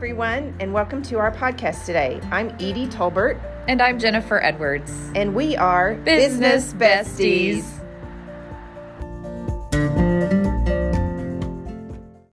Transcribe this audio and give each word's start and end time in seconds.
everyone, 0.00 0.56
and 0.60 0.72
welcome 0.72 1.02
to 1.02 1.18
our 1.18 1.30
podcast 1.30 1.84
today. 1.84 2.18
I'm 2.30 2.48
Edie 2.52 2.86
Tolbert, 2.86 3.38
And 3.68 3.82
I'm 3.82 3.98
Jennifer 3.98 4.42
Edwards. 4.42 4.90
and 5.14 5.34
we 5.34 5.58
are 5.58 5.94
Business 5.96 6.72
Besties. 6.72 7.66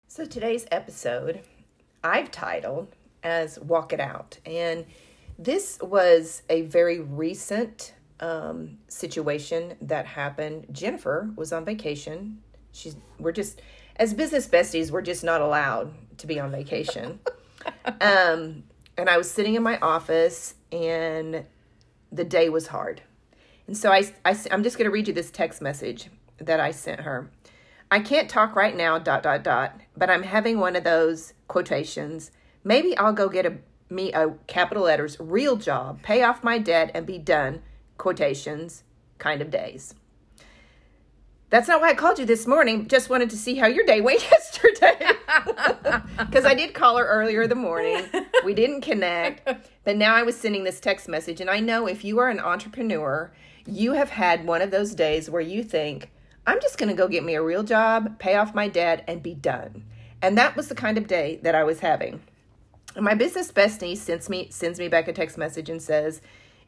So 0.07 0.23
today's 0.23 0.65
episode 0.71 1.41
I've 2.05 2.31
titled 2.31 2.87
as 3.21 3.59
Walk 3.59 3.91
It 3.91 3.99
Out. 3.99 4.37
And 4.45 4.85
this 5.37 5.77
was 5.81 6.43
a 6.49 6.61
very 6.61 7.01
recent 7.01 7.95
um, 8.21 8.77
situation 8.87 9.75
that 9.81 10.05
happened. 10.05 10.67
Jennifer 10.71 11.29
was 11.35 11.51
on 11.51 11.65
vacation. 11.65 12.41
She's 12.71 12.95
we're 13.19 13.33
just 13.33 13.61
as 13.97 14.13
business 14.13 14.47
besties, 14.47 14.89
we're 14.89 15.01
just 15.01 15.25
not 15.25 15.41
allowed 15.41 15.91
to 16.19 16.27
be 16.27 16.39
on 16.39 16.49
vacation. 16.49 17.19
um, 18.01 18.63
and 18.97 19.09
I 19.09 19.17
was 19.17 19.29
sitting 19.29 19.55
in 19.55 19.63
my 19.63 19.77
office 19.79 20.55
and 20.71 21.45
the 22.11 22.23
day 22.23 22.49
was 22.49 22.67
hard. 22.67 23.01
And 23.67 23.77
so 23.77 23.91
I, 23.91 24.11
I, 24.25 24.35
I'm 24.51 24.63
just 24.63 24.77
going 24.77 24.85
to 24.85 24.91
read 24.91 25.07
you 25.07 25.13
this 25.13 25.31
text 25.31 25.61
message 25.61 26.09
that 26.39 26.59
I 26.59 26.71
sent 26.71 27.01
her. 27.01 27.29
I 27.89 27.99
can't 27.99 28.29
talk 28.29 28.55
right 28.55 28.75
now, 28.75 28.97
dot, 28.97 29.23
dot, 29.23 29.43
dot, 29.43 29.79
but 29.95 30.09
I'm 30.09 30.23
having 30.23 30.59
one 30.59 30.75
of 30.75 30.83
those 30.83 31.33
quotations. 31.47 32.31
Maybe 32.63 32.97
I'll 32.97 33.13
go 33.13 33.29
get 33.29 33.45
a, 33.45 33.57
me 33.89 34.11
a 34.13 34.31
capital 34.47 34.83
letters 34.83 35.17
real 35.19 35.55
job, 35.55 36.01
pay 36.01 36.23
off 36.23 36.43
my 36.43 36.57
debt, 36.57 36.91
and 36.93 37.05
be 37.05 37.17
done, 37.17 37.61
quotations, 37.97 38.83
kind 39.19 39.41
of 39.41 39.49
days. 39.49 39.95
That's 41.49 41.67
not 41.67 41.79
why 41.79 41.89
I 41.89 41.93
called 41.93 42.19
you 42.19 42.25
this 42.25 42.45
morning. 42.45 42.87
Just 42.87 43.09
wanted 43.09 43.29
to 43.29 43.37
see 43.37 43.55
how 43.55 43.67
your 43.67 43.85
day 43.85 44.01
went 44.01 44.21
yesterday. 44.31 44.99
Because 46.17 46.45
I 46.45 46.55
did 46.55 46.73
call 46.73 46.97
her 46.97 47.05
earlier 47.05 47.43
in 47.43 47.49
the 47.49 47.55
morning. 47.55 48.03
We 48.43 48.53
didn't 48.53 48.81
connect. 48.81 49.47
But 49.83 49.97
now 49.97 50.15
I 50.15 50.23
was 50.23 50.35
sending 50.35 50.63
this 50.63 50.79
text 50.79 51.07
message. 51.07 51.39
And 51.39 51.49
I 51.49 51.59
know 51.59 51.87
if 51.87 52.03
you 52.03 52.19
are 52.19 52.29
an 52.29 52.39
entrepreneur, 52.39 53.31
you 53.65 53.93
have 53.93 54.09
had 54.09 54.45
one 54.45 54.61
of 54.61 54.71
those 54.71 54.95
days 54.95 55.29
where 55.29 55.41
you 55.41 55.63
think, 55.63 56.09
I'm 56.45 56.59
just 56.59 56.77
going 56.77 56.89
to 56.89 56.95
go 56.95 57.07
get 57.07 57.23
me 57.23 57.35
a 57.35 57.41
real 57.41 57.63
job, 57.63 58.19
pay 58.19 58.35
off 58.35 58.55
my 58.55 58.67
debt, 58.67 59.03
and 59.07 59.21
be 59.21 59.35
done. 59.35 59.83
And 60.21 60.37
that 60.37 60.55
was 60.55 60.69
the 60.69 60.75
kind 60.75 60.97
of 60.97 61.07
day 61.07 61.39
that 61.43 61.55
I 61.55 61.63
was 61.63 61.79
having. 61.79 62.21
And 62.95 63.05
my 63.05 63.13
business 63.13 63.51
bestie 63.51 63.95
sends 63.95 64.29
me 64.29 64.47
sends 64.49 64.79
me 64.79 64.87
back 64.87 65.07
a 65.07 65.13
text 65.13 65.37
message 65.37 65.69
and 65.69 65.81
says, 65.81 66.21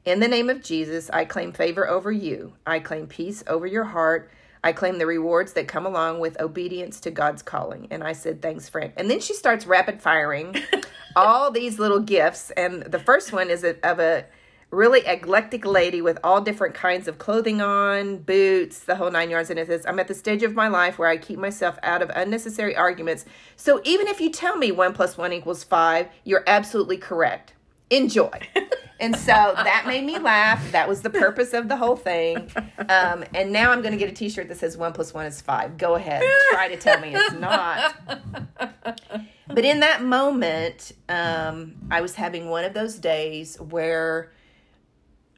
"In 0.06 0.20
the 0.20 0.28
name 0.28 0.50
of 0.50 0.62
Jesus, 0.62 1.10
I 1.10 1.26
claim 1.26 1.54
favor 1.54 1.90
over 1.90 2.12
you. 2.12 2.54
I 2.68 2.80
claim 2.80 3.08
peace 3.08 3.44
over 3.48 3.66
your 3.66 3.86
heart. 3.86 4.30
I 4.64 4.74
claim 4.74 4.98
the 4.98 5.06
rewards 5.06 5.54
that 5.54 5.68
come 5.68 5.86
along 5.86 6.20
with 6.20 6.40
obedience 6.40 7.00
to 7.02 7.12
God's 7.12 7.42
calling." 7.42 7.88
And 7.90 8.04
I 8.04 8.14
said, 8.14 8.42
"Thanks, 8.42 8.70
friend." 8.70 8.94
And 8.98 9.10
then 9.10 9.20
she 9.20 9.34
starts 9.34 9.66
rapid 9.66 10.02
firing 10.02 10.56
all 11.16 11.52
these 11.52 11.80
little 11.80 12.00
gifts, 12.00 12.52
and 12.52 12.84
the 12.84 13.00
first 13.00 13.32
one 13.34 13.50
is 13.50 13.64
a, 13.64 13.76
of 13.88 14.00
a 14.00 14.26
really 14.72 15.02
eclectic 15.06 15.66
lady 15.66 16.02
with 16.02 16.20
all 16.24 16.42
different 16.42 16.76
kinds 16.76 17.08
of 17.08 17.18
clothing 17.18 17.62
on, 17.62 18.18
boots, 18.18 18.80
the 18.80 18.96
whole 18.96 19.10
nine 19.10 19.30
yards. 19.30 19.50
And 19.50 19.58
it 19.58 19.68
says, 19.68 19.86
I'm 19.86 20.00
at 20.00 20.08
the 20.08 20.14
stage 20.14 20.44
of 20.44 20.54
my 20.54 20.68
life 20.68 21.00
where 21.00 21.08
I 21.08 21.18
keep 21.18 21.40
myself 21.40 21.80
out 21.82 22.02
of 22.02 22.12
unnecessary 22.12 22.76
arguments. 22.76 23.26
So 23.56 23.82
even 23.84 24.08
if 24.08 24.22
you 24.22 24.30
tell 24.30 24.58
me 24.58 24.72
one 24.72 24.94
plus 24.94 25.18
one 25.18 25.34
equals 25.34 25.64
five, 25.64 26.08
you're 26.24 26.44
absolutely 26.46 26.98
correct. 26.98 27.54
Enjoy. 27.90 28.40
and 29.00 29.16
so 29.16 29.34
that 29.34 29.86
made 29.88 30.04
me 30.04 30.20
laugh. 30.20 30.72
That 30.72 30.88
was 30.88 31.02
the 31.02 31.10
purpose 31.10 31.54
of 31.54 31.68
the 31.68 31.78
whole 31.78 31.96
thing. 31.96 32.52
Um, 32.90 33.24
and 33.34 33.52
now 33.52 33.72
I'm 33.72 33.82
going 33.82 33.94
to 33.94 33.98
get 33.98 34.10
a 34.10 34.14
t 34.14 34.30
shirt 34.30 34.48
that 34.50 34.58
says 34.58 34.78
one 34.78 34.94
plus 34.94 35.14
one 35.14 35.26
is 35.26 35.42
five. 35.42 35.78
Go 35.78 35.96
ahead. 35.96 36.24
Try 36.52 36.68
to 36.70 36.78
tell 36.78 37.00
me 37.00 37.16
it's 37.16 37.34
not. 37.34 37.96
But 39.50 39.66
in 39.66 39.80
that 39.80 40.04
moment, 40.04 40.92
um, 41.10 41.76
I 41.90 42.02
was 42.02 42.16
having 42.16 42.50
one 42.50 42.64
of 42.66 42.76
those 42.76 42.96
days 42.96 43.60
where 43.60 44.32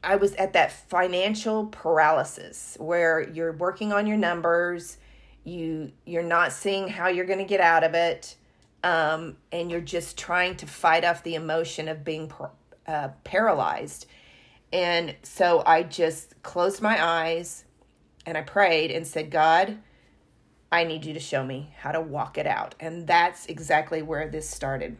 I 0.04 0.16
was 0.16 0.34
at 0.34 0.52
that 0.52 0.70
financial 0.70 1.66
paralysis 1.66 2.76
where 2.78 3.26
you're 3.30 3.52
working 3.52 3.92
on 3.92 4.06
your 4.06 4.18
numbers, 4.18 4.98
you 5.44 5.92
you're 6.04 6.22
not 6.22 6.52
seeing 6.52 6.88
how 6.88 7.08
you're 7.08 7.24
going 7.24 7.38
to 7.38 7.44
get 7.44 7.60
out 7.60 7.84
of 7.84 7.94
it, 7.94 8.36
um, 8.82 9.36
and 9.50 9.70
you're 9.70 9.80
just 9.80 10.18
trying 10.18 10.56
to 10.56 10.66
fight 10.66 11.04
off 11.04 11.22
the 11.22 11.34
emotion 11.34 11.88
of 11.88 12.04
being 12.04 12.28
par- 12.28 12.52
uh, 12.86 13.08
paralyzed. 13.24 14.06
And 14.72 15.14
so 15.22 15.62
I 15.66 15.82
just 15.82 16.42
closed 16.42 16.80
my 16.80 17.04
eyes 17.04 17.64
and 18.24 18.36
I 18.36 18.42
prayed 18.42 18.90
and 18.90 19.06
said, 19.06 19.30
God, 19.30 19.78
I 20.70 20.84
need 20.84 21.04
you 21.04 21.12
to 21.12 21.20
show 21.20 21.44
me 21.44 21.74
how 21.78 21.92
to 21.92 22.00
walk 22.00 22.38
it 22.38 22.46
out. 22.46 22.74
And 22.80 23.06
that's 23.06 23.46
exactly 23.46 24.00
where 24.00 24.28
this 24.28 24.48
started. 24.48 24.96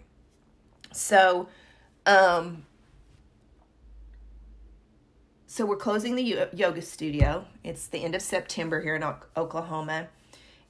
So, 0.92 1.48
um, 2.04 2.66
so 5.46 5.64
we're 5.64 5.76
closing 5.76 6.14
the 6.14 6.48
yoga 6.52 6.82
studio. 6.82 7.46
It's 7.64 7.86
the 7.86 8.04
end 8.04 8.14
of 8.14 8.22
September 8.22 8.82
here 8.82 8.96
in 8.96 9.04
Oklahoma. 9.36 10.08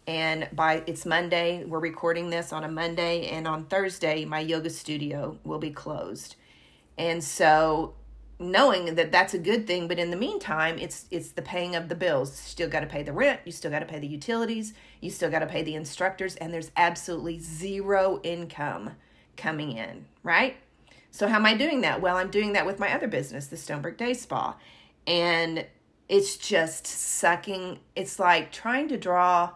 And 0.06 0.48
by 0.52 0.82
it's 0.86 1.06
Monday, 1.06 1.64
we're 1.64 1.78
recording 1.78 2.30
this 2.30 2.52
on 2.52 2.64
a 2.64 2.68
Monday 2.68 3.28
and 3.28 3.46
on 3.46 3.66
Thursday 3.66 4.24
my 4.24 4.40
yoga 4.40 4.70
studio 4.70 5.38
will 5.44 5.58
be 5.60 5.70
closed. 5.70 6.36
And 6.98 7.22
so 7.22 7.94
knowing 8.38 8.96
that 8.96 9.12
that's 9.12 9.34
a 9.34 9.38
good 9.38 9.66
thing, 9.66 9.86
but 9.86 9.98
in 9.98 10.10
the 10.10 10.16
meantime, 10.16 10.78
it's 10.78 11.06
it's 11.10 11.30
the 11.30 11.42
paying 11.42 11.76
of 11.76 11.88
the 11.88 11.94
bills. 11.94 12.34
Still 12.34 12.68
got 12.68 12.80
to 12.80 12.86
pay 12.86 13.02
the 13.02 13.12
rent, 13.12 13.40
you 13.44 13.52
still 13.52 13.70
got 13.70 13.78
to 13.78 13.86
pay 13.86 14.00
the 14.00 14.06
utilities, 14.06 14.74
you 15.00 15.10
still 15.10 15.30
got 15.30 15.38
to 15.38 15.46
pay 15.46 15.62
the 15.62 15.74
instructors 15.74 16.34
and 16.36 16.52
there's 16.52 16.72
absolutely 16.76 17.38
zero 17.38 18.20
income 18.24 18.90
coming 19.36 19.72
in, 19.72 20.06
right? 20.22 20.56
So 21.12 21.28
how 21.28 21.36
am 21.36 21.46
I 21.46 21.54
doing 21.54 21.82
that? 21.82 22.00
Well, 22.00 22.16
I'm 22.16 22.30
doing 22.30 22.54
that 22.54 22.66
with 22.66 22.78
my 22.78 22.92
other 22.92 23.06
business, 23.06 23.46
the 23.46 23.56
Stonebrook 23.56 23.98
Day 23.98 24.14
Spa. 24.14 24.56
And 25.06 25.66
it's 26.08 26.36
just 26.36 26.86
sucking. 26.86 27.78
It's 27.94 28.18
like 28.18 28.50
trying 28.50 28.88
to 28.88 28.96
draw 28.96 29.50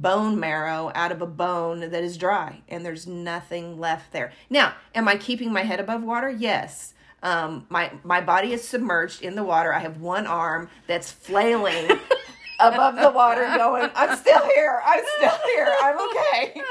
bone 0.00 0.38
marrow 0.38 0.90
out 0.94 1.12
of 1.12 1.22
a 1.22 1.26
bone 1.26 1.80
that 1.80 2.04
is 2.04 2.16
dry 2.16 2.62
and 2.68 2.84
there's 2.84 3.06
nothing 3.06 3.78
left 3.78 4.12
there. 4.12 4.32
Now, 4.50 4.74
am 4.94 5.08
I 5.08 5.16
keeping 5.16 5.52
my 5.52 5.62
head 5.62 5.80
above 5.80 6.02
water? 6.02 6.28
Yes. 6.28 6.94
Um, 7.22 7.66
my 7.70 7.92
my 8.04 8.20
body 8.20 8.52
is 8.52 8.66
submerged 8.66 9.22
in 9.22 9.34
the 9.34 9.42
water. 9.42 9.72
I 9.72 9.80
have 9.80 10.00
one 10.00 10.26
arm 10.26 10.68
that's 10.86 11.10
flailing 11.10 11.98
above 12.60 12.96
the 12.96 13.10
water 13.10 13.44
going, 13.56 13.90
I'm 13.94 14.16
still 14.16 14.44
here. 14.54 14.80
I'm 14.84 15.04
still 15.16 15.38
here. 15.46 15.74
I'm 15.82 16.08
okay. 16.08 16.62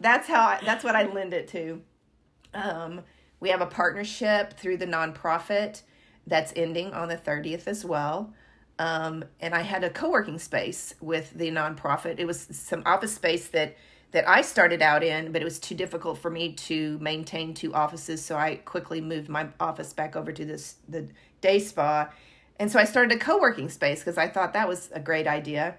that's 0.00 0.26
how 0.26 0.40
I, 0.40 0.60
that's 0.64 0.84
what 0.84 0.96
I 0.96 1.04
lend 1.04 1.34
it 1.34 1.48
to. 1.48 1.82
Um, 2.54 3.02
we 3.40 3.50
have 3.50 3.60
a 3.60 3.66
partnership 3.66 4.58
through 4.58 4.78
the 4.78 4.86
nonprofit 4.86 5.82
that's 6.26 6.52
ending 6.54 6.92
on 6.92 7.08
the 7.08 7.16
30th 7.16 7.66
as 7.66 7.84
well. 7.84 8.32
Um, 8.82 9.24
and 9.38 9.54
I 9.54 9.62
had 9.62 9.84
a 9.84 9.90
co-working 9.90 10.40
space 10.40 10.96
with 11.00 11.30
the 11.34 11.52
nonprofit. 11.52 12.18
It 12.18 12.26
was 12.26 12.48
some 12.50 12.82
office 12.84 13.14
space 13.14 13.46
that 13.48 13.76
that 14.10 14.28
I 14.28 14.42
started 14.42 14.82
out 14.82 15.04
in, 15.04 15.30
but 15.30 15.40
it 15.40 15.44
was 15.44 15.58
too 15.60 15.76
difficult 15.76 16.18
for 16.18 16.30
me 16.30 16.52
to 16.52 16.98
maintain 16.98 17.54
two 17.54 17.72
offices, 17.72 18.22
so 18.22 18.36
I 18.36 18.56
quickly 18.56 19.00
moved 19.00 19.28
my 19.28 19.46
office 19.58 19.92
back 19.94 20.16
over 20.16 20.32
to 20.32 20.44
this 20.44 20.74
the 20.88 21.06
day 21.40 21.60
spa. 21.60 22.10
And 22.58 22.72
so 22.72 22.80
I 22.80 22.84
started 22.84 23.16
a 23.16 23.18
co-working 23.20 23.68
space 23.68 24.00
because 24.00 24.18
I 24.18 24.28
thought 24.28 24.52
that 24.52 24.68
was 24.68 24.90
a 24.92 25.00
great 25.00 25.28
idea. 25.28 25.76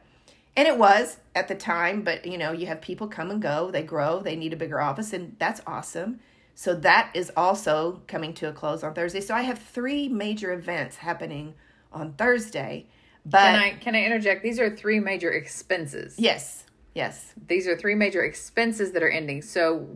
And 0.56 0.66
it 0.66 0.78
was 0.78 1.18
at 1.36 1.50
the 1.50 1.56
time, 1.56 2.04
but 2.04 2.26
you 2.26 2.38
know, 2.38 2.54
you 2.54 2.68
have 2.68 2.80
people 2.80 3.08
come 3.08 3.30
and 3.30 3.42
go, 3.42 3.70
they 3.70 3.84
grow, 3.84 4.22
they 4.22 4.38
need 4.38 4.54
a 4.54 4.58
bigger 4.64 4.80
office, 4.80 5.12
and 5.12 5.36
that's 5.40 5.62
awesome. 5.68 6.22
So 6.56 6.74
that 6.76 7.12
is 7.14 7.34
also 7.36 8.02
coming 8.08 8.34
to 8.36 8.48
a 8.48 8.54
close 8.54 8.82
on 8.82 8.94
Thursday. 8.94 9.20
So 9.20 9.36
I 9.36 9.42
have 9.42 9.60
three 9.60 10.08
major 10.08 10.54
events 10.54 10.96
happening 10.98 11.56
on 11.94 12.14
Thursday. 12.14 12.88
But 13.26 13.40
Can 13.40 13.56
I 13.60 13.70
can 13.72 13.96
I 13.96 14.04
interject? 14.04 14.44
These 14.44 14.60
are 14.60 14.76
three 14.76 15.00
major 15.00 15.32
expenses. 15.32 16.16
yes, 16.18 16.66
yes, 16.94 17.34
These 17.48 17.68
are 17.68 17.78
three 17.78 17.96
major 17.96 18.24
expenses 18.24 18.92
that 18.92 19.02
are 19.04 19.10
ending. 19.10 19.42
So 19.42 19.88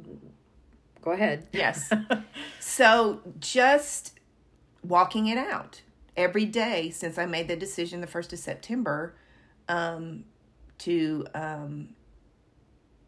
go 1.01 1.11
ahead. 1.11 1.47
yes. 1.51 1.91
so 2.59 3.21
just 3.39 4.13
walking 4.83 5.27
it 5.27 5.37
out 5.37 5.81
every 6.15 6.45
day 6.45 6.89
since 6.89 7.17
I 7.17 7.25
made 7.25 7.47
the 7.47 7.55
decision 7.57 7.99
the 8.01 8.07
first 8.07 8.31
of 8.33 8.39
September 8.39 9.15
um, 9.67 10.23
to 10.79 11.25
um, 11.35 11.89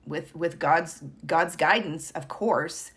with 0.05 0.35
with 0.35 0.59
God's 0.59 1.01
God's 1.25 1.55
guidance, 1.55 2.11
of 2.11 2.27
course, 2.27 2.91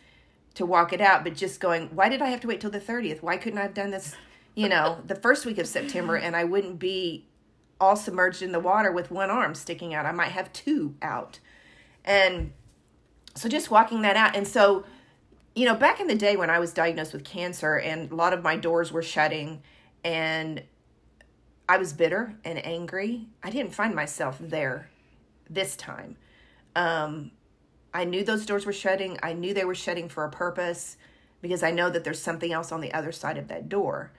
to 0.54 0.66
walk 0.66 0.92
it 0.92 1.00
out, 1.00 1.22
but 1.24 1.34
just 1.36 1.60
going, 1.60 1.88
why 1.94 2.08
did 2.08 2.20
I 2.20 2.26
have 2.28 2.40
to 2.40 2.48
wait 2.48 2.60
till 2.60 2.70
the 2.70 2.80
30th? 2.80 3.22
Why 3.22 3.36
couldn't 3.36 3.58
I 3.58 3.62
have 3.62 3.74
done 3.74 3.90
this, 3.90 4.14
you 4.54 4.68
know, 4.68 5.00
the 5.06 5.14
first 5.14 5.46
week 5.46 5.58
of 5.58 5.66
September 5.66 6.16
and 6.16 6.36
I 6.36 6.44
wouldn't 6.44 6.78
be 6.78 7.26
all 7.80 7.96
submerged 7.96 8.42
in 8.42 8.52
the 8.52 8.60
water 8.60 8.92
with 8.92 9.10
one 9.10 9.30
arm 9.30 9.54
sticking 9.54 9.94
out? 9.94 10.06
I 10.06 10.12
might 10.12 10.32
have 10.32 10.52
two 10.52 10.94
out. 11.02 11.38
And 12.04 12.52
so 13.34 13.48
just 13.48 13.70
walking 13.70 14.02
that 14.02 14.16
out. 14.16 14.36
And 14.36 14.46
so, 14.46 14.84
you 15.54 15.64
know, 15.64 15.74
back 15.74 16.00
in 16.00 16.06
the 16.06 16.14
day 16.14 16.36
when 16.36 16.50
I 16.50 16.58
was 16.58 16.72
diagnosed 16.72 17.12
with 17.12 17.24
cancer 17.24 17.76
and 17.76 18.10
a 18.10 18.14
lot 18.14 18.32
of 18.32 18.42
my 18.42 18.56
doors 18.56 18.92
were 18.92 19.02
shutting 19.02 19.62
and 20.04 20.62
I 21.68 21.78
was 21.78 21.92
bitter 21.92 22.34
and 22.44 22.64
angry, 22.64 23.26
I 23.42 23.50
didn't 23.50 23.74
find 23.74 23.94
myself 23.94 24.38
there 24.40 24.90
this 25.48 25.76
time. 25.76 26.16
Um, 26.76 27.30
I 27.94 28.04
knew 28.04 28.24
those 28.24 28.46
doors 28.46 28.64
were 28.64 28.72
shutting. 28.72 29.18
I 29.22 29.32
knew 29.32 29.54
they 29.54 29.64
were 29.64 29.74
shutting 29.74 30.08
for 30.08 30.24
a 30.24 30.30
purpose 30.30 30.96
because 31.40 31.62
I 31.62 31.70
know 31.70 31.90
that 31.90 32.04
there's 32.04 32.20
something 32.20 32.52
else 32.52 32.72
on 32.72 32.80
the 32.80 32.92
other 32.92 33.12
side 33.12 33.36
of 33.36 33.48
that 33.48 33.68
door. 33.68 34.12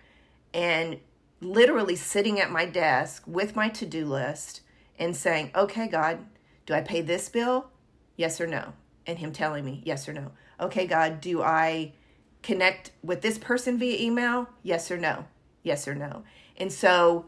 And 0.54 1.00
literally 1.42 1.96
sitting 1.96 2.40
at 2.40 2.52
my 2.52 2.66
desk 2.66 3.24
with 3.28 3.56
my 3.56 3.70
to 3.70 3.86
do 3.86 4.06
list 4.06 4.62
and 4.98 5.16
saying, 5.16 5.52
Okay, 5.56 5.88
God, 5.88 6.20
do 6.66 6.74
I 6.74 6.82
pay 6.82 7.02
this 7.02 7.30
bill? 7.30 7.68
Yes 8.16 8.40
or 8.40 8.48
no? 8.48 8.74
And 9.06 9.20
Him 9.20 9.32
telling 9.34 9.66
me, 9.66 9.82
Yes 9.86 10.08
or 10.08 10.14
no. 10.14 10.32
Okay, 10.60 10.88
God, 10.88 11.20
do 11.20 11.42
I 11.42 11.94
connect 12.42 12.92
with 13.04 13.22
this 13.22 13.38
person 13.38 13.78
via 13.78 14.00
email? 14.00 14.48
Yes 14.62 14.92
or 14.92 14.98
no? 14.98 15.26
Yes 15.64 15.88
or 15.88 15.96
no? 15.96 16.24
And 16.58 16.72
so 16.72 17.26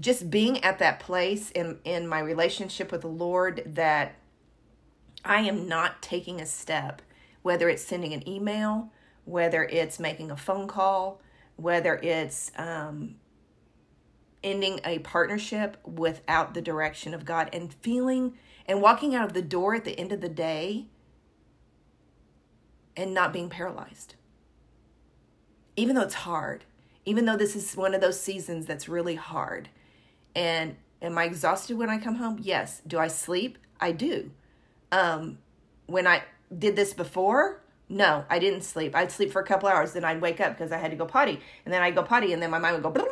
just 0.00 0.30
being 0.30 0.62
at 0.64 0.78
that 0.78 1.00
place 1.00 1.50
in, 1.50 1.78
in 1.84 2.08
my 2.08 2.18
relationship 2.18 2.90
with 2.90 3.02
the 3.02 3.08
Lord 3.08 3.62
that 3.66 4.14
I 5.24 5.42
am 5.42 5.68
not 5.68 6.02
taking 6.02 6.40
a 6.40 6.46
step, 6.46 7.02
whether 7.42 7.68
it's 7.68 7.84
sending 7.84 8.12
an 8.12 8.26
email, 8.28 8.90
whether 9.24 9.64
it's 9.64 10.00
making 10.00 10.30
a 10.30 10.36
phone 10.36 10.66
call, 10.66 11.20
whether 11.62 11.96
it's 12.02 12.50
um, 12.56 13.14
ending 14.42 14.80
a 14.84 14.98
partnership 15.00 15.76
without 15.84 16.54
the 16.54 16.60
direction 16.60 17.14
of 17.14 17.24
God 17.24 17.48
and 17.52 17.72
feeling 17.72 18.34
and 18.66 18.82
walking 18.82 19.14
out 19.14 19.24
of 19.24 19.32
the 19.32 19.42
door 19.42 19.74
at 19.74 19.84
the 19.84 19.98
end 19.98 20.12
of 20.12 20.20
the 20.20 20.28
day 20.28 20.86
and 22.96 23.14
not 23.14 23.32
being 23.32 23.48
paralyzed. 23.48 24.16
Even 25.76 25.94
though 25.94 26.02
it's 26.02 26.14
hard, 26.14 26.64
even 27.04 27.24
though 27.24 27.36
this 27.36 27.56
is 27.56 27.76
one 27.76 27.94
of 27.94 28.00
those 28.00 28.20
seasons 28.20 28.66
that's 28.66 28.88
really 28.88 29.14
hard. 29.14 29.68
And 30.34 30.76
am 31.00 31.16
I 31.16 31.24
exhausted 31.24 31.76
when 31.76 31.88
I 31.88 31.98
come 31.98 32.16
home? 32.16 32.38
Yes. 32.42 32.82
Do 32.86 32.98
I 32.98 33.08
sleep? 33.08 33.58
I 33.80 33.92
do. 33.92 34.30
Um, 34.90 35.38
when 35.86 36.06
I 36.06 36.22
did 36.56 36.76
this 36.76 36.92
before, 36.92 37.62
no, 37.92 38.24
I 38.30 38.38
didn't 38.38 38.62
sleep. 38.62 38.96
I'd 38.96 39.12
sleep 39.12 39.30
for 39.30 39.42
a 39.42 39.44
couple 39.44 39.68
hours, 39.68 39.92
then 39.92 40.02
I'd 40.02 40.22
wake 40.22 40.40
up 40.40 40.56
because 40.56 40.72
I 40.72 40.78
had 40.78 40.90
to 40.92 40.96
go 40.96 41.04
potty, 41.04 41.38
and 41.64 41.72
then 41.72 41.82
I'd 41.82 41.94
go 41.94 42.02
potty, 42.02 42.32
and 42.32 42.42
then 42.42 42.50
my 42.50 42.58
mind 42.58 42.82
would 42.82 42.94
go, 42.94 43.06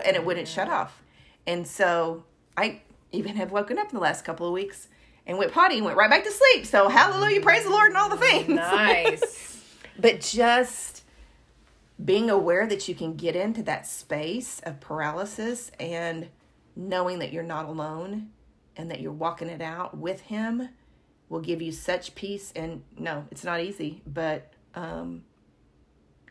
and 0.04 0.14
it 0.14 0.24
wouldn't 0.24 0.46
shut 0.46 0.68
off. 0.68 1.02
And 1.46 1.66
so 1.66 2.22
I 2.56 2.82
even 3.10 3.34
have 3.34 3.50
woken 3.50 3.78
up 3.78 3.88
in 3.88 3.94
the 3.94 4.00
last 4.00 4.24
couple 4.24 4.46
of 4.46 4.52
weeks 4.52 4.88
and 5.26 5.38
went 5.38 5.52
potty 5.52 5.76
and 5.76 5.84
went 5.84 5.96
right 5.96 6.08
back 6.08 6.22
to 6.22 6.30
sleep. 6.30 6.66
So 6.66 6.88
hallelujah, 6.88 7.40
praise 7.40 7.64
the 7.64 7.70
Lord, 7.70 7.88
and 7.88 7.96
all 7.96 8.08
the 8.08 8.16
things. 8.16 8.48
Nice. 8.48 9.64
but 9.98 10.20
just 10.20 11.02
being 12.02 12.30
aware 12.30 12.66
that 12.68 12.86
you 12.86 12.94
can 12.94 13.16
get 13.16 13.34
into 13.34 13.62
that 13.64 13.88
space 13.88 14.60
of 14.60 14.78
paralysis 14.78 15.72
and 15.80 16.28
knowing 16.76 17.18
that 17.18 17.32
you're 17.32 17.42
not 17.42 17.64
alone 17.64 18.30
and 18.76 18.88
that 18.90 19.00
you're 19.00 19.10
walking 19.10 19.48
it 19.48 19.62
out 19.62 19.96
with 19.96 20.20
Him 20.20 20.68
will 21.28 21.40
give 21.40 21.60
you 21.60 21.72
such 21.72 22.14
peace. 22.14 22.52
And 22.54 22.82
no, 22.98 23.26
it's 23.30 23.44
not 23.44 23.60
easy, 23.60 24.02
but 24.06 24.52
um, 24.74 25.24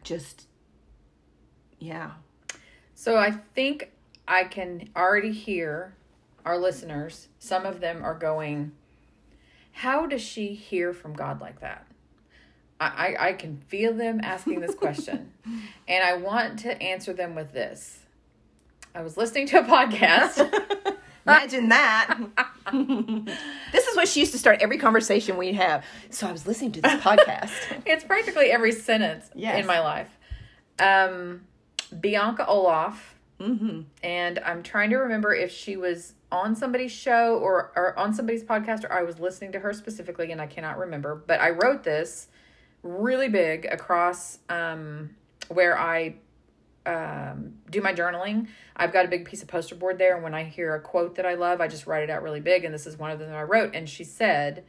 just, 0.04 0.48
yeah. 1.80 2.12
So 2.94 3.18
I 3.18 3.32
think 3.32 3.92
I 4.28 4.46
can 4.46 4.90
already 4.96 5.32
hear 5.32 5.96
our 6.46 6.58
listeners. 6.58 7.28
Some 7.40 7.66
of 7.66 7.82
them 7.82 8.04
are 8.04 8.18
going, 8.18 8.72
How 9.72 10.06
does 10.06 10.22
she 10.22 10.54
hear 10.54 10.94
from 10.94 11.14
God 11.14 11.42
like 11.42 11.60
that? 11.62 11.86
I, 12.80 12.86
I, 12.88 13.28
I 13.30 13.34
can 13.34 13.58
feel 13.68 13.94
them 13.94 14.20
asking 14.24 14.60
this 14.60 14.76
question. 14.76 15.32
and 15.88 16.04
I 16.04 16.18
want 16.18 16.60
to 16.60 16.82
answer 16.82 17.14
them 17.14 17.36
with 17.36 17.54
this. 17.54 18.00
I 18.94 19.02
was 19.02 19.18
listening 19.18 19.48
to 19.48 19.60
a 19.60 19.64
podcast. 19.64 20.96
Imagine 21.25 21.69
that. 21.69 22.19
this 23.72 23.88
is 23.88 23.95
what 23.95 24.07
she 24.07 24.19
used 24.19 24.31
to 24.33 24.38
start 24.38 24.62
every 24.62 24.77
conversation 24.77 25.38
we'd 25.38 25.56
have. 25.56 25.83
So 26.10 26.27
I 26.27 26.31
was 26.31 26.45
listening 26.45 26.72
to 26.74 26.81
this 26.81 27.01
podcast. 27.01 27.51
it's 27.86 28.04
practically 28.04 28.51
every 28.51 28.72
sentence 28.72 29.30
Yes. 29.33 29.60
in 29.60 29.66
my 29.66 29.80
life. 29.80 30.10
Um, 30.77 31.42
Bianca 32.00 32.45
Olthoff, 32.48 32.95
mm-hmm. 33.39 33.81
and 34.04 34.39
I'm 34.39 34.62
trying 34.62 34.89
to 34.92 34.98
remember 34.98 35.33
if 35.33 35.51
she 35.51 35.77
was 35.77 36.13
on 36.31 36.56
somebody's 36.56 36.92
show 36.92 37.38
or, 37.38 37.72
or 37.75 37.98
on 37.98 38.13
somebody's 38.13 38.44
podcast 38.44 38.83
or 38.83 38.92
I 38.92 39.04
was 39.04 39.19
listening 39.19 39.51
to 39.54 39.60
her 39.60 39.74
specifically, 39.74 40.31
and 40.31 40.42
I 40.42 40.48
cannot 40.48 40.77
remember. 40.77 41.16
But 41.16 41.39
I 41.39 41.51
wrote 41.51 41.83
this 41.83 42.27
really 42.83 43.30
big 43.30 43.66
across 43.66 44.39
um, 44.50 45.16
where 45.48 45.77
I 45.77 46.16
um, 46.86 47.56
do 47.70 47.82
my 47.82 47.94
journaling. 47.94 48.48
I've 48.76 48.94
got 48.94 49.06
a 49.06 49.08
big 49.08 49.26
piece 49.26 49.42
of 49.42 49.48
poster 49.48 49.76
board 49.76 49.98
there, 49.98 50.16
and 50.16 50.24
when 50.24 50.34
I 50.34 50.44
hear 50.44 50.76
a 50.76 50.82
quote 50.82 51.16
that 51.16 51.26
I 51.26 51.36
love, 51.36 51.62
I 51.62 51.68
just 51.68 51.88
write 51.88 52.04
it 52.04 52.10
out 52.10 52.24
really 52.24 52.40
big. 52.40 52.64
And 52.64 52.74
this 52.74 52.86
is 52.86 52.98
one 52.98 53.12
of 53.12 53.20
them 53.20 53.30
that 53.30 53.38
I 53.38 53.44
wrote. 53.44 53.76
And 53.76 53.90
she 53.90 54.04
said, 54.04 54.66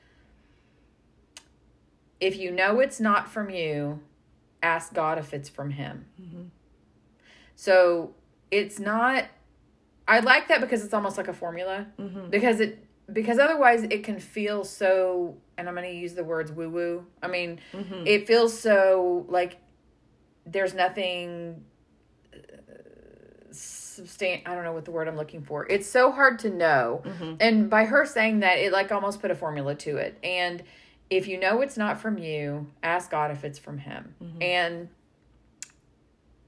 If 2.20 2.36
you 2.36 2.50
know 2.50 2.80
it's 2.80 3.00
not 3.00 3.28
from 3.30 3.50
you, 3.50 4.00
ask 4.62 4.94
God 4.94 5.18
if 5.18 5.34
it's 5.34 5.48
from 5.48 5.70
Him. 5.70 6.06
Mm-hmm. 6.20 6.42
So 7.54 8.14
it's 8.50 8.78
not, 8.78 9.24
I 10.06 10.20
like 10.20 10.48
that 10.48 10.60
because 10.60 10.84
it's 10.84 10.94
almost 10.94 11.16
like 11.16 11.28
a 11.28 11.32
formula. 11.32 11.86
Mm-hmm. 11.98 12.30
Because 12.30 12.60
it, 12.60 12.84
because 13.12 13.38
otherwise 13.38 13.84
it 13.84 14.04
can 14.04 14.18
feel 14.18 14.64
so, 14.64 15.36
and 15.56 15.68
I'm 15.68 15.74
going 15.74 15.88
to 15.88 15.96
use 15.96 16.14
the 16.14 16.24
words 16.24 16.50
woo 16.50 16.68
woo. 16.68 17.06
I 17.22 17.28
mean, 17.28 17.60
mm-hmm. 17.72 18.06
it 18.06 18.26
feels 18.26 18.58
so 18.58 19.26
like 19.28 19.58
there's 20.44 20.74
nothing 20.74 21.64
substan 23.56 24.42
I 24.46 24.54
don't 24.54 24.64
know 24.64 24.72
what 24.72 24.84
the 24.84 24.90
word 24.90 25.08
I'm 25.08 25.16
looking 25.16 25.42
for. 25.42 25.66
It's 25.66 25.88
so 25.88 26.12
hard 26.12 26.38
to 26.40 26.50
know. 26.50 27.02
Mm-hmm. 27.04 27.34
And 27.40 27.70
by 27.70 27.84
her 27.84 28.04
saying 28.06 28.40
that, 28.40 28.58
it 28.58 28.72
like 28.72 28.92
almost 28.92 29.20
put 29.20 29.30
a 29.30 29.34
formula 29.34 29.74
to 29.76 29.96
it. 29.96 30.18
And 30.22 30.62
if 31.10 31.26
you 31.28 31.38
know 31.38 31.60
it's 31.60 31.76
not 31.76 32.00
from 32.00 32.18
you, 32.18 32.68
ask 32.82 33.10
God 33.10 33.30
if 33.30 33.44
it's 33.44 33.58
from 33.58 33.78
him. 33.78 34.14
Mm-hmm. 34.22 34.42
And 34.42 34.88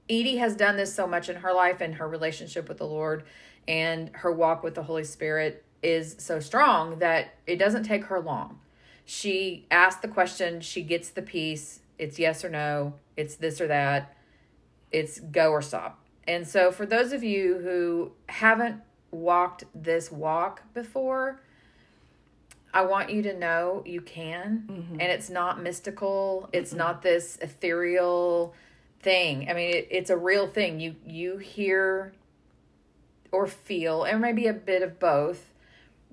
Edie 0.09 0.37
has 0.37 0.55
done 0.55 0.75
this 0.75 0.93
so 0.93 1.07
much 1.07 1.29
in 1.29 1.37
her 1.37 1.53
life 1.53 1.81
and 1.81 1.95
her 1.95 2.07
relationship 2.07 2.67
with 2.67 2.77
the 2.77 2.87
Lord 2.87 3.23
and 3.67 4.09
her 4.15 4.31
walk 4.31 4.63
with 4.63 4.75
the 4.75 4.83
Holy 4.83 5.03
Spirit 5.03 5.63
is 5.83 6.15
so 6.19 6.39
strong 6.39 6.99
that 6.99 7.35
it 7.45 7.57
doesn't 7.57 7.83
take 7.83 8.05
her 8.05 8.19
long. 8.19 8.59
She 9.05 9.65
asks 9.71 10.01
the 10.01 10.07
question, 10.07 10.61
she 10.61 10.81
gets 10.81 11.09
the 11.09 11.21
peace, 11.21 11.79
it's 11.97 12.19
yes 12.19 12.43
or 12.43 12.49
no, 12.49 12.95
it's 13.15 13.35
this 13.35 13.61
or 13.61 13.67
that, 13.67 14.15
it's 14.91 15.19
go 15.19 15.51
or 15.51 15.61
stop. 15.61 15.98
And 16.29 16.47
so, 16.47 16.71
for 16.71 16.85
those 16.85 17.11
of 17.11 17.23
you 17.23 17.57
who 17.57 18.11
haven't 18.27 18.81
walked 19.09 19.63
this 19.73 20.11
walk 20.11 20.61
before, 20.75 21.41
I 22.71 22.85
want 22.85 23.09
you 23.09 23.23
to 23.23 23.35
know 23.35 23.81
you 23.83 24.01
can. 24.01 24.67
Mm-hmm. 24.69 24.93
And 24.93 25.01
it's 25.01 25.31
not 25.31 25.59
mystical, 25.59 26.47
it's 26.53 26.69
mm-hmm. 26.69 26.77
not 26.77 27.01
this 27.01 27.39
ethereal 27.41 28.53
thing. 28.99 29.49
I 29.49 29.53
mean, 29.53 29.73
it, 29.73 29.87
it's 29.89 30.11
a 30.11 30.17
real 30.17 30.45
thing. 30.45 30.79
You 30.79 30.95
you 31.03 31.37
hear 31.37 32.13
or 33.31 33.47
feel, 33.47 34.03
and 34.03 34.21
maybe 34.21 34.45
a 34.45 34.53
bit 34.53 34.83
of 34.83 34.99
both, 34.99 35.51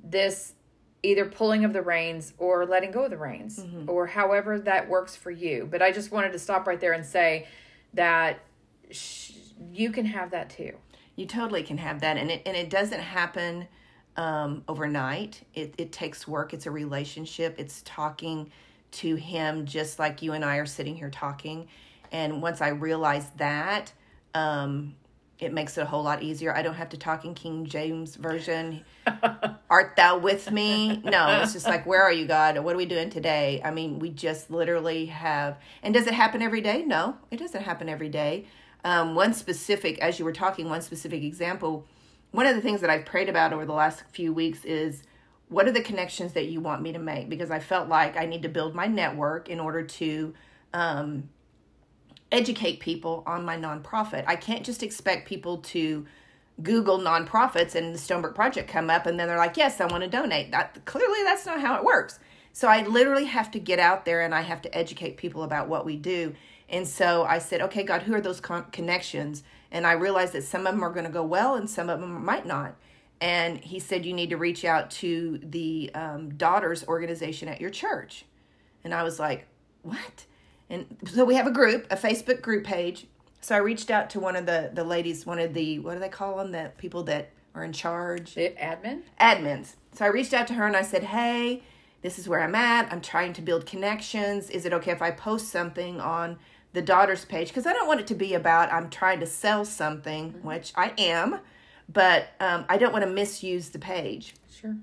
this 0.02 0.54
either 1.02 1.26
pulling 1.26 1.62
of 1.62 1.75
the 1.75 1.82
reins 1.82 2.32
or 2.38 2.64
letting 2.64 2.90
go 2.90 3.04
of 3.04 3.11
the 3.11 3.18
reins, 3.18 3.58
mm-hmm. 3.58 3.90
or 3.90 4.06
however 4.06 4.58
that 4.61 4.88
works 4.88 5.14
for 5.14 5.30
you. 5.30 5.68
But 5.70 5.82
I 5.82 5.92
just 5.92 6.11
wanted 6.11 6.32
to 6.32 6.38
stop 6.38 6.66
right 6.66 6.80
there 6.80 6.94
and 6.94 7.04
say 7.04 7.49
that 7.92 8.40
sh- 8.90 9.32
you 9.73 9.90
can 9.90 10.04
have 10.06 10.30
that 10.30 10.50
too. 10.50 10.73
You 11.16 11.26
totally 11.26 11.62
can 11.62 11.78
have 11.78 12.00
that, 12.00 12.16
and 12.16 12.30
it 12.30 12.42
and 12.46 12.56
it 12.56 12.70
doesn't 12.70 13.00
happen 13.00 13.68
um, 14.16 14.62
overnight. 14.68 15.42
It 15.54 15.75
it 15.78 15.92
takes 15.92 16.28
work. 16.28 16.52
It's 16.52 16.66
a 16.66 16.70
relationship. 16.70 17.56
It's 17.58 17.82
talking 17.85 18.50
to 18.92 19.14
him 19.14 19.66
just 19.66 19.99
like 19.99 20.23
you 20.23 20.32
and 20.32 20.44
I 20.44 20.56
are 20.56 20.66
sitting 20.66 20.96
here 20.96 21.11
talking. 21.11 21.68
And 22.12 22.40
once 22.40 22.61
I 22.61 22.68
realize 22.68 23.28
that, 23.37 23.92
um, 24.35 24.94
it 25.38 25.52
makes 25.52 25.76
it 25.76 25.82
a 25.82 25.85
whole 25.85 26.02
lot 26.02 26.23
easier. 26.23 26.54
I 26.54 26.62
don't 26.62 26.75
have 26.75 26.88
to 26.90 26.96
talk 26.96 27.25
in 27.25 27.35
King 27.35 27.66
James 27.66 28.16
version. 28.16 28.85
Art 29.70 29.94
thou 29.96 30.18
with 30.18 30.50
me? 30.50 30.96
No, 31.04 31.42
it's 31.42 31.52
just 31.52 31.66
like, 31.66 31.85
where 31.85 32.02
are 32.02 32.12
you, 32.12 32.26
God? 32.26 32.58
What 32.58 32.75
are 32.75 32.78
we 32.78 32.87
doing 32.87 33.11
today? 33.11 33.61
I 33.62 33.70
mean, 33.70 33.99
we 33.99 34.11
just 34.11 34.50
literally 34.50 35.06
have. 35.06 35.58
And 35.82 35.92
does 35.92 36.06
it 36.06 36.14
happen 36.14 36.40
every 36.40 36.62
day? 36.62 36.85
No, 36.85 37.16
it 37.30 37.38
doesn't 37.38 37.62
happen 37.62 37.88
every 37.88 38.08
day. 38.08 38.46
Um, 38.86 39.16
one 39.16 39.34
specific, 39.34 39.98
as 39.98 40.20
you 40.20 40.24
were 40.24 40.32
talking, 40.32 40.68
one 40.68 40.80
specific 40.80 41.24
example. 41.24 41.84
One 42.30 42.46
of 42.46 42.54
the 42.54 42.62
things 42.62 42.80
that 42.82 42.88
I've 42.88 43.04
prayed 43.04 43.28
about 43.28 43.52
over 43.52 43.66
the 43.66 43.72
last 43.72 44.04
few 44.12 44.32
weeks 44.32 44.64
is 44.64 45.02
what 45.48 45.66
are 45.66 45.72
the 45.72 45.82
connections 45.82 46.34
that 46.34 46.46
you 46.46 46.60
want 46.60 46.82
me 46.82 46.92
to 46.92 47.00
make? 47.00 47.28
Because 47.28 47.50
I 47.50 47.58
felt 47.58 47.88
like 47.88 48.16
I 48.16 48.26
need 48.26 48.42
to 48.42 48.48
build 48.48 48.76
my 48.76 48.86
network 48.86 49.48
in 49.48 49.58
order 49.58 49.82
to 49.82 50.34
um, 50.72 51.28
educate 52.30 52.78
people 52.78 53.24
on 53.26 53.44
my 53.44 53.56
nonprofit. 53.56 54.22
I 54.28 54.36
can't 54.36 54.64
just 54.64 54.84
expect 54.84 55.26
people 55.26 55.58
to 55.58 56.06
Google 56.62 57.00
nonprofits 57.00 57.74
and 57.74 57.92
the 57.92 57.98
Stonebrook 57.98 58.36
Project 58.36 58.70
come 58.70 58.88
up 58.88 59.06
and 59.06 59.18
then 59.18 59.26
they're 59.26 59.36
like, 59.36 59.56
yes, 59.56 59.80
I 59.80 59.86
want 59.86 60.04
to 60.04 60.08
donate. 60.08 60.52
That 60.52 60.84
clearly 60.84 61.24
that's 61.24 61.44
not 61.44 61.60
how 61.60 61.74
it 61.74 61.82
works. 61.82 62.20
So 62.52 62.68
I 62.68 62.86
literally 62.86 63.24
have 63.24 63.50
to 63.50 63.58
get 63.58 63.80
out 63.80 64.04
there 64.04 64.22
and 64.22 64.32
I 64.32 64.42
have 64.42 64.62
to 64.62 64.78
educate 64.78 65.16
people 65.16 65.42
about 65.42 65.68
what 65.68 65.84
we 65.84 65.96
do. 65.96 66.36
And 66.68 66.87
so 66.88 67.25
I 67.25 67.38
said, 67.38 67.61
okay, 67.62 67.82
God, 67.85 68.02
who 68.02 68.14
are 68.14 68.20
those 68.20 68.40
con- 68.40 68.66
connections? 68.73 69.42
And 69.70 69.87
I 69.87 69.92
realized 69.92 70.32
that 70.35 70.44
some 70.44 70.66
of 70.66 70.75
them 70.75 70.82
are 70.85 70.90
going 70.92 71.06
to 71.06 71.12
go 71.12 71.25
well 71.25 71.54
and 71.54 71.68
some 71.70 71.88
of 71.88 72.00
them 72.00 72.25
might 72.25 72.46
not. 72.46 72.76
and 73.20 73.58
he 73.58 73.78
said 73.78 74.04
you 74.04 74.12
need 74.12 74.30
to 74.30 74.37
reach 74.37 74.64
out 74.64 74.90
to 74.90 75.38
the 75.42 75.90
um, 75.94 76.30
daughters 76.37 76.85
organization 76.87 77.49
at 77.49 77.61
your 77.62 77.70
church 77.70 78.26
and 78.85 78.92
i 78.92 79.02
was 79.02 79.18
like 79.18 79.46
what 79.82 80.26
and 80.68 80.85
so 81.06 81.25
we 81.25 81.35
have 81.35 81.46
a 81.46 81.50
group 81.50 81.87
a 81.90 81.96
facebook 81.96 82.42
group 82.42 82.62
page 82.64 83.06
so 83.40 83.54
i 83.54 83.58
reached 83.58 83.90
out 83.90 84.11
to 84.11 84.20
one 84.20 84.37
of 84.37 84.44
the 84.44 84.70
the 84.75 84.85
ladies 84.85 85.25
one 85.25 85.38
of 85.38 85.54
the 85.54 85.78
what 85.78 85.94
do 85.94 86.00
they 86.00 86.11
call 86.11 86.37
them 86.37 86.52
the 86.52 86.70
people 86.76 87.02
that 87.04 87.30
are 87.54 87.64
in 87.64 87.73
charge 87.73 88.35
The 88.35 88.50
admin? 88.61 89.00
admins. 89.18 89.76
So 89.94 90.04
I 90.04 90.08
reached 90.08 90.35
out 90.35 90.46
to 90.49 90.54
her 90.54 90.66
and 90.66 90.76
I 90.76 90.82
said, 90.82 91.04
Hey, 91.04 91.62
this 92.02 92.18
is 92.18 92.28
where 92.28 92.42
I'm 92.42 92.54
at. 92.54 92.92
I'm 92.92 93.00
trying 93.00 93.32
to 93.32 93.40
build 93.42 93.64
connections. 93.64 94.50
Is 94.50 94.66
it 94.66 94.75
okay 94.75 94.90
if 94.92 95.00
I 95.00 95.11
post 95.11 95.49
something 95.49 95.99
on 96.02 96.38
the 96.76 96.83
daughter's 96.83 97.25
page? 97.25 97.49
Because 97.49 97.66
I 97.66 97.73
don't 97.73 97.88
want 97.88 98.00
it 98.00 98.06
to 98.09 98.14
be 98.14 98.35
about 98.35 98.71
I'm 98.71 98.90
trying 98.90 99.18
to 99.21 99.26
sell 99.26 99.64
something, 99.64 100.35
which 100.42 100.73
I 100.76 100.92
am, 100.99 101.40
but 101.88 102.28
um, 102.38 102.66
I 102.68 102.76
don't 102.76 102.92
want 102.92 103.04
to 103.04 103.11
misuse 103.11 103.71
the 103.71 103.78
page. 103.78 104.35
Sure. 104.54 104.76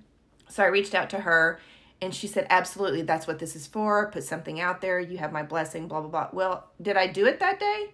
So 0.49 0.63
I 0.63 0.67
reached 0.67 0.95
out 0.95 1.09
to 1.11 1.19
her 1.19 1.59
and 2.01 2.13
she 2.13 2.25
said, 2.25 2.47
Absolutely, 2.49 3.03
that's 3.03 3.27
what 3.27 3.37
this 3.37 3.55
is 3.55 3.67
for. 3.67 4.09
Put 4.11 4.23
something 4.23 4.59
out 4.59 4.81
there. 4.81 4.99
You 4.99 5.19
have 5.19 5.31
my 5.31 5.43
blessing, 5.43 5.87
blah, 5.87 6.01
blah, 6.01 6.09
blah. 6.09 6.29
Well, 6.33 6.67
did 6.81 6.97
I 6.97 7.05
do 7.07 7.27
it 7.27 7.39
that 7.39 7.59
day? 7.59 7.91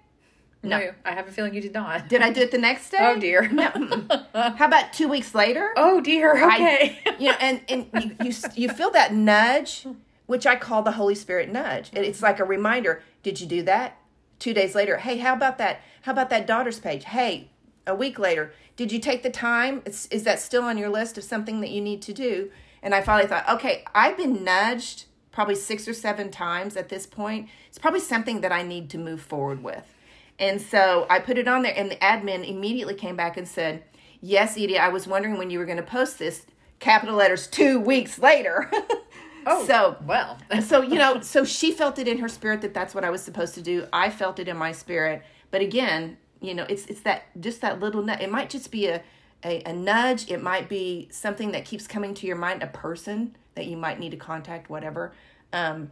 No. 0.64 0.92
I 1.06 1.12
have 1.12 1.28
a 1.28 1.32
feeling 1.32 1.54
you 1.54 1.62
did 1.62 1.74
not. 1.74 2.08
Did 2.10 2.22
I 2.22 2.32
do 2.32 2.42
it 2.42 2.52
the 2.52 2.58
next 2.58 2.90
day? 2.92 2.98
Oh 3.02 3.20
dear. 3.20 3.50
No. 3.50 3.70
How 4.34 4.66
about 4.66 4.94
two 4.94 5.10
weeks 5.10 5.36
later? 5.36 5.74
Oh 5.76 6.02
dear. 6.02 6.42
Okay. 6.54 7.00
you 7.20 7.28
know, 7.32 7.38
and 7.40 7.62
and 7.68 7.88
you, 7.94 8.16
you 8.26 8.34
you 8.56 8.70
feel 8.70 8.92
that 8.92 9.14
nudge, 9.14 9.86
which 10.30 10.46
I 10.46 10.56
call 10.58 10.84
the 10.84 10.92
Holy 10.92 11.16
Spirit 11.16 11.52
nudge. 11.52 11.90
It's 11.92 12.22
like 12.22 12.40
a 12.40 12.44
reminder. 12.44 13.02
Did 13.24 13.42
you 13.42 13.48
do 13.48 13.64
that? 13.64 13.98
Two 14.38 14.54
days 14.54 14.76
later, 14.76 14.98
hey, 14.98 15.18
how 15.18 15.34
about 15.34 15.58
that? 15.58 15.82
How 16.04 16.12
about 16.12 16.30
that 16.30 16.46
daughter's 16.46 16.80
page? 16.80 17.06
Hey, 17.06 17.50
a 17.88 17.96
week 17.96 18.20
later, 18.20 18.54
did 18.76 18.92
you 18.92 19.00
take 19.00 19.24
the 19.24 19.32
time? 19.32 19.82
Is, 19.88 20.08
is 20.12 20.26
that 20.26 20.40
still 20.40 20.62
on 20.62 20.78
your 20.78 20.90
list 20.90 21.18
of 21.18 21.24
something 21.24 21.62
that 21.62 21.72
you 21.72 21.82
need 21.82 22.04
to 22.04 22.14
do? 22.14 22.52
And 22.84 22.94
I 22.94 23.02
finally 23.02 23.28
thought, 23.28 23.50
okay, 23.50 23.84
I've 23.96 24.18
been 24.18 24.44
nudged 24.44 25.06
probably 25.32 25.56
six 25.56 25.88
or 25.88 25.96
seven 25.96 26.30
times 26.30 26.78
at 26.78 26.90
this 26.90 27.08
point. 27.08 27.50
It's 27.68 27.80
probably 27.80 28.00
something 28.00 28.42
that 28.42 28.52
I 28.52 28.62
need 28.62 28.92
to 28.92 29.00
move 29.00 29.22
forward 29.22 29.64
with. 29.64 29.96
And 30.38 30.62
so 30.62 31.08
I 31.10 31.18
put 31.18 31.40
it 31.40 31.48
on 31.48 31.64
there, 31.64 31.74
and 31.76 31.90
the 31.90 31.96
admin 31.96 32.48
immediately 32.48 32.94
came 32.94 33.16
back 33.16 33.36
and 33.36 33.48
said, 33.48 33.84
Yes, 34.22 34.58
Edie, 34.60 34.78
I 34.78 34.90
was 34.90 35.08
wondering 35.08 35.40
when 35.40 35.50
you 35.50 35.58
were 35.58 35.66
going 35.66 35.78
to 35.78 35.84
post 35.84 36.20
this. 36.20 36.46
Capital 36.78 37.16
letters 37.16 37.48
two 37.48 37.80
weeks 37.80 38.20
later. 38.20 38.70
oh. 39.50 39.66
so, 39.66 39.98
well. 40.06 40.38
so, 40.62 40.82
you 40.82 40.96
know, 40.96 41.22
so 41.22 41.44
she 41.44 41.72
felt 41.72 42.00
it 42.00 42.08
in 42.08 42.20
her 42.20 42.30
spirit 42.30 42.62
that 42.62 42.74
that's 42.74 42.96
what 42.96 43.04
I 43.04 43.10
was 43.10 43.22
supposed 43.22 43.56
to 43.56 43.62
do. 43.62 43.88
I 43.92 44.10
felt 44.10 44.40
it 44.40 44.48
in 44.48 44.58
my 44.58 44.72
spirit. 44.72 45.24
But 45.52 45.62
again, 45.62 46.18
you 46.42 46.54
know, 46.54 46.66
it's 46.70 46.86
it's 46.86 47.02
that 47.02 47.24
just 47.40 47.62
that 47.62 47.80
little 47.80 48.02
nudge. 48.02 48.22
It 48.22 48.32
might 48.32 48.50
just 48.50 48.72
be 48.72 48.88
a, 48.88 49.04
a, 49.44 49.62
a 49.64 49.74
nudge. 49.74 50.30
It 50.32 50.42
might 50.42 50.70
be 50.70 51.10
something 51.12 51.52
that 51.52 51.66
keeps 51.66 51.88
coming 51.88 52.14
to 52.16 52.28
your 52.28 52.38
mind, 52.38 52.64
a 52.64 52.68
person 52.68 53.36
that 53.56 53.68
you 53.68 53.76
might 53.76 54.00
need 54.00 54.12
to 54.12 54.18
contact, 54.18 54.70
whatever. 54.70 55.14
Um, 55.52 55.92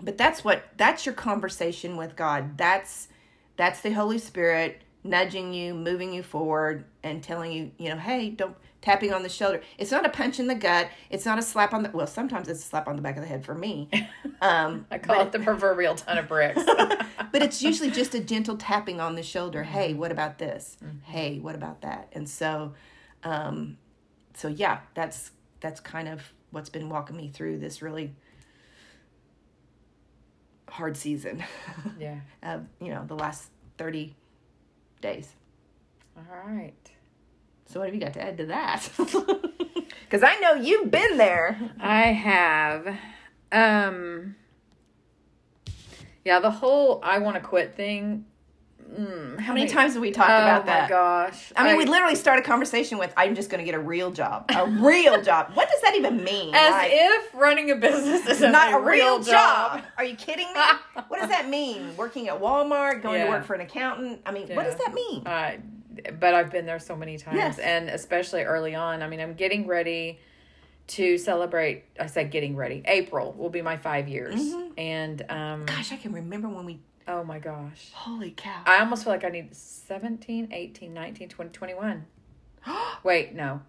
but 0.00 0.16
that's 0.16 0.44
what 0.44 0.64
that's 0.76 1.04
your 1.04 1.14
conversation 1.14 1.96
with 1.96 2.16
God. 2.16 2.56
That's 2.56 3.08
that's 3.56 3.80
the 3.80 3.92
Holy 3.92 4.18
Spirit 4.18 4.82
nudging 5.04 5.52
you, 5.52 5.74
moving 5.74 6.12
you 6.12 6.22
forward, 6.22 6.84
and 7.02 7.22
telling 7.22 7.52
you, 7.52 7.70
you 7.78 7.90
know, 7.90 7.98
hey, 7.98 8.30
don't 8.30 8.56
tapping 8.84 9.14
on 9.14 9.22
the 9.22 9.28
shoulder. 9.30 9.62
It's 9.78 9.90
not 9.90 10.04
a 10.04 10.10
punch 10.10 10.38
in 10.38 10.46
the 10.46 10.54
gut. 10.54 10.90
It's 11.08 11.24
not 11.24 11.38
a 11.38 11.42
slap 11.42 11.72
on 11.72 11.82
the 11.82 11.90
well. 11.90 12.06
Sometimes 12.06 12.48
it's 12.48 12.60
a 12.60 12.66
slap 12.66 12.86
on 12.86 12.96
the 12.96 13.02
back 13.02 13.16
of 13.16 13.22
the 13.22 13.28
head 13.28 13.44
for 13.44 13.54
me. 13.54 13.88
Um, 14.42 14.84
I 14.90 14.98
call 14.98 15.22
it 15.22 15.32
the 15.32 15.38
proverbial 15.38 15.94
ton 15.94 16.18
of 16.18 16.28
bricks. 16.28 16.62
but 17.32 17.40
it's 17.40 17.62
usually 17.62 17.90
just 17.90 18.14
a 18.14 18.20
gentle 18.20 18.58
tapping 18.58 19.00
on 19.00 19.14
the 19.14 19.22
shoulder. 19.22 19.62
Hey, 19.62 19.94
what 19.94 20.12
about 20.12 20.36
this? 20.36 20.76
Hey, 21.04 21.38
what 21.38 21.54
about 21.54 21.80
that? 21.80 22.08
And 22.12 22.28
so, 22.28 22.74
um, 23.22 23.78
so 24.34 24.48
yeah, 24.48 24.80
that's 24.92 25.30
that's 25.60 25.80
kind 25.80 26.08
of 26.08 26.20
what's 26.50 26.68
been 26.68 26.90
walking 26.90 27.16
me 27.16 27.28
through 27.28 27.58
this 27.58 27.80
really 27.80 28.12
hard 30.68 30.96
season. 30.96 31.42
yeah. 31.98 32.18
of 32.42 32.66
you 32.80 32.88
know 32.88 33.04
the 33.06 33.14
last 33.14 33.50
30 33.78 34.14
days 35.00 35.30
All 36.16 36.24
right. 36.46 36.93
So 37.66 37.80
what 37.80 37.86
have 37.86 37.94
you 37.94 38.00
got 38.00 38.12
to 38.14 38.22
add 38.22 38.36
to 38.38 38.46
that 38.46 38.88
because 40.04 40.22
i 40.22 40.36
know 40.40 40.54
you've 40.54 40.90
been 40.90 41.16
there 41.16 41.58
I 41.80 42.12
have. 42.12 42.96
Um. 43.52 44.36
Yeah, 46.24 46.40
the 46.40 46.50
whole 46.50 47.00
"I 47.02 47.18
want 47.18 47.36
to 47.36 47.40
quit" 47.40 47.76
thing. 47.76 48.24
Mm, 48.98 49.40
how 49.40 49.52
many 49.54 49.66
times 49.66 49.94
have 49.94 50.02
we 50.02 50.10
talked 50.12 50.30
oh 50.30 50.36
about 50.36 50.66
my 50.66 50.72
that 50.72 50.88
gosh! 50.88 51.52
i 51.56 51.64
mean 51.64 51.76
we 51.76 51.84
literally 51.84 52.14
start 52.14 52.38
a 52.38 52.42
conversation 52.42 52.96
with 52.98 53.12
i'm 53.16 53.34
just 53.34 53.50
going 53.50 53.58
to 53.58 53.64
get 53.64 53.74
a 53.74 53.82
real 53.82 54.12
job 54.12 54.44
a 54.54 54.66
real 54.84 55.20
job 55.22 55.50
what 55.54 55.68
does 55.68 55.80
that 55.80 55.96
even 55.96 56.22
mean 56.22 56.54
As 56.54 56.70
Like, 56.70 56.90
if 56.92 57.34
running 57.34 57.70
a 57.70 57.76
business 57.76 58.24
is 58.26 58.40
not 58.40 58.72
a 58.74 58.78
real 58.84 59.20
job. 59.20 59.82
Are 59.96 60.04
you 60.04 60.14
kidding 60.14 60.46
me? 60.46 60.60
what 61.08 61.18
does 61.18 61.30
that 61.30 61.48
mean? 61.48 61.96
Working 61.96 62.28
at 62.28 62.38
Walmart, 62.40 63.02
going 63.02 63.22
to 63.24 63.28
work 63.28 63.44
for 63.44 63.54
an 63.54 63.62
accountant? 63.62 64.20
I 64.26 64.30
mean, 64.32 64.48
what 64.54 64.64
does 64.64 64.76
that 64.76 64.92
mean? 64.94 65.26
Uh, 65.26 65.52
but 66.20 66.34
I've 66.34 66.50
been 66.50 66.66
there 66.66 66.78
so 66.78 66.96
many 66.96 67.18
times, 67.18 67.36
Yes. 67.36 67.58
and 67.58 67.88
especially 67.88 68.42
early 68.42 68.74
on. 68.74 69.02
I 69.02 69.08
mean, 69.08 69.20
I'm 69.20 69.34
getting 69.34 69.66
ready 69.66 70.18
to 70.88 71.16
celebrate. 71.18 71.84
I 71.98 72.06
said 72.06 72.30
getting 72.30 72.56
ready. 72.56 72.82
April 72.86 73.32
will 73.38 73.50
be 73.50 73.62
my 73.62 73.76
five 73.76 74.08
years, 74.08 74.34
Mm-hmm. 74.34 74.72
and 74.78 75.24
um, 75.30 75.64
Gosh, 75.66 75.92
I 75.92 75.96
can 75.96 76.12
remember 76.12 76.48
when 76.48 76.64
we. 76.66 76.80
oh 77.08 77.24
my 77.24 77.38
gosh, 77.38 77.90
Holy 77.92 78.30
cow! 78.32 78.62
I 78.66 78.80
almost 78.80 79.04
feel 79.04 79.12
like 79.12 79.24
I 79.24 79.28
need 79.30 79.54
17, 79.54 80.48
18, 80.52 80.92
19, 80.94 81.28
20, 81.28 81.50
21. 81.50 82.04
Wait, 83.02 83.34
no. 83.34 83.60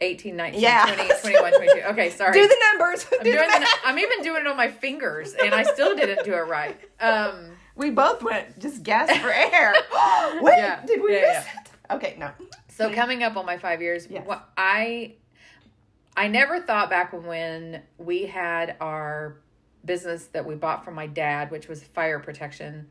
18, 0.00 0.36
19, 0.36 0.60
Yeah. 0.60 0.84
20, 0.94 1.20
21, 1.20 1.52
22. 1.54 1.80
Okay, 1.90 2.10
sorry. 2.10 2.32
Do 2.32 2.46
the 2.46 2.56
numbers. 2.72 3.06
I'm, 3.12 3.18
Do 3.24 3.32
doing 3.32 3.48
the 3.48 3.66
I'm 3.84 3.98
even 3.98 4.22
doing 4.22 4.40
it 4.42 4.46
on 4.46 4.56
my 4.56 4.68
fingers, 4.70 5.34
and 5.34 5.54
I 5.54 5.62
still 5.62 5.94
didn't 5.96 6.24
do 6.24 6.32
it 6.34 6.46
right. 6.48 6.78
Um, 7.00 7.52
We 7.76 7.90
both 7.90 8.22
went 8.22 8.58
just 8.60 8.82
gasped 8.84 9.18
for 9.18 9.30
air. 9.32 9.72
Wait, 10.40 10.54
Yeah. 10.58 10.84
did 10.86 11.02
we 11.02 11.12
Yeah, 11.14 11.20
miss 11.22 11.44
yeah. 11.54 11.60
Okay, 11.90 12.16
no. 12.18 12.30
So 12.68 12.92
coming 12.92 13.22
up 13.22 13.36
on 13.36 13.46
my 13.46 13.58
five 13.58 13.82
years, 13.82 14.06
Yes. 14.10 14.26
what 14.26 14.48
I 14.56 15.14
I 16.16 16.28
never 16.28 16.60
thought 16.60 16.90
back 16.90 17.12
when 17.12 17.82
we 17.98 18.26
had 18.26 18.76
our 18.80 19.36
business 19.84 20.26
that 20.28 20.46
we 20.46 20.54
bought 20.54 20.84
from 20.84 20.94
my 20.94 21.06
dad, 21.06 21.50
which 21.50 21.68
was 21.68 21.82
fire 21.82 22.18
protection, 22.20 22.88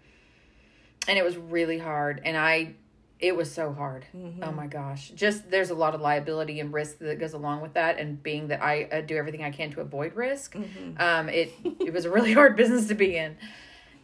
and 1.07 1.17
it 1.17 1.23
was 1.23 1.37
really 1.37 1.79
hard, 1.79 2.21
and 2.23 2.37
I 2.37 2.75
it 3.19 3.35
was 3.37 3.49
so 3.51 3.71
hard. 3.71 4.05
Oh 4.41 4.51
my 4.51 4.67
gosh! 4.67 5.09
Just 5.15 5.49
there's 5.49 5.69
a 5.69 5.75
lot 5.75 5.95
of 5.95 6.01
liability 6.01 6.59
and 6.59 6.73
risk 6.73 6.97
that 6.99 7.19
goes 7.19 7.33
along 7.33 7.61
with 7.61 7.73
that, 7.73 7.97
and 7.97 8.21
being 8.21 8.49
that 8.49 8.61
I 8.61 8.83
uh, 8.83 9.01
do 9.01 9.15
everything 9.15 9.43
I 9.43 9.51
can 9.51 9.71
to 9.71 9.81
avoid 9.81 10.13
risk, 10.15 10.55
um, 10.97 11.29
it 11.29 11.53
it 11.79 11.93
was 11.93 12.05
a 12.05 12.11
really 12.11 12.33
hard 12.33 12.55
business 12.57 12.87
to 12.89 12.95
be 12.95 13.15
in, 13.15 13.37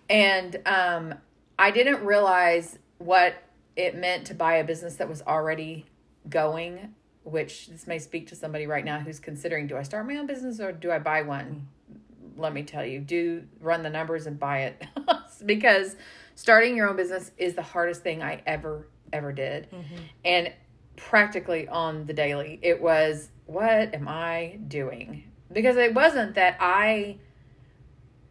and 0.10 0.56
um, 0.66 1.14
I 1.60 1.72
didn't 1.72 2.04
realize 2.06 2.80
what 2.98 3.36
it 3.76 3.96
meant 3.96 4.26
to 4.28 4.34
buy 4.34 4.56
a 4.56 4.64
business 4.64 4.96
that 4.96 5.10
was 5.10 5.22
already 5.22 5.86
going. 6.30 6.96
Which 7.24 7.68
this 7.68 7.86
may 7.86 8.00
speak 8.00 8.28
to 8.28 8.36
somebody 8.36 8.66
right 8.66 8.84
now 8.84 9.00
who's 9.00 9.20
considering: 9.20 9.68
Do 9.68 9.78
I 9.78 9.84
start 9.84 10.08
my 10.08 10.18
own 10.18 10.26
business 10.26 10.60
or 10.60 10.72
do 10.72 10.92
I 10.92 11.00
buy 11.00 11.22
one? 11.22 11.68
Mm. 11.92 12.40
Let 12.40 12.54
me 12.54 12.64
tell 12.64 12.86
you, 12.86 13.00
do 13.00 13.44
run 13.60 13.84
the 13.84 13.90
numbers 13.90 14.26
and 14.26 14.40
buy 14.40 14.60
it 14.60 14.86
because 15.46 15.98
starting 16.36 16.78
your 16.78 16.90
own 16.90 16.96
business 16.96 17.32
is 17.38 17.54
the 17.54 17.62
hardest 17.62 18.02
thing 18.02 18.24
I 18.24 18.42
ever 18.48 18.88
ever 19.12 19.34
did, 19.34 19.70
mm-hmm. 19.70 19.96
and 20.24 20.54
practically 20.96 21.68
on 21.68 22.06
the 22.06 22.14
daily, 22.14 22.60
it 22.62 22.82
was 22.82 23.30
what 23.46 23.94
am 23.96 24.08
I 24.08 24.60
doing? 24.68 25.24
Because 25.52 25.78
it 25.78 25.94
wasn't 25.94 26.36
that 26.36 26.58
I 26.60 27.18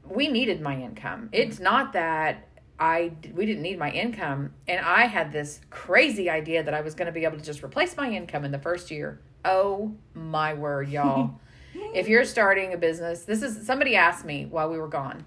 we 0.09 0.29
needed 0.29 0.61
my 0.61 0.81
income. 0.81 1.29
It's 1.33 1.59
mm. 1.59 1.63
not 1.63 1.93
that 1.93 2.48
I 2.79 3.13
we 3.35 3.45
didn't 3.47 3.63
need 3.63 3.79
my 3.79 3.91
income 3.91 4.53
and 4.69 4.85
I 4.85 5.07
had 5.07 5.33
this 5.33 5.61
crazy 5.71 6.31
idea 6.31 6.63
that 6.63 6.75
I 6.75 6.81
was 6.81 6.95
going 6.95 7.07
to 7.07 7.13
be 7.13 7.25
able 7.25 7.39
to 7.39 7.45
just 7.45 7.63
replace 7.63 7.97
my 7.97 8.11
income 8.11 8.45
in 8.45 8.53
the 8.53 8.59
first 8.59 8.91
year. 8.91 9.21
Oh 9.45 9.95
my 10.15 10.55
word, 10.55 10.89
y'all. 10.89 11.41
if 11.95 12.09
you're 12.09 12.25
starting 12.25 12.73
a 12.73 12.77
business, 12.77 13.23
this 13.25 13.43
is 13.43 13.67
somebody 13.67 13.97
asked 13.97 14.25
me 14.25 14.47
while 14.47 14.71
we 14.71 14.79
were 14.79 14.89
gone. 14.89 15.25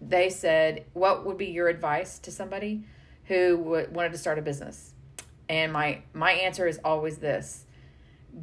They 0.00 0.30
said, 0.30 0.84
"What 0.92 1.26
would 1.26 1.38
be 1.38 1.46
your 1.46 1.68
advice 1.68 2.18
to 2.20 2.30
somebody 2.30 2.84
who 3.24 3.56
w- 3.58 3.88
wanted 3.90 4.12
to 4.12 4.18
start 4.18 4.38
a 4.38 4.42
business?" 4.42 4.92
And 5.48 5.72
my 5.72 6.02
my 6.14 6.32
answer 6.32 6.66
is 6.66 6.80
always 6.84 7.18
this 7.18 7.66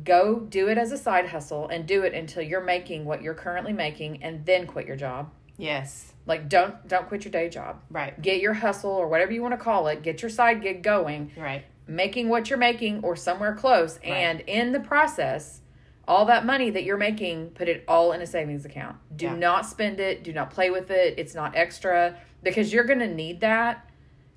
go 0.03 0.39
do 0.39 0.69
it 0.69 0.77
as 0.77 0.91
a 0.91 0.97
side 0.97 1.27
hustle 1.27 1.67
and 1.67 1.85
do 1.85 2.03
it 2.03 2.13
until 2.13 2.41
you're 2.41 2.63
making 2.63 3.05
what 3.05 3.21
you're 3.21 3.33
currently 3.33 3.73
making 3.73 4.23
and 4.23 4.45
then 4.45 4.65
quit 4.65 4.87
your 4.87 4.95
job 4.95 5.29
Yes, 5.61 6.13
like 6.25 6.49
don't 6.49 6.87
don't 6.87 7.07
quit 7.07 7.23
your 7.23 7.31
day 7.31 7.49
job. 7.49 7.81
Right, 7.89 8.19
get 8.21 8.41
your 8.41 8.53
hustle 8.53 8.91
or 8.91 9.07
whatever 9.07 9.31
you 9.31 9.41
want 9.41 9.53
to 9.53 9.63
call 9.63 9.87
it. 9.87 10.01
Get 10.01 10.21
your 10.21 10.29
side 10.29 10.61
gig 10.61 10.81
going. 10.83 11.31
Right. 11.37 11.65
making 11.87 12.29
what 12.29 12.49
you're 12.49 12.59
making 12.59 13.03
or 13.03 13.15
somewhere 13.15 13.53
close. 13.55 13.99
And 14.03 14.39
in 14.41 14.71
the 14.71 14.79
process 14.79 15.59
all 16.07 16.25
that 16.25 16.45
money 16.45 16.69
that 16.71 16.83
you're 16.83 16.97
making 16.97 17.49
put 17.51 17.67
it 17.69 17.83
all 17.87 18.11
in 18.11 18.21
a 18.21 18.25
savings 18.25 18.65
account. 18.65 18.97
Do 19.15 19.25
Yeah. 19.25 19.35
not 19.35 19.65
spend 19.65 19.99
it. 19.99 20.23
Do 20.23 20.33
not 20.33 20.49
play 20.51 20.69
with 20.71 20.89
it. 20.89 21.15
It's 21.17 21.35
not 21.35 21.55
extra. 21.55 22.15
Because 22.43 22.73
you're 22.73 22.85
going 22.85 22.99
to 22.99 23.07
need 23.07 23.41
that 23.41 23.87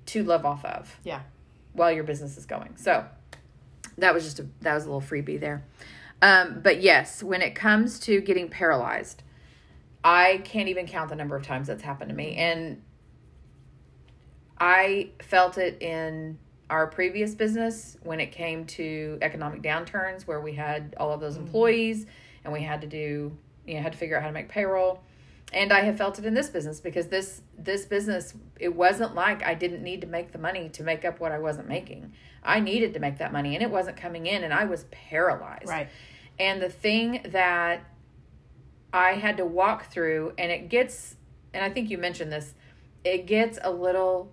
to 0.07 0.23
live 0.23 0.45
off 0.45 0.63
of. 0.63 0.99
Yeah. 1.03 1.21
while 1.73 1.91
your 1.91 2.03
business 2.05 2.37
is 2.37 2.45
going. 2.45 2.75
So 2.77 3.03
that 3.97 4.13
was 4.13 4.23
just 4.23 4.39
a 4.39 4.45
that 4.61 4.73
was 4.75 4.83
a 4.85 4.91
little 4.91 5.01
freebie 5.01 5.39
there. 5.39 5.63
Um, 6.21 6.61
but 6.61 6.81
yes, 6.81 7.21
when 7.23 7.41
it 7.41 7.55
comes 7.55 7.99
to 8.01 8.21
getting 8.21 8.47
paralyzed, 8.49 9.23
I 10.05 10.37
can't 10.43 10.69
even 10.69 10.85
count 10.85 11.09
the 11.09 11.15
number 11.15 11.35
of 11.35 11.43
times 11.43 11.65
that's 11.65 11.81
happened 11.81 12.09
to 12.09 12.15
me, 12.15 12.31
mm-hmm. 12.31 12.39
and 12.39 12.81
I 14.59 15.09
felt 15.19 15.57
it 15.57 15.81
in 15.81 16.37
our 16.69 16.85
previous 16.85 17.33
business 17.33 17.97
when 18.03 18.19
it 18.19 18.31
came 18.31 18.65
to 18.65 19.17
economic 19.23 19.63
downturns 19.63 20.23
where 20.23 20.39
we 20.39 20.53
had 20.53 20.93
all 20.97 21.11
of 21.11 21.21
those 21.21 21.33
mm-hmm. 21.33 21.45
employees 21.45 22.05
and 22.43 22.53
we 22.53 22.61
had 22.61 22.81
to 22.81 22.87
do 22.87 23.35
you 23.65 23.75
know 23.75 23.81
had 23.81 23.91
to 23.91 23.97
figure 23.97 24.15
out 24.15 24.21
how 24.21 24.27
to 24.27 24.33
make 24.33 24.47
payroll. 24.49 25.01
And 25.53 25.71
i 25.71 25.81
have 25.81 25.97
felt 25.97 26.17
it 26.17 26.25
in 26.25 26.33
this 26.33 26.49
business 26.49 26.79
because 26.79 27.07
this 27.07 27.41
this 27.57 27.85
business 27.85 28.33
it 28.59 28.75
wasn't 28.75 29.13
like 29.13 29.43
i 29.43 29.53
didn't 29.53 29.83
need 29.83 30.01
to 30.01 30.07
make 30.07 30.31
the 30.31 30.39
money 30.39 30.69
to 30.69 30.83
make 30.83 31.05
up 31.05 31.19
what 31.19 31.31
i 31.31 31.39
wasn't 31.39 31.67
making. 31.67 32.13
I 32.43 32.59
needed 32.59 32.93
to 32.95 32.99
make 32.99 33.19
that 33.19 33.31
money 33.31 33.55
and 33.55 33.63
it 33.63 33.69
wasn't 33.69 33.97
coming 33.97 34.25
in 34.25 34.43
and 34.43 34.53
i 34.53 34.65
was 34.65 34.85
paralyzed. 34.85 35.67
Right. 35.67 35.89
and 36.39 36.61
the 36.61 36.69
thing 36.69 37.21
that 37.29 37.83
I 38.95 39.15
had 39.15 39.35
to 39.37 39.45
walk 39.45 39.91
through, 39.91 40.31
and 40.37 40.49
it 40.49 40.69
gets, 40.69 41.17
and 41.53 41.61
I 41.65 41.69
think 41.69 41.89
you 41.89 41.97
mentioned 41.97 42.31
this, 42.31 42.53
it 43.03 43.27
gets 43.27 43.59
a 43.61 43.69
little 43.69 44.31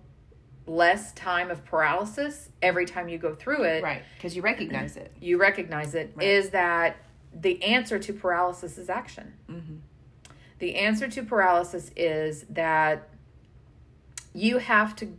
less 0.65 1.11
time 1.11 1.51
of 1.51 1.65
paralysis 1.65 2.47
every 2.61 2.85
time 2.85 3.09
you 3.09 3.17
go 3.17 3.35
through 3.35 3.63
it. 3.63 3.83
Right. 3.83 4.03
Because 4.15 4.37
you 4.37 4.41
recognize 4.41 4.95
it. 4.95 5.13
You 5.19 5.37
recognize 5.37 5.95
it. 5.95 6.15
Is 6.21 6.51
that 6.51 6.95
the 7.33 7.61
answer 7.61 7.99
to 7.99 8.13
paralysis 8.13 8.77
is 8.77 8.89
action? 8.89 9.33
Mm-hmm. 9.49 9.75
The 10.59 10.75
answer 10.75 11.09
to 11.09 11.23
paralysis 11.23 11.91
is 11.97 12.45
that 12.49 13.09
you 14.33 14.59
have 14.59 14.95
to 14.95 15.17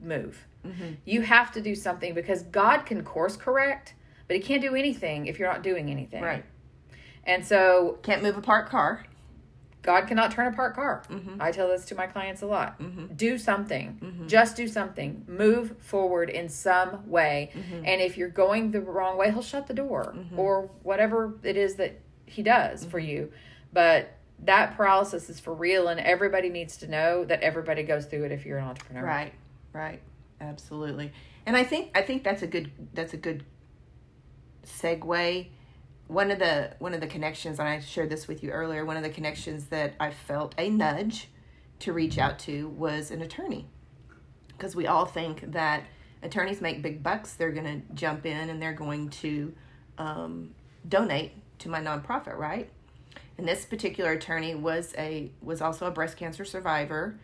move. 0.00 0.46
Mm-hmm. 0.66 0.94
You 1.04 1.20
have 1.20 1.52
to 1.52 1.60
do 1.60 1.74
something 1.74 2.14
because 2.14 2.42
God 2.44 2.86
can 2.86 3.04
course 3.04 3.36
correct, 3.36 3.92
but 4.26 4.36
He 4.36 4.42
can't 4.42 4.62
do 4.62 4.74
anything 4.74 5.26
if 5.26 5.38
you're 5.38 5.52
not 5.52 5.62
doing 5.62 5.90
anything. 5.90 6.22
Right. 6.22 6.44
And 7.28 7.46
so 7.46 7.98
Can't 8.02 8.22
move 8.22 8.36
a 8.36 8.40
parked 8.40 8.70
car. 8.70 9.04
God 9.82 10.06
cannot 10.08 10.32
turn 10.32 10.52
a 10.52 10.56
parked 10.56 10.74
car. 10.76 11.02
Mm-hmm. 11.08 11.40
I 11.40 11.50
tell 11.52 11.68
this 11.68 11.84
to 11.86 11.94
my 11.94 12.06
clients 12.08 12.42
a 12.42 12.46
lot. 12.46 12.80
Do 13.16 13.38
something. 13.38 14.24
Just 14.26 14.56
do 14.56 14.66
something. 14.66 15.24
Move 15.28 15.76
forward 15.78 16.28
in 16.30 16.48
some 16.48 17.08
way. 17.08 17.52
Mm-hmm. 17.54 17.84
And 17.86 18.00
if 18.02 18.18
you're 18.18 18.28
going 18.28 18.72
the 18.72 18.80
wrong 18.80 19.16
way, 19.16 19.30
He'll 19.30 19.40
shut 19.40 19.66
the 19.68 19.74
door 19.74 20.14
or 20.36 20.70
whatever 20.82 21.34
it 21.42 21.56
is 21.56 21.76
that 21.76 22.00
He 22.26 22.42
does 22.42 22.84
for 22.84 22.98
Mm-hmm. 23.00 23.08
you. 23.08 23.32
But 23.72 24.10
that 24.44 24.76
paralysis 24.76 25.30
is 25.30 25.40
for 25.40 25.54
real, 25.54 25.88
and 25.88 25.98
everybody 26.00 26.48
needs 26.48 26.76
to 26.78 26.86
know 26.88 27.24
that 27.24 27.40
everybody 27.42 27.82
goes 27.82 28.06
through 28.06 28.24
it 28.24 28.32
if 28.32 28.44
you're 28.44 28.58
an 28.58 28.64
entrepreneur. 28.64 29.04
Right. 29.04 29.32
Right. 29.72 30.00
Absolutely. 30.40 31.12
And 31.46 31.56
I 31.56 31.64
think 31.64 31.90
I 31.94 32.02
think 32.02 32.24
that's 32.24 32.42
a 32.42 32.46
good 32.46 32.70
that's 32.94 33.14
a 33.14 33.16
good 33.16 33.44
segue. 34.66 35.46
One 36.08 36.30
of 36.30 36.38
the 36.38 36.74
one 36.78 36.94
of 36.94 37.00
the 37.00 37.06
connections, 37.06 37.58
and 37.58 37.68
I 37.68 37.80
shared 37.80 38.10
this 38.10 38.26
with 38.26 38.42
you 38.42 38.50
earlier. 38.50 38.84
One 38.84 38.96
of 38.96 39.02
the 39.02 39.10
connections 39.10 39.66
that 39.66 39.94
I 40.00 40.10
felt 40.10 40.54
a 40.58 40.68
nudge 40.68 41.28
to 41.80 41.92
reach 41.92 42.18
out 42.18 42.38
to 42.40 42.68
was 42.68 43.10
an 43.10 43.22
attorney, 43.22 43.66
because 44.48 44.74
we 44.74 44.86
all 44.86 45.04
think 45.04 45.52
that 45.52 45.84
attorneys 46.22 46.60
make 46.60 46.82
big 46.82 47.02
bucks. 47.02 47.34
They're 47.34 47.52
going 47.52 47.82
to 47.82 47.94
jump 47.94 48.26
in 48.26 48.50
and 48.50 48.60
they're 48.60 48.72
going 48.72 49.10
to 49.10 49.54
um, 49.98 50.54
donate 50.88 51.32
to 51.60 51.68
my 51.68 51.80
nonprofit, 51.80 52.36
right? 52.36 52.70
And 53.36 53.46
this 53.46 53.64
particular 53.64 54.12
attorney 54.12 54.54
was 54.54 54.94
a 54.98 55.30
was 55.40 55.60
also 55.60 55.86
a 55.86 55.90
breast 55.90 56.16
cancer 56.16 56.44
survivor. 56.44 57.18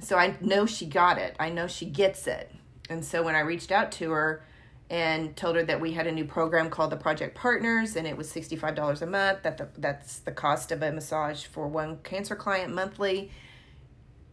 So 0.00 0.16
I 0.16 0.36
know 0.40 0.66
she 0.66 0.86
got 0.86 1.18
it. 1.18 1.36
I 1.38 1.50
know 1.50 1.68
she 1.68 1.86
gets 1.86 2.26
it. 2.26 2.52
And 2.90 3.04
so 3.04 3.22
when 3.22 3.36
I 3.36 3.40
reached 3.40 3.70
out 3.70 3.92
to 3.92 4.10
her 4.10 4.44
and 4.92 5.34
told 5.36 5.56
her 5.56 5.62
that 5.62 5.80
we 5.80 5.92
had 5.92 6.06
a 6.06 6.12
new 6.12 6.26
program 6.26 6.68
called 6.68 6.90
the 6.90 6.96
Project 6.98 7.34
Partners 7.34 7.96
and 7.96 8.06
it 8.06 8.14
was 8.14 8.30
$65 8.30 9.00
a 9.00 9.06
month, 9.06 9.42
that 9.42 9.56
the, 9.56 9.66
that's 9.78 10.18
the 10.18 10.30
cost 10.30 10.70
of 10.70 10.82
a 10.82 10.92
massage 10.92 11.46
for 11.46 11.66
one 11.66 11.96
cancer 12.02 12.36
client 12.36 12.74
monthly. 12.74 13.30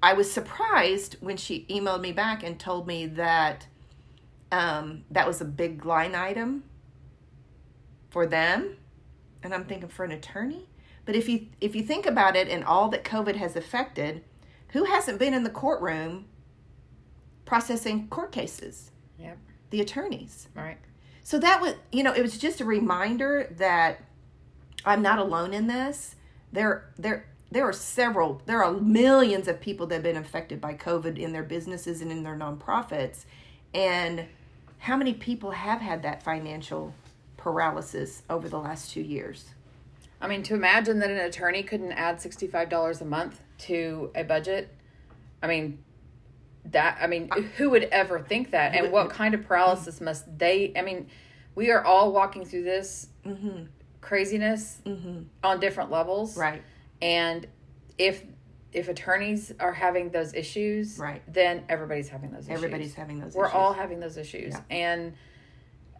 I 0.03 0.11
was 0.11 0.29
surprised 0.29 1.15
when 1.21 1.37
she 1.37 1.65
emailed 1.69 2.01
me 2.01 2.11
back 2.11 2.43
and 2.43 2.59
told 2.59 2.87
me 2.87 3.05
that 3.05 3.67
um, 4.51 5.05
that 5.09 5.25
was 5.25 5.39
a 5.39 5.45
big 5.45 5.85
line 5.85 6.13
item 6.13 6.65
for 8.09 8.27
them. 8.27 8.75
And 9.41 9.53
I'm 9.53 9.63
thinking 9.63 9.87
for 9.87 10.03
an 10.03 10.11
attorney? 10.11 10.67
But 11.05 11.15
if 11.15 11.29
you 11.29 11.47
if 11.61 11.73
you 11.73 11.83
think 11.83 12.05
about 12.05 12.35
it 12.35 12.49
and 12.49 12.65
all 12.65 12.89
that 12.89 13.05
COVID 13.05 13.37
has 13.37 13.55
affected, 13.55 14.25
who 14.73 14.83
hasn't 14.83 15.19
been 15.19 15.33
in 15.33 15.43
the 15.43 15.49
courtroom 15.49 16.25
processing 17.45 18.09
court 18.09 18.33
cases? 18.33 18.91
Yep. 19.17 19.37
The 19.69 19.81
attorneys. 19.81 20.47
Right. 20.55 20.77
So 21.23 21.37
that 21.39 21.61
was, 21.61 21.75
you 21.91 22.03
know, 22.03 22.13
it 22.13 22.21
was 22.21 22.37
just 22.37 22.59
a 22.59 22.65
reminder 22.65 23.53
that 23.57 24.01
I'm 24.85 25.01
not 25.01 25.19
alone 25.19 25.53
in 25.53 25.67
this. 25.67 26.15
There, 26.51 26.89
there, 26.97 27.27
there 27.51 27.67
are 27.67 27.73
several, 27.73 28.41
there 28.45 28.63
are 28.63 28.73
millions 28.73 29.47
of 29.47 29.61
people 29.61 29.85
that 29.87 29.95
have 29.95 30.03
been 30.03 30.17
affected 30.17 30.59
by 30.59 30.73
COVID 30.73 31.17
in 31.17 31.31
their 31.31 31.43
businesses 31.43 32.01
and 32.01 32.11
in 32.11 32.23
their 32.23 32.35
nonprofits. 32.35 33.25
And 33.73 34.25
how 34.79 34.97
many 34.97 35.13
people 35.13 35.51
have 35.51 35.81
had 35.81 36.01
that 36.03 36.23
financial 36.23 36.93
paralysis 37.37 38.23
over 38.29 38.49
the 38.49 38.57
last 38.57 38.91
two 38.91 39.01
years? 39.01 39.49
I 40.21 40.27
mean, 40.27 40.43
to 40.43 40.53
imagine 40.53 40.99
that 40.99 41.09
an 41.09 41.17
attorney 41.17 41.63
couldn't 41.63 41.91
add 41.93 42.17
$65 42.17 43.01
a 43.01 43.05
month 43.05 43.41
to 43.59 44.11
a 44.15 44.23
budget, 44.23 44.75
I 45.41 45.47
mean, 45.47 45.79
that, 46.65 46.97
I 47.01 47.07
mean, 47.07 47.29
who 47.57 47.69
would 47.71 47.83
ever 47.83 48.19
think 48.19 48.51
that? 48.51 48.75
And 48.75 48.91
what 48.91 49.09
kind 49.09 49.33
of 49.33 49.45
paralysis 49.45 50.01
must 50.01 50.37
they, 50.37 50.73
I 50.75 50.81
mean, 50.81 51.07
we 51.55 51.71
are 51.71 51.83
all 51.83 52.11
walking 52.11 52.45
through 52.45 52.63
this 52.63 53.07
mm-hmm. 53.25 53.63
craziness 54.01 54.79
mm-hmm. 54.85 55.23
on 55.43 55.59
different 55.59 55.91
levels. 55.91 56.37
Right. 56.37 56.61
And 57.01 57.47
if, 57.97 58.23
if 58.71 58.87
attorneys 58.87 59.51
are 59.59 59.73
having 59.73 60.09
those 60.11 60.33
issues, 60.33 60.97
Right. 60.97 61.21
then 61.31 61.63
everybody's 61.69 62.09
having 62.09 62.31
those 62.31 62.45
issues. 62.45 62.57
Everybody's 62.57 62.93
having 62.93 63.19
those 63.19 63.33
We're 63.33 63.45
issues. 63.45 63.55
all 63.55 63.73
having 63.73 63.99
those 63.99 64.17
issues. 64.17 64.53
Yeah. 64.53 64.61
And 64.69 65.13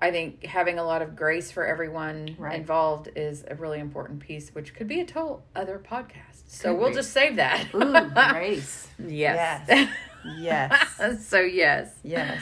I 0.01 0.11
think 0.11 0.45
having 0.45 0.79
a 0.79 0.83
lot 0.83 1.01
of 1.01 1.15
grace 1.15 1.51
for 1.51 1.65
everyone 1.65 2.35
Right. 2.37 2.55
involved 2.55 3.09
is 3.15 3.43
a 3.47 3.55
really 3.55 3.79
important 3.79 4.19
piece, 4.19 4.53
which 4.53 4.73
could 4.73 4.87
be 4.87 5.01
a 5.01 5.05
total 5.05 5.43
other 5.55 5.79
podcast. 5.79 6.43
So 6.47 6.71
Could 6.71 6.79
we'll 6.79 6.89
be. 6.89 6.95
just 6.95 7.11
save 7.11 7.35
that. 7.35 7.67
Ooh, 7.73 8.31
grace. 8.31 8.87
yes. 9.07 9.89
Yes. 10.37 11.25
so 11.27 11.39
yes. 11.39 11.93
Yes. 12.03 12.41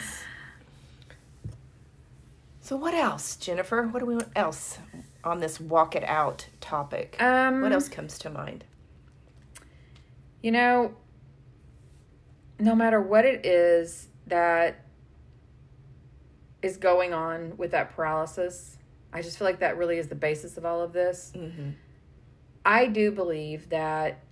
So 2.60 2.76
what 2.76 2.92
else, 2.92 3.36
Jennifer? 3.36 3.86
What 3.86 4.00
do 4.00 4.06
we 4.06 4.14
want 4.14 4.28
else 4.36 4.78
on 5.24 5.40
this 5.40 5.58
walk 5.58 5.96
it 5.96 6.04
out 6.04 6.46
topic? 6.60 7.16
Um, 7.18 7.62
what 7.62 7.72
else 7.72 7.88
comes 7.88 8.18
to 8.20 8.30
mind? 8.30 8.64
You 10.42 10.52
know, 10.52 10.94
no 12.58 12.74
matter 12.74 13.00
what 13.00 13.24
it 13.24 13.46
is 13.46 14.08
that 14.26 14.84
is 16.62 16.76
going 16.76 17.14
on 17.14 17.56
with 17.56 17.70
that 17.70 17.94
paralysis, 17.94 18.76
I 19.12 19.22
just 19.22 19.38
feel 19.38 19.46
like 19.46 19.60
that 19.60 19.78
really 19.78 19.98
is 19.98 20.08
the 20.08 20.14
basis 20.14 20.56
of 20.56 20.64
all 20.66 20.82
of 20.82 20.92
this. 20.92 21.32
Mm-hmm. 21.34 21.70
I 22.64 22.86
do 22.86 23.10
believe 23.10 23.70
that 23.70 24.22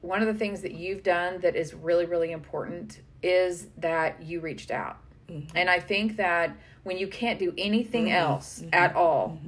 one 0.00 0.22
of 0.22 0.26
the 0.26 0.34
things 0.34 0.62
that 0.62 0.72
you've 0.72 1.02
done 1.02 1.40
that 1.40 1.56
is 1.56 1.74
really, 1.74 2.06
really 2.06 2.32
important 2.32 3.00
is 3.22 3.68
that 3.78 4.22
you 4.22 4.40
reached 4.40 4.70
out. 4.70 4.98
Mm-hmm. 5.28 5.56
And 5.56 5.68
I 5.68 5.80
think 5.80 6.16
that 6.16 6.56
when 6.82 6.98
you 6.98 7.06
can't 7.06 7.38
do 7.38 7.52
anything 7.58 8.06
mm-hmm. 8.06 8.14
else 8.14 8.60
mm-hmm. 8.60 8.74
at 8.74 8.94
all, 8.96 9.38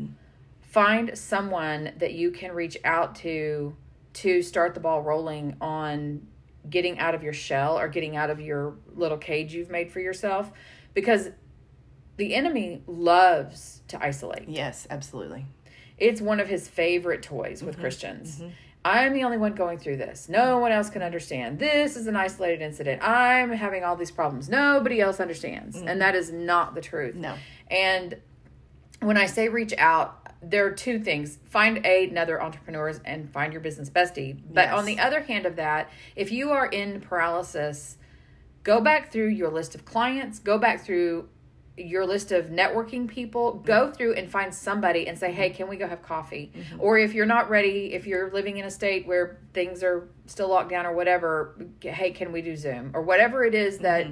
find 0.61 1.17
someone 1.17 1.93
that 1.99 2.15
you 2.15 2.31
can 2.31 2.53
reach 2.53 2.77
out 2.85 3.15
to 3.17 3.77
to 4.15 4.43
start 4.43 4.75
the 4.75 4.81
ball 4.81 5.01
rolling 5.03 5.57
on 5.61 6.27
getting 6.69 6.99
out 6.99 7.15
of 7.15 7.23
your 7.23 7.33
shell 7.33 7.79
or 7.79 7.89
getting 7.89 8.15
out 8.15 8.29
of 8.29 8.41
your 8.41 8.75
little 8.95 9.17
cage 9.17 9.55
you've 9.55 9.71
made 9.71 9.91
for 9.91 10.01
yourself 10.01 10.53
because 10.93 11.31
the 12.19 12.35
enemy 12.35 12.83
loves 12.87 13.81
to 13.89 14.03
isolate. 14.05 14.49
Yes, 14.49 14.87
absolutely. 14.91 15.47
It's 15.97 16.21
one 16.21 16.41
of 16.41 16.49
his 16.49 16.69
favorite 16.69 17.23
toys 17.23 17.63
with 17.63 17.79
Christians. 17.79 18.43
I'm 18.85 19.13
the 19.13 19.23
only 19.23 19.39
one 19.39 19.55
going 19.55 19.79
through 19.79 19.99
this. 19.99 20.29
No 20.29 20.57
mm. 20.57 20.61
one 20.61 20.73
else 20.73 20.91
can 20.91 21.03
understand. 21.03 21.59
This 21.59 21.97
is 21.97 22.07
an 22.07 22.17
isolated 22.17 22.63
incident. 22.63 23.03
I'm 23.03 23.53
having 23.53 23.85
all 23.85 23.97
these 23.97 24.11
problems. 24.11 24.49
Nobody 24.49 25.01
else 25.01 25.21
understands. 25.21 25.77
And 25.77 25.89
mm. 25.89 25.99
that 25.99 26.15
is 26.15 26.33
not 26.33 26.75
the 26.75 26.81
truth. 26.81 27.15
No. 27.15 27.37
And 27.71 28.17
when 29.01 29.17
I 29.17 29.27
say 29.27 29.49
reach 29.49 29.75
out, 29.79 30.19
there 30.43 30.67
are 30.67 30.73
two 30.73 30.99
things. 30.99 31.39
Find 31.51 31.85
a, 31.87 32.09
another 32.09 32.43
entrepreneurs 32.43 33.01
and 33.05 33.31
find 33.33 33.53
your 33.53 33.63
business 33.63 33.89
bestie. 33.89 34.37
But 34.53 34.67
Yes. 34.67 34.75
on 34.75 34.85
the 34.85 34.99
other 34.99 35.23
hand 35.23 35.47
of 35.47 35.57
that, 35.57 35.89
if 36.17 36.33
you 36.33 36.51
are 36.51 36.67
in 36.67 37.01
paralysis, 37.01 37.97
go 38.65 38.81
back 38.81 39.13
through 39.13 39.29
your 39.29 39.51
list 39.51 39.77
of 39.77 39.85
clients, 39.85 40.41
go 40.41 40.59
back 40.59 40.85
through 40.85 41.29
your 41.83 42.07
list 42.07 42.33
of 42.33 42.47
networking 42.47 43.09
people, 43.09 43.55
go 43.55 43.87
mm-hmm. 43.87 43.95
through 43.95 44.15
and 44.15 44.31
find 44.31 44.55
somebody 44.55 45.09
and 45.09 45.19
say, 45.19 45.33
"Hey, 45.33 45.49
mm-hmm. 45.49 45.57
can 45.57 45.69
we 45.69 45.77
go 45.77 45.87
have 45.87 46.03
coffee?" 46.03 46.53
Mm-hmm. 46.55 46.81
Or 46.81 46.99
if 46.99 47.15
you're 47.15 47.27
not 47.27 47.51
ready, 47.51 47.93
if 47.93 48.07
you're 48.07 48.31
living 48.33 48.59
in 48.59 48.65
a 48.65 48.71
state 48.71 49.07
where 49.07 49.39
things 49.53 49.83
are 49.83 50.09
still 50.27 50.49
locked 50.49 50.71
down 50.71 50.87
or 50.87 50.93
whatever, 50.93 51.57
"Hey, 51.81 52.11
can 52.11 52.33
we 52.33 52.43
do 52.43 52.57
Zoom?" 52.57 52.93
or 52.95 53.03
whatever 53.03 53.45
it 53.45 53.55
is 53.55 53.79
that 53.79 54.07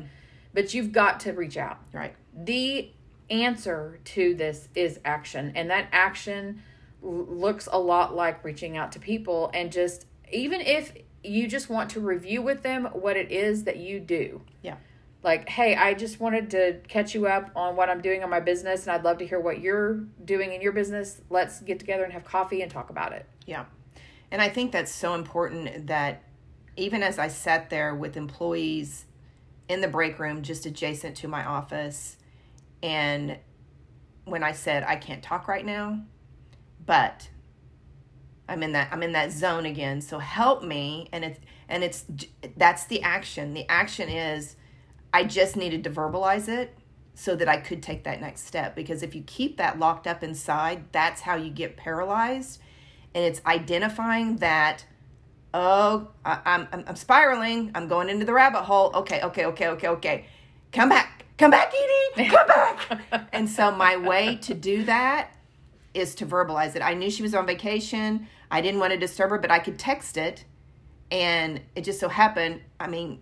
but 0.52 0.74
you've 0.74 0.92
got 0.92 1.20
to 1.20 1.33
reach 1.33 1.56
out 1.56 1.78
Right. 1.92 2.14
the 2.35 2.90
answer 3.30 4.00
to 4.04 4.35
this 4.35 4.68
is 4.74 4.98
action. 5.04 5.52
And 5.54 5.70
that 5.70 5.88
action 5.92 6.62
l- 7.02 7.11
looks 7.11 7.68
a 7.70 7.78
lot 7.78 8.14
like 8.14 8.44
reaching 8.44 8.76
out 8.76 8.92
to 8.92 8.98
people 8.98 9.50
and 9.54 9.70
just, 9.70 10.06
even 10.33 10.61
if 10.61 10.92
you 11.22 11.46
just 11.46 11.68
want 11.68 11.90
to 11.90 12.00
review 12.00 12.42
with 12.42 12.62
them 12.62 12.87
what 12.87 13.16
it 13.16 13.30
is 13.30 13.64
that 13.64 13.76
you 13.76 14.00
do. 14.00 14.42
Yeah. 14.62 14.76
Like, 15.22 15.48
hey, 15.48 15.76
I 15.76 15.94
just 15.94 16.18
wanted 16.18 16.50
to 16.52 16.80
catch 16.88 17.14
you 17.14 17.26
up 17.26 17.50
on 17.54 17.76
what 17.76 17.90
I'm 17.90 18.00
doing 18.00 18.22
on 18.22 18.30
my 18.30 18.40
business, 18.40 18.83
and 18.87 18.92
I'd 18.92 19.04
love 19.04 19.18
to 19.18 19.26
hear 19.26 19.38
what 19.38 19.61
you're 19.61 19.96
doing 20.24 20.52
in 20.52 20.62
your 20.62 20.72
business. 20.72 21.20
Let's 21.28 21.61
get 21.61 21.78
together 21.78 22.04
and 22.04 22.12
have 22.12 22.24
coffee 22.24 22.62
and 22.62 22.70
talk 22.70 22.88
about 22.88 23.12
it. 23.12 23.26
Yeah. 23.46 23.66
And 24.30 24.40
I 24.40 24.48
think 24.48 24.72
that's 24.72 24.94
so 24.94 25.14
important 25.14 25.88
that 25.88 26.22
even 26.76 27.02
as 27.02 27.18
I 27.18 27.28
sat 27.28 27.68
there 27.68 27.94
with 27.94 28.16
employees 28.16 29.04
in 29.68 29.83
the 29.83 29.88
break 29.88 30.18
room 30.18 30.42
just 30.42 30.64
adjacent 30.64 31.16
to 31.18 31.28
my 31.28 31.44
office, 31.44 32.16
and 32.83 33.38
when 34.24 34.42
I 34.42 34.52
said, 34.52 34.85
I 34.85 34.96
can't 34.96 35.22
talk 35.22 35.48
right 35.48 35.66
now, 35.66 36.00
but 36.87 37.28
I'm 38.48 38.62
in 38.62 38.72
that 38.72 38.88
I'm 38.90 39.02
in 39.02 39.12
that 39.12 39.30
zone 39.33 39.64
again. 39.66 40.00
So 40.00 40.18
help 40.18 40.64
me 40.64 41.09
and 41.12 41.24
it's 41.24 41.40
and 41.68 41.85
it's 41.85 42.04
that's 42.56 42.85
the 42.87 43.02
action. 43.02 43.54
The 43.54 43.68
action 43.68 44.09
is 44.09 44.56
I 45.12 45.25
just 45.25 45.57
needed 45.57 45.85
to 45.85 45.90
verbalize 45.90 46.49
it 46.49 46.77
so 47.14 47.35
that 47.37 47.49
I 47.49 47.59
could 47.59 47.83
take 47.83 48.05
that 48.05 48.20
next 48.20 48.46
step 48.46 48.75
because 48.75 49.03
if 49.03 49.14
you 49.14 49.23
keep 49.23 49.57
that 49.59 49.79
locked 49.79 50.07
up 50.07 50.23
inside, 50.23 50.85
that's 50.92 51.20
how 51.23 51.37
you 51.37 51.51
get 51.51 51.77
paralyzed 51.77 52.61
and 53.14 53.25
it's 53.25 53.40
identifying 53.46 54.37
that 54.37 54.85
oh 55.53 56.09
I, 56.25 56.40
am 56.44 56.68
I'm, 56.73 56.85
I'm 56.87 56.96
spiraling 56.96 57.73
i'm 57.75 57.88
going 57.88 58.09
into 58.09 58.25
the 58.25 58.33
rabbit 58.33 58.62
hole 58.62 58.90
okay 58.94 59.20
okay 59.23 59.46
okay 59.46 59.68
okay 59.68 59.88
okay 59.88 60.25
come 60.73 60.88
back 60.88 61.25
come 61.38 61.51
back 61.51 61.73
edie 62.16 62.29
come 62.29 62.46
back. 62.46 63.29
And 63.33 63.49
so 63.49 63.70
my 63.73 63.96
way 63.96 64.37
to 64.42 64.55
do 64.55 64.85
that 64.85 65.35
is 65.92 66.14
to 66.16 66.27
verbalize 66.27 66.77
it. 66.77 66.83
I 66.83 66.94
knew 66.94 67.11
she 67.11 67.23
was 67.23 67.35
on 67.35 67.46
vacation 67.46 68.29
i 68.51 68.61
didn't 68.61 68.81
want 68.81 68.92
to 68.92 68.99
disturb 68.99 69.31
her 69.31 69.38
but 69.38 69.51
i 69.51 69.59
could 69.59 69.79
text 69.79 70.16
it 70.16 70.44
and 71.11 71.61
it 71.75 71.83
just 71.83 71.99
so 71.99 72.09
happened 72.09 72.61
i 72.79 72.87
mean 72.87 73.20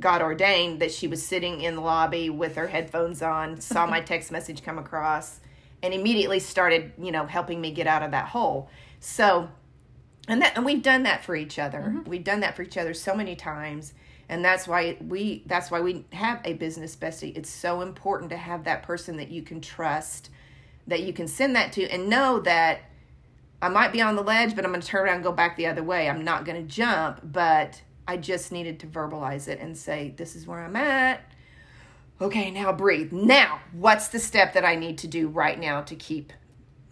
god 0.00 0.22
ordained 0.22 0.80
that 0.80 0.90
she 0.90 1.06
was 1.06 1.24
sitting 1.24 1.60
in 1.60 1.76
the 1.76 1.80
lobby 1.80 2.28
with 2.30 2.56
her 2.56 2.66
headphones 2.66 3.22
on 3.22 3.60
saw 3.60 3.86
my 3.86 4.00
text 4.12 4.32
message 4.32 4.62
come 4.62 4.78
across 4.78 5.40
and 5.82 5.94
immediately 5.94 6.38
started 6.38 6.92
you 6.98 7.12
know 7.12 7.26
helping 7.26 7.60
me 7.60 7.70
get 7.70 7.86
out 7.86 8.02
of 8.02 8.10
that 8.10 8.28
hole. 8.28 8.68
So 9.00 9.48
and 10.28 10.42
that 10.42 10.56
and 10.56 10.64
we've 10.64 10.82
done 10.82 11.04
that 11.04 11.24
for 11.24 11.34
each 11.34 11.58
other. 11.58 11.80
Mm-hmm. 11.80 12.10
we've 12.10 12.24
done 12.24 12.40
that 12.40 12.56
for 12.56 12.62
each 12.62 12.76
other 12.76 12.94
so 12.94 13.14
many 13.14 13.36
times 13.36 13.94
and 14.28 14.44
that's 14.44 14.68
why 14.68 14.96
we 15.00 15.42
that's 15.46 15.70
why 15.70 15.80
we 15.80 16.04
have 16.12 16.40
a 16.44 16.52
business 16.54 16.94
bestie 16.94 17.36
it's 17.36 17.50
so 17.50 17.80
important 17.80 18.30
to 18.30 18.36
have 18.36 18.64
that 18.64 18.82
person 18.82 19.16
that 19.16 19.30
you 19.30 19.42
can 19.42 19.60
trust 19.60 20.30
that 20.86 21.02
you 21.02 21.12
can 21.12 21.26
send 21.26 21.56
that 21.56 21.72
to 21.72 21.88
and 21.88 22.08
know 22.08 22.38
that 22.38 22.82
i 23.60 23.68
might 23.68 23.92
be 23.92 24.00
on 24.00 24.14
the 24.14 24.22
ledge 24.22 24.54
but 24.54 24.64
i'm 24.64 24.70
going 24.70 24.80
to 24.80 24.86
turn 24.86 25.04
around 25.04 25.16
and 25.16 25.24
go 25.24 25.32
back 25.32 25.56
the 25.56 25.66
other 25.66 25.82
way. 25.82 26.08
I'm 26.08 26.22
not 26.22 26.44
going 26.44 26.64
to 26.64 26.74
jump 26.74 27.20
but 27.24 27.82
i 28.10 28.16
just 28.16 28.50
needed 28.50 28.80
to 28.80 28.86
verbalize 28.88 29.46
it 29.46 29.60
and 29.60 29.78
say 29.78 30.12
this 30.16 30.34
is 30.34 30.46
where 30.46 30.60
i'm 30.60 30.74
at. 30.74 31.20
Okay 32.20 32.50
now 32.50 32.72
breathe. 32.72 33.12
Now 33.12 33.60
what's 33.72 34.08
the 34.08 34.18
step 34.18 34.54
that 34.54 34.64
i 34.64 34.74
need 34.74 34.98
to 34.98 35.06
do 35.06 35.28
right 35.28 35.58
now 35.58 35.82
to 35.82 35.94
keep 35.94 36.32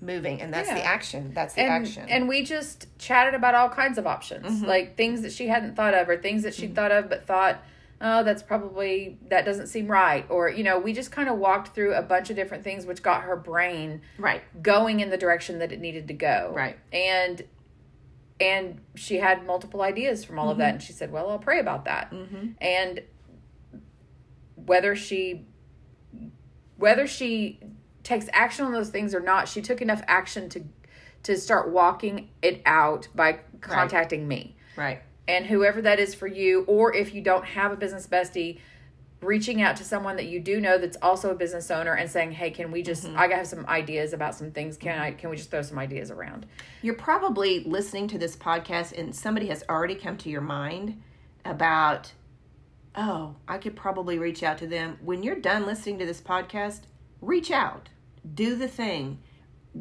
moving? 0.01 0.41
And 0.41 0.55
that's 0.55 0.69
yeah. 0.69 0.77
the 0.77 0.85
action. 0.85 1.33
That's 1.35 1.55
the 1.55 1.63
and, 1.63 1.87
action. 1.87 2.07
and 2.09 2.29
we 2.29 2.45
just 2.45 2.87
chatted 2.99 3.35
about 3.35 3.55
all 3.57 3.69
kinds 3.69 3.99
of 3.99 4.07
options 4.07 4.47
mm-hmm. 4.47 4.67
like 4.67 4.97
things 4.97 5.23
that 5.23 5.33
she 5.33 5.49
hadn't 5.49 5.75
thought 5.75 5.95
of 5.95 6.09
or 6.09 6.17
things 6.17 6.45
that 6.45 6.55
she'd 6.55 6.67
mm-hmm. 6.67 6.75
thought 6.77 6.93
of 6.93 7.09
but 7.09 7.27
thought 7.27 7.63
oh 8.01 8.23
that's 8.23 8.45
probably 8.45 9.19
that 9.29 9.45
doesn't 9.45 9.67
seem 9.67 9.89
right. 9.89 10.25
Or 10.31 10.49
you 10.49 10.63
know 10.63 10.79
we 10.79 10.93
just 10.93 11.11
kind 11.11 11.29
of 11.29 11.37
walked 11.37 11.75
through 11.75 11.95
a 11.95 12.03
bunch 12.03 12.31
of 12.31 12.37
different 12.37 12.63
things 12.63 12.87
which 12.87 13.03
got 13.03 13.23
her 13.23 13.35
brain 13.35 14.03
right. 14.19 14.43
going 14.63 15.01
in 15.01 15.11
the 15.11 15.19
direction 15.19 15.59
that 15.59 15.73
it 15.73 15.81
needed 15.81 16.07
to 16.09 16.15
go. 16.15 16.53
Right. 16.55 16.79
And 16.93 17.43
and 18.41 18.81
she 18.95 19.17
had 19.17 19.45
multiple 19.47 19.83
ideas 19.83 20.25
from 20.25 20.39
all 20.39 20.47
mm-hmm. 20.47 20.53
of 20.53 20.59
that 20.59 20.67
mm-hmm. 20.67 20.75
and 20.75 20.83
she 20.83 20.93
said 20.93 21.11
well 21.11 21.31
i'll 21.31 21.39
pray 21.39 21.59
about 21.59 21.85
that 21.85 22.11
mm-hmm. 22.11 22.49
and 22.61 23.03
whether 24.55 24.95
she 24.95 25.47
whether 26.77 27.07
she 27.07 27.61
takes 28.09 28.27
action 28.33 28.65
on 28.65 28.73
those 28.73 28.89
things 28.89 29.15
or 29.15 29.21
not, 29.21 29.49
she 29.49 29.61
took 29.61 29.83
enough 29.83 30.03
action 30.07 30.49
to 30.49 30.65
to 31.25 31.37
start 31.37 31.71
walking 31.71 32.31
it 32.41 32.63
out 32.65 33.09
by 33.15 33.41
contacting 33.61 34.21
right. 34.21 34.29
me. 34.29 34.57
Right. 34.77 35.03
And 35.27 35.45
whoever 35.45 35.83
that 35.83 35.99
is 35.99 36.15
for 36.15 36.29
you, 36.29 36.65
or 36.69 36.95
if 36.95 37.13
you 37.13 37.21
don't 37.21 37.45
have 37.45 37.73
a 37.73 37.77
business 37.77 38.07
bestie, 38.07 38.61
reaching 39.21 39.61
out 39.63 39.77
to 39.77 39.85
someone 39.85 40.17
that 40.17 40.27
you 40.27 40.41
do 40.41 40.61
know 40.61 40.79
that's 40.79 40.97
also 41.03 41.31
a 41.31 41.35
business 41.35 41.71
owner 41.71 41.95
and 41.95 42.11
saying, 42.11 42.33
"Hey, 42.33 42.51
can 42.51 42.71
we 42.71 42.83
just? 42.83 43.05
Mm-hmm. 43.05 43.19
I 43.19 43.29
have 43.29 43.47
some 43.47 43.67
ideas 43.67 44.13
about 44.13 44.35
some 44.35 44.51
things. 44.51 44.77
Can 44.77 44.99
I? 44.99 45.13
Can 45.13 45.31
we 45.31 45.37
just 45.37 45.51
throw 45.51 45.63
some 45.63 45.79
ideas 45.79 46.11
around?" 46.11 46.47
You're 46.83 46.95
probably 46.95 47.65
listening 47.65 48.09
to 48.09 48.19
this 48.19 48.37
podcast, 48.37 48.97
and 48.99 49.15
somebody 49.15 49.49
has 49.49 49.65
already 49.69 49.95
come 49.95 50.17
to 50.19 50.31
your 50.31 50.41
mind 50.41 51.03
about, 51.45 52.13
"Oh, 52.95 53.37
I 53.47 53.59
could 53.59 53.77
probably 53.77 54.19
reach 54.19 54.43
out 54.43 54.59
to 54.59 54.67
them." 54.67 54.99
When 55.03 55.23
you're 55.23 55.37
done 55.37 55.67
listening 55.67 55.99
to 55.99 56.07
this 56.07 56.21
podcast, 56.21 56.83
reach 57.21 57.51
out 57.51 57.89
do 58.35 58.57
the 58.57 58.69
thing 58.69 59.19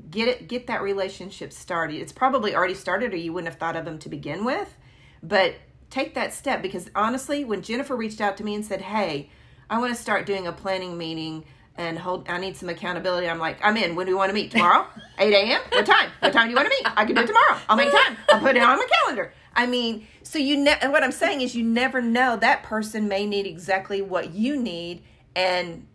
get 0.09 0.27
it 0.27 0.47
get 0.47 0.67
that 0.67 0.81
relationship 0.81 1.51
started 1.51 1.99
it's 1.99 2.11
probably 2.11 2.55
already 2.55 2.73
started 2.73 3.13
or 3.13 3.17
you 3.17 3.33
wouldn't 3.33 3.51
have 3.51 3.59
thought 3.59 3.75
of 3.75 3.85
them 3.85 3.97
to 3.97 4.09
begin 4.09 4.43
with 4.45 4.77
but 5.23 5.55
take 5.89 6.13
that 6.15 6.33
step 6.33 6.61
because 6.61 6.89
honestly 6.95 7.43
when 7.43 7.61
jennifer 7.61 7.95
reached 7.95 8.21
out 8.21 8.37
to 8.37 8.43
me 8.43 8.55
and 8.55 8.65
said 8.65 8.81
hey 8.81 9.29
i 9.69 9.77
want 9.77 9.93
to 9.95 9.99
start 10.01 10.25
doing 10.25 10.47
a 10.47 10.51
planning 10.51 10.97
meeting 10.97 11.43
and 11.75 11.97
hold 11.99 12.27
i 12.29 12.37
need 12.37 12.55
some 12.57 12.69
accountability 12.69 13.27
i'm 13.27 13.39
like 13.39 13.57
i'm 13.63 13.77
in 13.77 13.95
when 13.95 14.05
do 14.05 14.11
we 14.11 14.15
want 14.15 14.29
to 14.29 14.33
meet 14.33 14.51
tomorrow 14.51 14.85
8 15.19 15.33
a.m 15.33 15.61
what 15.71 15.85
time 15.85 16.09
what 16.19 16.33
time 16.33 16.45
do 16.45 16.49
you 16.51 16.55
want 16.55 16.67
to 16.67 16.69
meet 16.69 16.97
i 16.97 17.05
can 17.05 17.15
do 17.15 17.21
it 17.21 17.27
tomorrow 17.27 17.57
i'll 17.69 17.77
make 17.77 17.91
time 17.91 18.17
i'll 18.29 18.39
put 18.39 18.55
it 18.55 18.63
on 18.63 18.77
my 18.77 18.87
calendar 19.03 19.33
i 19.55 19.65
mean 19.65 20.05
so 20.23 20.39
you 20.39 20.57
ne- 20.57 20.77
and 20.81 20.91
what 20.91 21.03
i'm 21.03 21.11
saying 21.11 21.41
is 21.41 21.55
you 21.55 21.63
never 21.63 22.01
know 22.01 22.35
that 22.35 22.63
person 22.63 23.07
may 23.07 23.25
need 23.25 23.45
exactly 23.45 24.01
what 24.01 24.31
you 24.31 24.61
need 24.61 25.03
and 25.35 25.85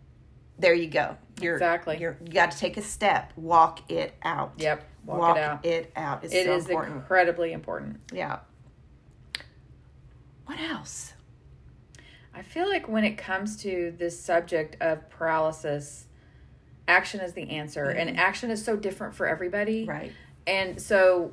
there 0.59 0.75
you 0.75 0.87
go 0.87 1.17
you're 1.43 1.55
exactly. 1.55 1.99
You're, 1.99 2.17
you 2.25 2.33
got 2.33 2.51
to 2.53 2.59
take 2.59 2.77
a 2.77 2.83
step. 2.83 3.33
Walk 3.37 3.91
it 3.91 4.15
out. 4.23 4.53
Yep. 4.59 4.85
Walk, 5.05 5.19
walk 5.19 5.37
it 5.37 5.43
out. 5.43 5.67
It 5.67 5.93
out. 5.97 6.25
It's 6.25 6.35
it 6.35 6.47
so 6.47 6.57
is 6.57 6.67
important. 6.67 6.97
incredibly 6.97 7.53
important. 7.53 8.01
Yeah. 8.13 8.41
What 10.53 10.61
else? 10.61 11.15
I 12.35 12.43
feel 12.43 12.69
like 12.69 12.87
when 12.87 13.05
it 13.05 13.17
comes 13.17 13.57
to 13.63 13.95
this 13.97 14.21
subject 14.21 14.77
of 14.83 15.09
paralysis, 15.09 16.05
action 16.87 17.21
is 17.21 17.33
the 17.33 17.49
answer, 17.49 17.87
mm-hmm. 17.87 17.99
and 17.99 18.19
action 18.19 18.51
is 18.51 18.63
so 18.63 18.77
different 18.77 19.15
for 19.15 19.27
everybody. 19.27 19.87
Right. 19.87 20.13
And 20.47 20.81
so 20.81 21.33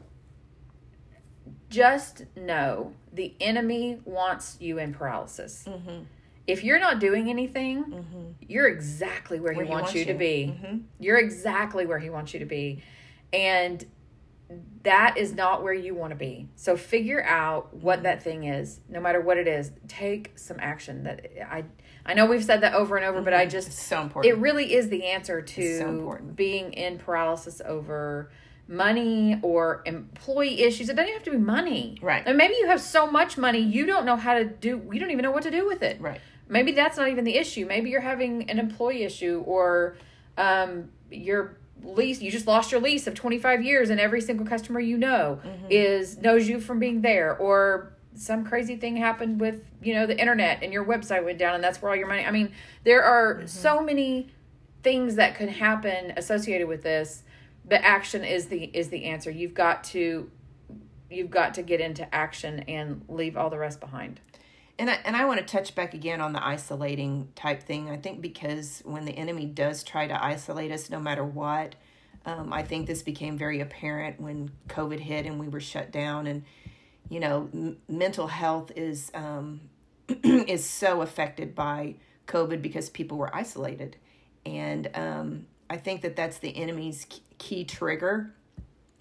just 1.69 2.23
know 2.37 2.93
the 3.11 3.35
enemy 3.41 3.99
wants 4.05 4.55
you 4.61 4.77
in 4.77 4.93
paralysis. 4.93 5.65
Mm-hmm 5.67 6.03
if 6.47 6.63
you're 6.63 6.79
not 6.79 6.99
doing 6.99 7.29
anything, 7.29 7.83
mm-hmm. 7.83 8.23
you're 8.47 8.67
exactly 8.67 9.39
where, 9.39 9.53
where 9.53 9.65
he, 9.65 9.69
wants, 9.69 9.83
wants 9.83 9.93
you, 9.93 9.99
you, 9.99 10.05
to 10.07 10.13
be. 10.15 10.55
Mm-hmm. 10.59 10.77
You're 10.99 11.19
exactly 11.19 11.85
where 11.85 11.99
he 11.99 12.09
wants 12.09 12.33
you 12.33 12.39
to 12.39 12.47
be. 12.47 12.81
And 13.31 13.85
that 14.83 15.17
is 15.17 15.33
not 15.33 15.63
where 15.63 15.73
you 15.73 15.93
want 15.93 16.11
to 16.11 16.15
be. 16.15 16.47
So 16.55 16.75
figure 16.75 17.23
out 17.23 17.73
what 17.73 18.03
that 18.03 18.23
thing 18.23 18.45
is, 18.45 18.79
no 18.89 18.99
matter 18.99 19.21
what 19.21 19.37
it 19.37 19.47
is. 19.47 19.71
Take 19.87 20.37
some 20.37 20.57
action. 20.59 21.03
That 21.03 21.27
I 21.49 21.65
I 22.05 22.13
know 22.13 22.25
we've 22.25 22.43
said 22.43 22.61
that 22.61 22.73
over 22.73 22.97
and 22.97 23.05
over, 23.05 23.21
but 23.21 23.33
I 23.33 23.43
mm-hmm. 23.43 23.51
just 23.51 23.67
it's 23.67 23.81
so 23.81 24.01
important. 24.01 24.33
It 24.33 24.39
really 24.39 24.73
is 24.73 24.89
the 24.89 25.05
answer 25.05 25.41
to 25.41 25.77
so 25.77 26.19
being 26.35 26.73
in 26.73 26.97
paralysis 26.97 27.61
over 27.63 28.31
money 28.67 29.39
or 29.41 29.81
employee 29.85 30.61
issues. 30.61 30.89
It 30.89 30.95
doesn't 30.95 31.13
have 31.13 31.23
to 31.23 31.31
be 31.31 31.37
money. 31.37 31.97
Right. 32.01 32.23
And 32.25 32.37
maybe 32.37 32.55
you 32.59 32.67
have 32.67 32.81
so 32.81 33.09
much 33.09 33.37
money 33.37 33.59
you 33.59 33.85
don't 33.85 34.05
know 34.05 34.15
how 34.15 34.35
to 34.35 34.45
do 34.45 34.81
you 34.91 34.99
don't 34.99 35.11
even 35.11 35.23
know 35.23 35.31
what 35.31 35.43
to 35.43 35.51
do 35.51 35.65
with 35.65 35.83
it. 35.83 35.99
Right 36.01 36.21
maybe 36.49 36.71
that's 36.71 36.97
not 36.97 37.07
even 37.07 37.23
the 37.23 37.37
issue. 37.37 37.65
Maybe 37.65 37.91
you're 37.91 38.01
having 38.01 38.49
an 38.49 38.59
employee 38.59 39.03
issue 39.03 39.43
or 39.45 39.95
um, 40.37 40.89
your 41.09 41.57
lease 41.83 42.21
you 42.21 42.31
just 42.31 42.47
lost 42.47 42.71
your 42.71 42.81
lease 42.81 43.07
of 43.07 43.13
25 43.13 43.63
years 43.63 43.89
and 43.89 43.99
every 43.99 44.21
single 44.21 44.45
customer 44.45 44.79
you 44.79 44.97
know 44.97 45.39
mm-hmm. 45.43 45.65
is 45.69 46.17
knows 46.17 46.47
you 46.47 46.59
from 46.59 46.79
being 46.79 47.01
there 47.01 47.37
or 47.37 47.93
some 48.15 48.45
crazy 48.45 48.75
thing 48.75 48.97
happened 48.97 49.39
with 49.39 49.63
you 49.81 49.93
know 49.93 50.05
the 50.05 50.19
internet 50.19 50.61
and 50.61 50.73
your 50.73 50.83
website 50.83 51.23
went 51.23 51.37
down 51.37 51.55
and 51.55 51.63
that's 51.63 51.81
where 51.81 51.91
all 51.91 51.97
your 51.97 52.07
money 52.07 52.25
i 52.25 52.31
mean 52.31 52.51
there 52.83 53.03
are 53.03 53.35
mm-hmm. 53.35 53.47
so 53.47 53.81
many 53.81 54.27
things 54.83 55.15
that 55.15 55.35
could 55.35 55.49
happen 55.49 56.13
associated 56.17 56.67
with 56.67 56.83
this 56.83 57.23
but 57.65 57.81
action 57.81 58.23
is 58.23 58.47
the 58.47 58.65
is 58.73 58.89
the 58.89 59.05
answer 59.05 59.29
you've 59.31 59.53
got 59.53 59.83
to 59.83 60.29
you've 61.09 61.31
got 61.31 61.53
to 61.53 61.61
get 61.61 61.79
into 61.79 62.13
action 62.13 62.59
and 62.67 63.03
leave 63.07 63.37
all 63.37 63.49
the 63.49 63.57
rest 63.57 63.79
behind 63.79 64.19
and 64.79 64.89
I, 64.89 64.97
and 65.03 65.15
I 65.15 65.25
want 65.25 65.39
to 65.39 65.45
touch 65.45 65.75
back 65.75 65.93
again 65.93 66.21
on 66.21 66.31
the 66.31 66.43
isolating 66.43 67.27
type 67.35 67.61
thing. 67.61 67.89
I 67.89 67.97
think 67.97 68.21
because 68.21 68.81
when 68.85 69.03
the 69.03 69.11
enemy 69.11 69.45
does 69.45 69.83
try 69.83 70.07
to 70.07 70.23
isolate 70.23 70.71
us, 70.71 70.89
no 70.89 70.99
matter 70.99 71.23
what, 71.23 71.75
um, 72.25 72.53
I 72.53 72.63
think 72.63 72.87
this 72.87 73.03
became 73.03 73.37
very 73.37 73.59
apparent 73.59 74.21
when 74.21 74.51
COVID 74.69 74.99
hit 74.99 75.25
and 75.25 75.37
we 75.37 75.49
were 75.49 75.59
shut 75.59 75.91
down. 75.91 76.27
And 76.27 76.43
you 77.09 77.19
know, 77.19 77.49
m- 77.53 77.77
mental 77.89 78.27
health 78.27 78.71
is 78.75 79.11
um, 79.13 79.61
is 80.23 80.67
so 80.67 81.01
affected 81.01 81.53
by 81.53 81.95
COVID 82.27 82.61
because 82.61 82.89
people 82.89 83.17
were 83.17 83.35
isolated, 83.35 83.97
and 84.45 84.89
um, 84.93 85.47
I 85.69 85.77
think 85.77 86.01
that 86.01 86.15
that's 86.15 86.37
the 86.37 86.55
enemy's 86.55 87.05
key 87.37 87.65
trigger 87.65 88.33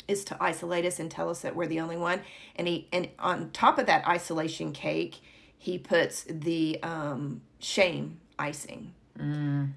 is 0.08 0.24
to 0.24 0.42
isolate 0.42 0.86
us 0.86 0.98
and 0.98 1.10
tell 1.10 1.28
us 1.28 1.42
that 1.42 1.54
we're 1.54 1.66
the 1.66 1.80
only 1.80 1.98
one. 1.98 2.22
And 2.56 2.66
he 2.66 2.88
and 2.92 3.08
on 3.18 3.50
top 3.50 3.78
of 3.78 3.86
that 3.86 4.08
isolation 4.08 4.72
cake, 4.72 5.20
he 5.58 5.78
puts 5.78 6.24
the 6.24 6.78
um, 6.82 7.42
shame 7.58 8.20
icing. 8.38 8.94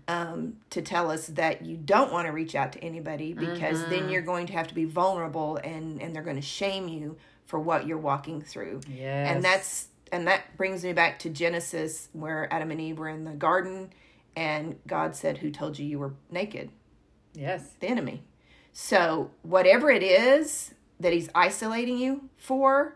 Um, 0.08 0.58
to 0.70 0.84
tell 0.84 1.10
us 1.10 1.26
that 1.26 1.66
you 1.66 1.76
don't 1.76 2.14
want 2.14 2.28
to 2.28 2.32
reach 2.32 2.54
out 2.54 2.74
to 2.74 2.84
anybody 2.84 3.34
because 3.34 3.84
then 3.88 4.08
you're 4.08 4.22
going 4.22 4.46
to 4.46 4.54
have 4.54 4.68
to 4.68 4.76
be 4.76 4.86
vulnerable 4.86 5.58
and 5.58 6.00
and 6.00 6.16
they're 6.16 6.22
going 6.22 6.36
to 6.36 6.44
shame 6.44 6.88
you 6.88 7.18
for 7.48 7.60
what 7.60 7.88
you're 7.88 7.98
walking 7.98 8.40
through. 8.42 8.82
Yes. 8.88 9.34
And 9.34 9.44
that's 9.44 9.88
and 10.12 10.28
that 10.28 10.56
brings 10.58 10.84
me 10.84 10.94
back 10.94 11.18
to 11.20 11.30
Genesis 11.32 12.10
where 12.14 12.54
Adam 12.54 12.70
and 12.70 12.80
Eve 12.80 13.00
were 13.00 13.10
in 13.10 13.24
the 13.24 13.32
garden 13.32 13.92
and 14.36 14.78
God 14.86 15.16
said, 15.16 15.40
"Who 15.40 15.50
told 15.50 15.80
you 15.80 15.88
you 15.88 15.98
were 15.98 16.14
naked?" 16.30 16.70
Yes. 17.34 17.68
the 17.80 17.88
enemy. 17.88 18.22
So 18.74 19.32
whatever 19.42 19.90
it 19.90 20.04
is 20.04 20.76
that 21.00 21.14
he's 21.14 21.30
isolating 21.34 21.98
you 21.98 22.30
for, 22.38 22.96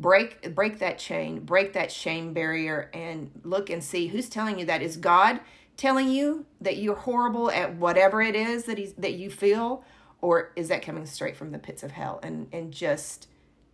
break 0.00 0.54
break 0.54 0.78
that 0.78 0.98
chain, 0.98 1.40
break 1.40 1.72
that 1.72 1.90
shame 1.90 2.32
barrier 2.32 2.90
and 2.92 3.30
look 3.44 3.70
and 3.70 3.82
see 3.82 4.08
who's 4.08 4.28
telling 4.28 4.58
you 4.58 4.66
that. 4.66 4.82
Is 4.82 4.96
God 4.96 5.40
telling 5.76 6.08
you 6.10 6.46
that 6.60 6.78
you're 6.78 6.96
horrible 6.96 7.50
at 7.50 7.76
whatever 7.76 8.22
it 8.22 8.34
is 8.34 8.64
that 8.64 8.78
he's 8.78 8.92
that 8.94 9.14
you 9.14 9.30
feel? 9.30 9.84
Or 10.20 10.52
is 10.56 10.68
that 10.68 10.82
coming 10.82 11.06
straight 11.06 11.36
from 11.36 11.52
the 11.52 11.58
pits 11.58 11.82
of 11.82 11.92
hell? 11.92 12.20
And 12.22 12.48
and 12.52 12.72
just 12.72 13.28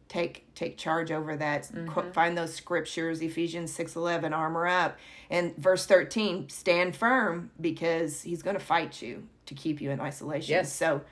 take 0.08 0.44
take 0.54 0.76
charge 0.76 1.10
over 1.10 1.36
that. 1.36 1.70
Qu- 1.72 1.78
mm-hmm. 1.78 2.10
find 2.10 2.36
those 2.36 2.54
scriptures 2.54 3.22
ephesians 3.22 3.76
6.11 3.76 4.32
armor 4.32 4.66
up. 4.66 4.98
And 5.30 5.56
verse 5.56 5.86
13 5.86 6.48
stand 6.48 6.94
firm 6.94 7.50
because 7.60 8.22
he's 8.22 8.42
going 8.42 8.56
to 8.56 8.64
fight 8.64 9.00
you 9.00 9.26
to 9.46 9.54
keep 9.54 9.80
you 9.80 9.90
in 9.90 10.00
isolation. 10.00 10.52
Yes. 10.52 10.72
so 10.72 11.02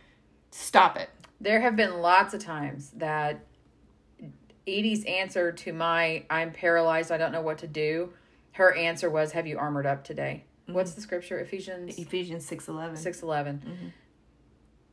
stop 0.51 0.97
it. 0.97 1.11
There 1.41 1.61
have 1.63 1.75
been 1.75 2.01
lots 2.03 2.35
of 2.35 2.45
times 2.45 2.91
that 2.97 3.41
Edie's 4.67 5.05
answer 5.05 5.53
to 5.53 5.73
my 5.73 6.25
I'm 6.31 6.53
paralyzed, 6.53 7.11
I 7.11 7.19
don't 7.19 7.33
know 7.33 7.41
what 7.41 7.59
to 7.59 7.67
do, 7.67 8.13
her 8.53 8.75
answer 8.75 9.11
was, 9.11 9.33
Have 9.33 9.47
you 9.47 9.59
armored 9.59 9.87
up 9.87 10.05
today? 10.05 10.45
Mm-hmm. 10.65 10.75
What's 10.75 10.93
the 10.93 11.01
scripture? 11.01 11.39
Ephesians? 11.39 11.99
Ephesians 11.99 12.49
6.11 12.49 12.99
six 12.99 13.21
mm-hmm. 13.21 13.89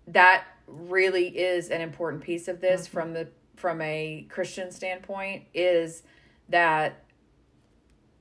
That 0.07 0.45
really 0.67 1.37
is 1.37 1.69
an 1.69 1.81
important 1.81 2.23
piece 2.23 2.47
of 2.47 2.61
this 2.61 2.87
mm-hmm. 2.87 2.97
from 2.97 3.13
the 3.13 3.27
from 3.55 3.81
a 3.81 4.25
Christian 4.29 4.71
standpoint 4.71 5.45
is 5.51 6.03
that 6.47 7.03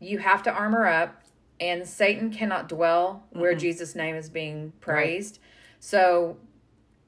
you 0.01 0.19
have 0.19 0.43
to 0.45 0.51
armor 0.51 0.87
up 0.87 1.23
and 1.61 1.87
Satan 1.87 2.31
cannot 2.31 2.69
dwell 2.69 3.25
where 3.31 3.55
Jesus' 3.55 3.95
name 3.95 4.15
is 4.15 4.31
being 4.31 4.73
praised. 4.81 5.39
So 5.79 6.39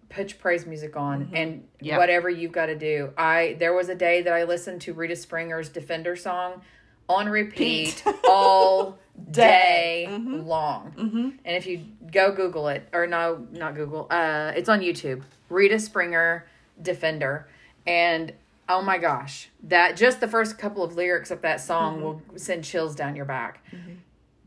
put 0.09 0.31
your 0.31 0.38
praise 0.38 0.66
music 0.66 0.97
on 0.97 1.27
mm-hmm. 1.27 1.37
and 1.37 1.68
Yep. 1.81 1.99
whatever 1.99 2.29
you've 2.31 2.53
got 2.53 2.66
to 2.66 2.77
do. 2.77 3.12
I 3.16 3.57
there 3.59 3.75
was 3.75 3.88
a 3.88 3.94
day 3.94 4.23
that 4.23 4.33
I 4.33 4.44
listened 4.44 4.81
to 4.83 4.92
Rita 4.92 5.16
Springer's 5.16 5.68
Defender 5.68 6.16
song 6.16 6.62
on 7.09 7.29
repeat 7.29 8.03
all 8.29 8.99
day 9.31 10.07
mm-hmm. 10.09 10.40
long. 10.47 10.92
Mm-hmm. 10.97 11.29
And 11.44 11.57
if 11.57 11.66
you 11.66 11.85
go 12.12 12.33
Google 12.33 12.68
it, 12.68 12.88
or 12.92 13.07
no, 13.07 13.47
not 13.53 13.75
Google, 13.75 14.07
uh, 14.11 14.53
it's 14.55 14.68
on 14.68 14.81
YouTube. 14.81 15.23
Rita 15.49 15.79
Springer 15.79 16.47
Defender, 16.81 17.49
and 17.87 18.33
oh 18.68 18.83
my 18.83 18.99
gosh, 18.99 19.49
that 19.64 19.97
just 19.97 20.21
the 20.21 20.29
first 20.29 20.59
couple 20.59 20.85
of 20.85 20.94
lyrics 20.94 21.31
of 21.31 21.40
that 21.42 21.61
song 21.61 22.03
will 22.03 22.23
send 22.37 22.64
chills 22.64 22.94
down 22.94 23.16
your 23.16 23.25
back. 23.25 23.64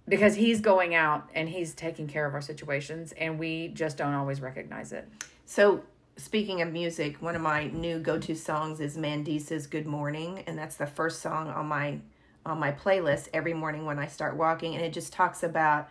Because 0.08 0.36
he's 0.36 0.60
going 0.62 0.93
out 0.93 1.30
and 1.34 1.47
he's 1.47 1.74
taking 1.74 2.08
care 2.08 2.26
of 2.26 2.34
our 2.34 2.41
situations, 2.41 3.13
and 3.13 3.39
we 3.39 3.69
just 3.69 3.97
don't 3.97 4.13
always 4.13 4.41
recognize 4.41 4.91
it. 4.91 5.08
So, 5.52 5.84
speaking 6.16 6.62
of 6.62 6.72
music, 6.72 7.22
one 7.22 7.36
of 7.36 7.42
my 7.42 7.68
new 7.68 8.00
go-to 8.00 8.38
songs 8.38 8.80
is 8.80 8.96
Mandisa's 8.96 9.68
"Good 9.68 9.86
Morning," 9.86 10.46
and 10.48 10.58
that's 10.58 10.78
the 10.78 10.88
first 10.88 11.22
song 11.22 11.50
on 11.50 11.66
my 11.66 12.00
on 12.46 12.58
my 12.58 12.72
playlist 12.72 13.28
every 13.34 13.54
morning 13.54 13.84
when 13.86 14.00
I 14.00 14.08
start 14.08 14.38
walking. 14.38 14.76
And 14.76 14.86
it 14.86 14.94
just 14.94 15.12
talks 15.12 15.44
about 15.44 15.90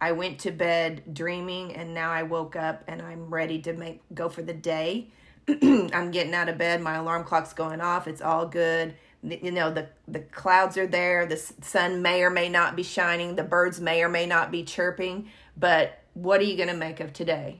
I 0.00 0.12
went 0.12 0.38
to 0.38 0.50
bed 0.50 1.02
dreaming, 1.12 1.74
and 1.74 1.92
now 1.92 2.10
I 2.10 2.22
woke 2.22 2.56
up 2.56 2.84
and 2.88 3.02
I'm 3.02 3.28
ready 3.28 3.60
to 3.60 3.74
make 3.74 4.00
go 4.14 4.30
for 4.30 4.40
the 4.40 4.54
day. 4.54 5.08
I'm 5.46 6.10
getting 6.10 6.32
out 6.32 6.48
of 6.48 6.56
bed. 6.56 6.80
My 6.80 6.94
alarm 6.94 7.24
clock's 7.24 7.52
going 7.52 7.82
off. 7.82 8.08
It's 8.08 8.22
all 8.22 8.46
good. 8.46 8.94
You 9.22 9.50
know 9.50 9.70
the 9.70 9.90
the 10.08 10.20
clouds 10.20 10.78
are 10.78 10.86
there. 10.86 11.26
The 11.26 11.36
sun 11.36 12.00
may 12.00 12.22
or 12.22 12.30
may 12.30 12.48
not 12.48 12.76
be 12.76 12.82
shining. 12.82 13.36
The 13.36 13.44
birds 13.44 13.78
may 13.78 14.02
or 14.02 14.08
may 14.08 14.24
not 14.24 14.50
be 14.50 14.64
chirping. 14.64 15.28
But 15.54 15.98
what 16.14 16.40
are 16.40 16.44
you 16.44 16.56
going 16.56 16.70
to 16.70 16.74
make 16.74 17.00
of 17.00 17.12
today? 17.12 17.58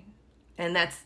And 0.56 0.74
that's 0.74 0.96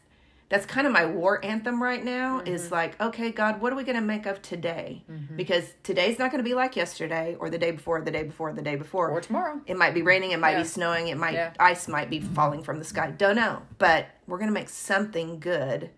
that's 0.49 0.65
kind 0.65 0.87
of 0.87 0.93
my 0.93 1.05
war 1.07 1.45
anthem 1.45 1.83
right 1.83 2.05
now 2.05 2.39
Mm-hmm. 2.39 2.55
is 2.55 2.71
like 2.71 3.01
okay 3.01 3.31
god 3.33 3.61
what 3.61 3.73
are 3.73 3.77
we 3.77 3.83
going 3.85 3.97
to 3.97 4.01
make 4.15 4.27
of 4.27 4.41
today 4.43 5.03
because 5.37 5.65
today's 5.83 6.19
not 6.19 6.31
going 6.31 6.39
to 6.43 6.49
be 6.49 6.55
like 6.55 6.77
yesterday 6.77 7.37
or 7.41 7.51
the 7.51 7.59
day 7.59 7.73
before 7.73 8.01
the 8.03 8.11
day 8.11 8.23
before 8.23 8.53
the 8.53 8.63
day 8.63 8.77
before 8.77 9.11
Or 9.11 9.21
tomorrow. 9.21 9.61
it 9.67 9.77
might 9.77 9.95
be 9.95 10.03
raining 10.03 10.31
it 10.31 10.39
might 10.39 10.53
Yeah. 10.53 10.63
be 10.63 10.69
snowing 10.69 11.09
it 11.09 11.17
might 11.17 11.35
Yeah. 11.35 11.53
ice 11.59 11.89
might 11.89 12.11
be 12.11 12.21
falling 12.21 12.63
from 12.63 12.79
the 12.79 12.85
sky 12.85 13.11
don't 13.11 13.37
know 13.37 13.63
but 13.79 14.07
we're 14.27 14.39
going 14.39 14.49
to 14.49 14.55
make 14.55 14.69
something 14.69 15.41
good 15.41 15.91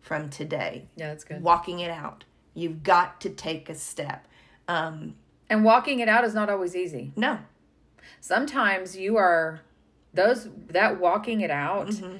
from 0.00 0.28
today 0.28 0.88
Yeah, 0.96 1.08
that's 1.08 1.24
good. 1.24 1.42
walking 1.42 1.80
it 1.80 1.90
out 1.90 2.24
you've 2.52 2.82
got 2.82 3.20
to 3.22 3.30
take 3.30 3.68
a 3.70 3.74
step 3.74 4.26
um 4.68 5.14
And 5.48 5.64
walking 5.64 6.00
it 6.00 6.08
out 6.08 6.24
is 6.24 6.34
not 6.34 6.50
always 6.50 6.74
easy. 6.76 7.12
no 7.16 7.38
Sometimes 8.20 8.96
you 8.96 9.16
are 9.16 9.60
those 10.12 10.48
that 10.68 11.00
walking 11.00 11.40
it 11.40 11.50
out 11.50 11.88
Mm-hmm. 11.88 12.16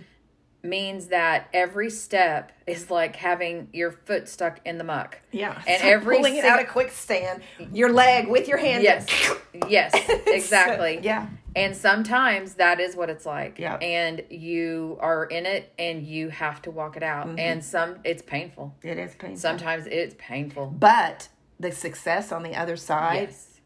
Means 0.64 1.08
that 1.08 1.48
every 1.52 1.90
step 1.90 2.52
is 2.66 2.90
like 2.90 3.16
having 3.16 3.68
your 3.72 3.90
foot 3.92 4.28
stuck 4.28 4.60
in 4.64 4.78
the 4.78 4.84
muck. 4.84 5.20
yeah 5.32 5.52
And 5.66 5.82
like 5.82 5.84
every 5.84 6.16
pulling 6.16 6.36
it 6.36 6.44
out 6.44 6.60
of 6.62 6.68
quick 6.68 6.90
stand 6.90 7.42
your 7.72 7.92
leg 7.92 8.28
with 8.28 8.48
your 8.48 8.58
hand 8.58 8.82
Yes. 8.82 9.06
Yes, 9.68 9.92
exactly. 10.26 10.98
yeah 11.02 11.28
And 11.54 11.76
sometimes 11.76 12.54
that 12.54 12.80
is 12.80 12.96
what 12.96 13.08
it's 13.08 13.24
like. 13.24 13.58
Yeah. 13.60 13.76
And 13.76 14.24
you 14.28 14.98
are 15.00 15.26
in 15.26 15.46
it 15.46 15.72
and 15.78 16.02
you 16.02 16.28
have 16.30 16.60
to 16.62 16.72
walk 16.72 16.96
it 16.96 17.04
out. 17.04 17.28
Mm-hmm. 17.28 17.38
And 17.38 17.64
some 17.64 17.96
it's 18.02 18.22
painful. 18.22 18.74
it 18.82 18.98
is 18.98 19.14
painful 19.14 19.38
Sometimes 19.38 19.86
it's 19.86 20.16
painful. 20.18 20.66
But 20.76 21.28
the 21.60 21.70
success 21.70 22.32
on 22.32 22.42
the 22.42 22.56
other 22.56 22.76
side 22.76 23.28
Yes. 23.30 23.60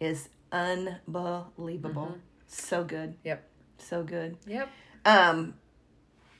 is 0.00 0.28
unbelievable. 0.50 2.18
So 2.46 2.82
good. 2.84 3.14
Yep. 3.24 3.48
So 3.78 4.02
good. 4.02 4.36
Yep. 4.46 4.68
Um 5.04 5.54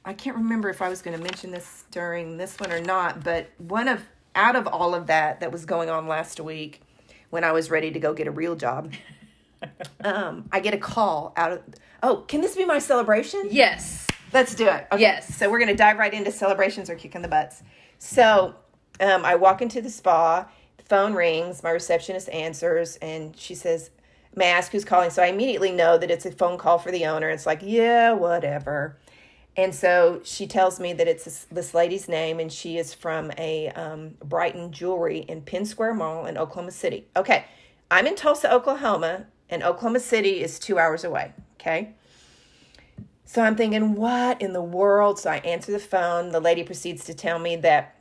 I 0.05 0.15
can't 0.15 0.37
remember 0.37 0.71
if 0.71 0.81
I 0.81 0.89
was 0.89 1.03
going 1.03 1.17
to 1.17 1.23
mention 1.23 1.51
this 1.51 1.85
during 1.91 2.37
this 2.37 2.59
one 2.59 2.73
or 2.73 2.81
not, 2.81 3.23
but 3.23 3.49
one 3.59 3.89
of 3.89 4.03
out 4.35 4.57
of 4.57 4.67
all 4.67 4.95
of 4.95 5.09
that 5.09 5.41
that 5.41 5.53
was 5.53 5.65
going 5.65 5.91
on 5.91 6.07
last 6.07 6.41
week 6.41 6.81
when 7.31 7.45
I 7.45 7.53
was 7.53 7.71
ready 7.71 7.91
to 7.91 8.01
go 8.01 8.15
get 8.15 8.27
a 8.27 8.31
real 8.31 8.57
job, 8.57 8.93
um, 10.05 10.49
I 10.51 10.61
get 10.61 10.75
a 10.75 10.79
call 10.79 11.33
out 11.37 11.53
of 11.53 11.63
Oh, 12.03 12.17
can 12.29 12.41
this 12.41 12.57
be 12.57 12.65
my 12.65 12.79
celebration? 12.79 13.49
Yes. 13.51 14.07
Let's 14.33 14.55
do 14.55 14.67
it. 14.67 14.87
Okay. 14.93 15.03
Yes. 15.03 15.35
So 15.37 15.51
we're 15.51 15.59
going 15.59 15.69
to 15.69 15.77
dive 15.77 15.99
right 15.99 16.13
into 16.13 16.33
celebrations 16.33 16.89
or 16.89 16.95
kicking 16.95 17.21
the 17.21 17.29
butts. 17.29 17.63
So 17.99 18.55
um, 19.01 19.25
I 19.25 19.35
walk 19.35 19.61
into 19.61 19.83
the 19.83 19.91
spa, 19.91 20.47
the 20.77 20.83
phone 20.85 21.15
rings, 21.15 21.63
my 21.63 21.71
receptionist 21.71 22.29
answers, 22.31 22.97
and 22.97 23.37
she 23.37 23.55
says, 23.55 23.91
May 24.35 24.47
I 24.47 24.59
ask 24.59 24.71
who's 24.71 24.85
calling? 24.85 25.11
So 25.11 25.23
I 25.23 25.27
immediately 25.27 25.73
know 25.73 25.99
that 25.99 26.11
it's 26.11 26.25
a 26.25 26.31
phone 26.31 26.57
call 26.57 26.79
for 26.79 26.93
the 26.93 27.07
owner. 27.07 27.29
It's 27.29 27.47
like, 27.47 27.61
yeah, 27.63 28.13
whatever. 28.13 28.97
And 29.57 29.75
so 29.75 30.21
she 30.25 30.47
tells 30.47 30.79
me 30.79 30.93
that 30.93 31.09
it's 31.09 31.47
this, 31.51 31.75
lady's 31.75 32.09
name, 32.09 32.39
and 32.41 32.53
she 32.53 32.79
is 32.79 32.95
from 32.95 33.33
a 33.37 33.69
um, 33.71 34.15
Brighton 34.25 34.73
Jewelry 34.73 35.19
in 35.19 35.43
Penn 35.43 35.65
Square 35.65 35.95
Mall 35.95 36.27
in 36.27 36.39
Oklahoma 36.39 36.71
City. 36.71 37.07
Okay, 37.17 37.45
I'm 37.91 38.07
in 38.07 38.15
Tulsa, 38.15 38.53
Oklahoma, 38.53 39.27
and 39.49 39.63
Oklahoma 39.63 40.01
City 40.01 40.41
is 40.41 40.59
two 40.59 40.79
hours 40.79 41.05
away. 41.05 41.33
Okay. 41.61 41.95
So 43.25 43.43
I'm 43.43 43.55
thinking, 43.55 43.95
what 43.95 44.41
in 44.43 44.53
the 44.53 44.63
world? 44.63 45.19
So 45.19 45.31
I 45.31 45.37
answer 45.39 45.71
the 45.73 45.79
phone. 45.79 46.31
The 46.31 46.41
lady 46.41 46.65
proceeds 46.65 47.05
to 47.05 47.15
tell 47.15 47.39
me 47.39 47.57
that 47.57 47.97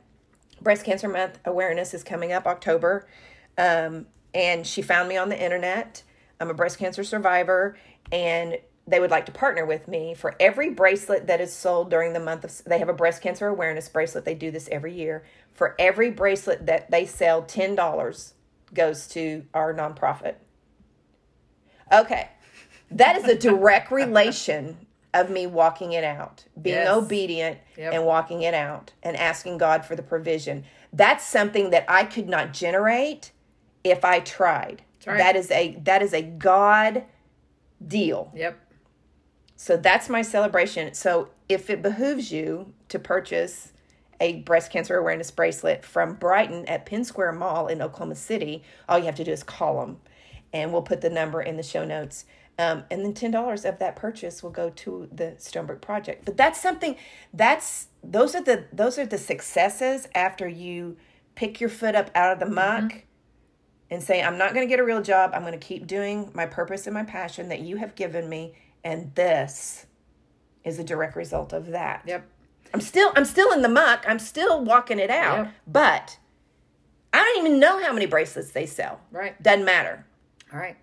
Breast 0.60 0.84
Cancer 0.84 1.08
Month 1.08 1.38
awareness 1.44 1.94
is 1.94 2.02
coming 2.02 2.32
up 2.32 2.46
October. 2.46 3.06
Um, 3.56 4.06
and 4.34 4.66
she 4.66 4.82
found 4.82 5.08
me 5.08 5.16
on 5.16 5.28
the 5.28 5.40
internet. 5.40 6.02
I'm 6.40 6.48
a 6.50 6.54
breast 6.54 6.78
cancer 6.78 7.04
survivor, 7.04 7.76
and 8.10 8.58
they 8.90 9.00
would 9.00 9.10
like 9.10 9.26
to 9.26 9.32
partner 9.32 9.64
with 9.64 9.86
me 9.88 10.14
for 10.14 10.34
every 10.40 10.70
bracelet 10.70 11.26
that 11.28 11.40
is 11.40 11.52
sold 11.52 11.90
during 11.90 12.12
the 12.12 12.20
month 12.20 12.44
of. 12.44 12.64
They 12.64 12.78
have 12.78 12.88
a 12.88 12.94
breast 12.94 13.22
cancer 13.22 13.46
awareness 13.46 13.88
bracelet. 13.88 14.24
They 14.24 14.34
do 14.34 14.50
this 14.50 14.68
every 14.72 14.92
year. 14.92 15.24
For 15.52 15.74
every 15.78 16.10
bracelet 16.10 16.66
that 16.66 16.90
they 16.90 17.06
sell, 17.06 17.42
ten 17.42 17.74
dollars 17.74 18.34
goes 18.74 19.06
to 19.08 19.44
our 19.54 19.72
nonprofit. 19.74 20.34
Okay, 21.92 22.28
that 22.90 23.16
is 23.16 23.24
a 23.24 23.36
direct 23.36 23.90
relation 24.02 24.86
of 25.12 25.28
me 25.28 25.46
walking 25.46 25.92
it 25.92 26.04
out, 26.04 26.44
being 26.60 26.76
Yes. 26.76 26.88
obedient 26.96 27.58
Yep. 27.76 27.92
and 27.94 28.04
walking 28.06 28.42
it 28.42 28.54
out 28.54 28.92
and 29.02 29.16
asking 29.16 29.58
God 29.58 29.84
for 29.84 29.96
the 29.96 30.02
provision. 30.02 30.64
That's 30.92 31.24
something 31.24 31.70
that 31.70 31.84
I 31.88 32.04
could 32.04 32.28
not 32.28 32.52
generate 32.52 33.32
if 33.82 34.04
I 34.04 34.20
tried. 34.20 34.82
right. 35.06 35.18
That 35.18 35.34
is 35.36 35.50
a 35.50 35.76
that 35.84 36.02
is 36.02 36.12
a 36.12 36.22
God 36.22 37.04
deal. 37.84 38.30
Yep. 38.36 38.58
So 39.62 39.76
that's 39.76 40.08
my 40.08 40.22
celebration. 40.22 40.94
So 40.94 41.28
if 41.46 41.68
it 41.68 41.82
behooves 41.82 42.32
you 42.32 42.72
to 42.88 42.98
purchase 42.98 43.74
a 44.18 44.36
breast 44.36 44.72
cancer 44.72 44.96
awareness 44.96 45.30
bracelet 45.30 45.84
from 45.84 46.14
Brighton 46.14 46.64
at 46.64 46.86
Penn 46.86 47.04
Square 47.04 47.32
Mall 47.32 47.66
in 47.66 47.82
Oklahoma 47.82 48.14
City, 48.14 48.62
all 48.88 48.98
you 48.98 49.04
have 49.04 49.16
to 49.16 49.24
do 49.24 49.30
is 49.30 49.42
call 49.42 49.80
them, 49.80 49.98
and 50.54 50.72
we'll 50.72 50.80
put 50.80 51.02
the 51.02 51.10
number 51.10 51.42
in 51.42 51.58
the 51.58 51.62
show 51.62 51.84
notes. 51.84 52.24
Um, 52.58 52.84
and 52.90 53.04
then 53.04 53.12
ten 53.12 53.32
dollars 53.32 53.66
of 53.66 53.78
that 53.80 53.96
purchase 53.96 54.42
will 54.42 54.48
go 54.50 54.70
to 54.70 55.08
the 55.12 55.36
Stonebrook 55.38 55.82
Project. 55.82 56.24
But 56.24 56.38
that's 56.38 56.58
something 56.58 56.96
that's 57.34 57.88
those 58.02 58.34
are 58.34 58.42
the 58.42 58.64
those 58.72 58.98
are 58.98 59.04
the 59.04 59.18
successes 59.18 60.08
after 60.14 60.48
you 60.48 60.96
pick 61.34 61.60
your 61.60 61.68
foot 61.70 61.94
up 61.94 62.10
out 62.14 62.32
of 62.32 62.40
the 62.40 62.46
muck 62.54 62.84
Mm-hmm. 62.84 62.98
and 63.90 64.02
say, 64.02 64.22
I'm 64.22 64.38
not 64.38 64.54
going 64.54 64.66
to 64.66 64.70
get 64.70 64.80
a 64.80 64.84
real 64.84 65.02
job. 65.02 65.32
I'm 65.34 65.42
going 65.42 65.52
to 65.52 65.58
keep 65.58 65.86
doing 65.86 66.30
my 66.34 66.46
purpose 66.46 66.86
and 66.86 66.94
my 66.94 67.04
passion 67.04 67.50
that 67.50 67.60
you 67.60 67.76
have 67.76 67.94
given 67.94 68.26
me, 68.28 68.54
and 68.84 69.14
this 69.14 69.86
is 70.64 70.78
a 70.78 70.84
direct 70.84 71.16
result 71.16 71.52
of 71.52 71.68
that. 71.68 72.02
Yep. 72.06 72.26
I'm 72.72 72.80
still 72.80 73.12
I'm 73.16 73.24
still 73.24 73.52
in 73.52 73.62
the 73.62 73.68
muck. 73.68 74.04
I'm 74.08 74.18
still 74.18 74.64
walking 74.64 74.98
it 74.98 75.10
out. 75.10 75.46
Yep. 75.46 75.54
But 75.66 76.18
I 77.12 77.18
don't 77.18 77.44
even 77.44 77.58
know 77.58 77.82
how 77.82 77.92
many 77.92 78.06
bracelets 78.06 78.52
they 78.52 78.66
sell. 78.66 79.00
Right. 79.10 79.40
Doesn't 79.42 79.64
matter. 79.64 80.04
All 80.52 80.58
right. 80.58 80.76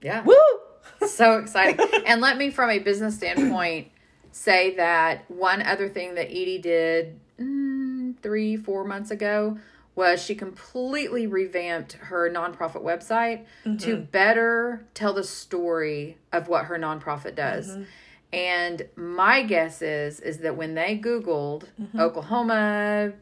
Yeah. 0.00 0.22
Woo! 0.22 0.36
so 1.06 1.38
exciting. 1.38 1.78
and 2.06 2.20
let 2.20 2.38
me, 2.38 2.50
from 2.50 2.70
a 2.70 2.78
business 2.78 3.14
standpoint, 3.16 3.88
say 4.32 4.74
that 4.76 5.30
one 5.30 5.62
other 5.62 5.88
thing 5.88 6.14
that 6.14 6.26
Edie 6.26 6.58
did 6.58 7.20
mm, 7.38 8.14
three, 8.22 8.56
four 8.56 8.84
months 8.84 9.10
ago 9.10 9.58
was 9.94 10.22
she 10.22 10.34
completely 10.34 11.26
revamped 11.26 11.94
her 11.94 12.30
nonprofit 12.30 12.82
website 12.82 13.44
to 13.64 13.70
mm-hmm. 13.70 14.04
better 14.04 14.86
tell 14.94 15.12
the 15.12 15.24
story 15.24 16.16
of 16.32 16.48
what 16.48 16.66
her 16.66 16.78
nonprofit 16.78 17.34
does. 17.34 17.70
Mm-hmm. 17.70 17.82
And 18.32 18.88
my 18.96 19.42
guess 19.42 19.82
is 19.82 20.18
is 20.20 20.38
that 20.38 20.56
when 20.56 20.74
they 20.74 20.98
Googled 20.98 21.64
mm-hmm. 21.80 22.00
Oklahoma 22.00 23.12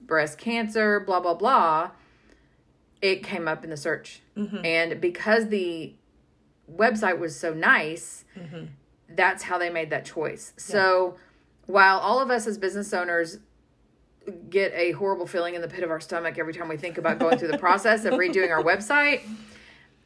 breast 0.00 0.38
cancer, 0.38 1.00
blah 1.00 1.18
blah 1.18 1.34
blah, 1.34 1.90
it 3.00 3.24
came 3.24 3.48
up 3.48 3.64
in 3.64 3.70
the 3.70 3.76
search. 3.76 4.20
And 4.64 5.00
because 5.00 5.48
the 5.48 5.94
website 6.72 7.18
was 7.18 7.36
so 7.36 7.52
nice, 7.52 8.24
that's 9.08 9.42
how 9.42 9.58
they 9.58 9.70
made 9.70 9.90
that 9.90 10.04
choice. 10.04 10.52
So 10.56 11.16
while 11.66 11.98
all 11.98 12.20
of 12.20 12.30
us 12.30 12.46
as 12.46 12.58
business 12.58 12.92
owners 12.92 13.38
get 14.50 14.72
a 14.74 14.92
horrible 14.92 15.26
feeling 15.26 15.54
in 15.54 15.62
the 15.62 15.68
pit 15.68 15.84
of 15.84 15.90
our 15.90 16.00
stomach 16.00 16.38
every 16.38 16.54
time 16.54 16.68
we 16.68 16.76
think 16.76 16.98
about 16.98 17.18
going 17.18 17.38
through 17.38 17.48
the 17.48 17.58
process 17.58 18.04
of 18.04 18.14
redoing 18.14 18.50
our 18.50 18.62
website, 18.62 19.22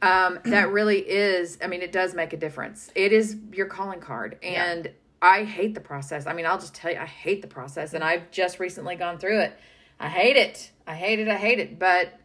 um, 0.03 0.39
that 0.45 0.71
really 0.71 0.99
is, 0.99 1.59
I 1.63 1.67
mean, 1.67 1.83
it 1.83 1.93
does 1.93 2.15
make 2.15 2.33
a 2.33 2.37
difference. 2.37 2.91
It 2.95 3.13
is 3.13 3.37
your 3.53 3.67
calling 3.67 4.01
card. 4.01 4.39
And 4.43 4.91
I 5.23 5.45
hate 5.45 5.75
the 5.75 5.81
process. 5.81 6.27
I 6.27 6.33
mean, 6.35 6.47
I'll 6.47 6.59
just 6.59 6.75
tell 6.75 6.93
you, 6.93 6.99
I 6.99 7.07
hate 7.07 7.43
the 7.43 7.49
process. 7.49 7.95
And 7.95 8.05
I've 8.05 8.31
just 8.31 8.61
recently 8.61 8.97
gone 8.97 9.19
through 9.19 9.41
it. 9.41 9.59
I 9.99 10.09
hate 10.09 10.37
it. 10.37 10.71
I 10.87 10.95
hate 10.95 11.19
it. 11.19 11.29
I 11.29 11.37
hate 11.37 11.59
it. 11.59 11.79
But 11.79 12.21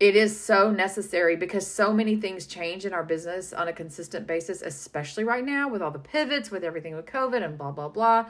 it 0.00 0.14
is 0.14 0.40
so 0.40 0.70
necessary 0.70 1.34
because 1.34 1.66
so 1.66 1.92
many 1.92 2.14
things 2.14 2.46
change 2.46 2.86
in 2.86 2.92
our 2.92 3.02
business 3.02 3.52
on 3.52 3.66
a 3.66 3.72
consistent 3.72 4.28
basis, 4.28 4.62
especially 4.62 5.24
right 5.24 5.44
now 5.44 5.68
with 5.68 5.82
all 5.82 5.90
the 5.90 5.98
pivots, 5.98 6.52
with 6.52 6.62
everything 6.62 6.94
with 6.94 7.06
COVID 7.06 7.44
and 7.44 7.58
blah, 7.58 7.72
blah, 7.72 7.88
blah. 7.88 8.26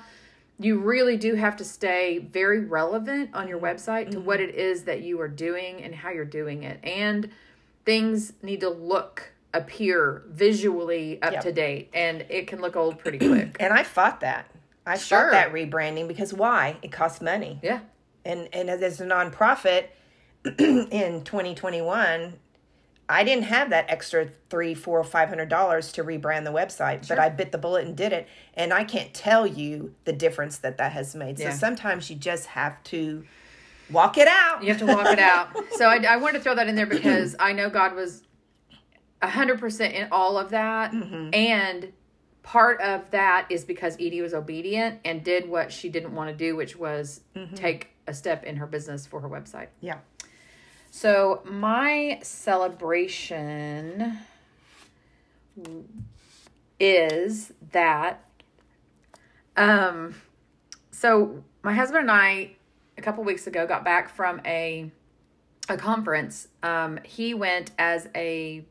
You 0.58 0.78
really 0.78 1.16
do 1.16 1.34
have 1.34 1.56
to 1.56 1.64
stay 1.64 2.18
very 2.18 2.64
relevant 2.64 3.30
on 3.34 3.46
your 3.46 3.60
website 3.60 4.10
to 4.10 4.20
what 4.20 4.40
mm-hmm. 4.40 4.48
it 4.50 4.54
is 4.56 4.84
that 4.84 5.02
you 5.02 5.20
are 5.20 5.28
doing 5.28 5.82
and 5.82 5.94
how 5.94 6.10
you're 6.10 6.24
doing 6.24 6.64
it. 6.64 6.80
And 6.82 7.30
things 7.84 8.32
need 8.42 8.60
to 8.60 8.68
look, 8.68 9.32
appear 9.54 10.24
visually 10.28 11.22
up 11.22 11.32
Yep. 11.32 11.42
to 11.44 11.52
date, 11.52 11.90
and 11.94 12.26
it 12.28 12.46
can 12.48 12.60
look 12.60 12.76
old 12.76 12.98
pretty 12.98 13.18
quick. 13.18 13.56
And 13.60 13.72
I 13.72 13.84
fought 13.84 14.20
that. 14.20 14.50
I 14.84 14.96
Sure. 14.96 15.30
fought 15.30 15.32
that 15.32 15.52
rebranding 15.52 16.08
because 16.08 16.34
why? 16.34 16.76
It 16.82 16.90
costs 16.92 17.20
money. 17.20 17.60
Yeah. 17.62 17.80
And 18.24 18.48
and 18.52 18.68
as 18.68 19.00
a 19.00 19.06
nonprofit 19.06 19.86
in 20.44 21.22
2021, 21.24 22.34
I 23.08 23.24
didn't 23.24 23.44
have 23.44 23.70
that 23.70 23.86
extra 23.88 24.28
three, 24.50 24.74
four, 24.74 25.02
five 25.02 25.28
hundred 25.28 25.48
dollars 25.48 25.92
to 25.92 26.04
rebrand 26.04 26.44
the 26.44 26.52
website, 26.52 27.08
but 27.08 27.18
I 27.18 27.30
bit 27.30 27.52
the 27.52 27.58
bullet 27.58 27.86
and 27.86 27.96
did 27.96 28.12
it. 28.12 28.28
And 28.54 28.72
I 28.72 28.84
can't 28.84 29.14
tell 29.14 29.46
you 29.46 29.94
the 30.04 30.12
difference 30.12 30.58
that 30.58 30.78
that 30.78 30.92
has 30.92 31.14
made. 31.14 31.38
Yeah. 31.38 31.50
So 31.50 31.58
sometimes 31.58 32.10
you 32.10 32.16
just 32.16 32.46
have 32.46 32.82
to 32.84 33.24
walk 33.90 34.18
it 34.18 34.28
out. 34.28 34.62
You 34.62 34.68
have 34.68 34.78
to 34.78 34.86
walk 34.86 35.06
it 35.06 35.18
out. 35.18 35.56
So 35.76 35.86
I, 35.86 36.02
I 36.08 36.16
wanted 36.16 36.38
to 36.38 36.44
throw 36.44 36.56
that 36.56 36.66
in 36.68 36.74
there 36.74 36.86
because 36.86 37.36
I 37.38 37.52
know 37.52 37.70
God 37.70 37.94
was 37.94 38.24
100% 39.22 39.92
in 39.92 40.08
all 40.10 40.36
of 40.36 40.50
that. 40.50 40.92
Mm-hmm. 40.92 41.30
And 41.32 41.92
part 42.42 42.80
of 42.80 43.10
that 43.12 43.46
is 43.48 43.64
because 43.64 43.94
Edie 43.94 44.20
was 44.20 44.34
obedient 44.34 45.00
and 45.04 45.22
did 45.22 45.48
what 45.48 45.72
she 45.72 45.88
didn't 45.88 46.14
want 46.14 46.30
to 46.30 46.36
do, 46.36 46.56
which 46.56 46.76
was 46.76 47.20
mm-hmm. 47.36 47.54
take 47.54 47.90
a 48.08 48.14
step 48.14 48.44
in 48.44 48.56
her 48.56 48.66
business 48.66 49.06
for 49.06 49.20
her 49.20 49.28
website. 49.28 49.68
Yeah. 49.80 49.98
So 51.00 51.42
my 51.44 52.18
celebration 52.24 54.18
is 56.80 57.52
that 57.70 58.24
um 59.56 60.16
so 60.90 61.44
my 61.62 61.72
husband 61.72 62.00
and 62.00 62.10
I 62.10 62.56
a 62.96 63.02
couple 63.02 63.22
weeks 63.22 63.46
ago 63.46 63.64
got 63.64 63.84
back 63.84 64.08
from 64.08 64.40
a 64.44 64.90
a 65.68 65.76
conference. 65.76 66.48
Um 66.64 66.98
he 67.04 67.32
went 67.32 67.70
as 67.78 68.08
a 68.16 68.64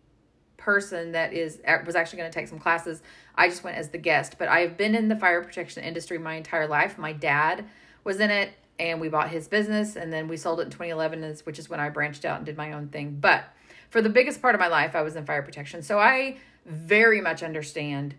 person 0.58 1.14
that 1.14 1.32
is 1.32 1.62
was 1.86 1.96
actually 1.96 2.20
going 2.20 2.30
to 2.30 2.38
take 2.38 2.50
some 2.50 2.60
classes. 2.60 3.02
I 3.36 3.48
just 3.48 3.64
went 3.64 3.78
as 3.78 3.92
the 3.92 4.00
guest, 4.00 4.36
but 4.38 4.50
I've 4.50 4.76
been 4.76 4.96
in 4.96 5.08
the 5.08 5.16
fire 5.16 5.42
protection 5.42 5.82
industry 5.82 6.18
my 6.18 6.36
entire 6.36 6.68
life. 6.68 6.98
My 6.98 7.14
dad 7.14 7.64
was 8.04 8.20
in 8.20 8.32
it 8.32 8.52
and 8.80 9.02
we 9.02 9.10
bought 9.10 9.30
his 9.30 9.48
business 9.48 9.96
and 9.96 10.12
then 10.12 10.28
we 10.28 10.38
sold 10.38 10.60
it 10.60 10.64
in 10.64 10.70
2011 10.70 11.38
which 11.44 11.60
is 11.60 11.70
when 11.70 11.80
I 11.80 11.90
branched 11.90 12.26
out 12.26 12.38
and 12.38 12.46
did 12.46 12.58
my 12.58 12.74
own 12.74 12.90
thing. 12.90 13.18
But 13.20 13.46
for 13.90 14.02
the 14.02 14.10
biggest 14.10 14.42
part 14.42 14.56
of 14.56 14.60
my 14.60 14.68
life 14.68 14.96
I 14.96 15.02
was 15.02 15.16
in 15.16 15.26
fire 15.26 15.42
protection. 15.42 15.82
So 15.82 16.00
I 16.00 16.38
very 16.66 17.22
much 17.22 17.44
understand 17.44 18.16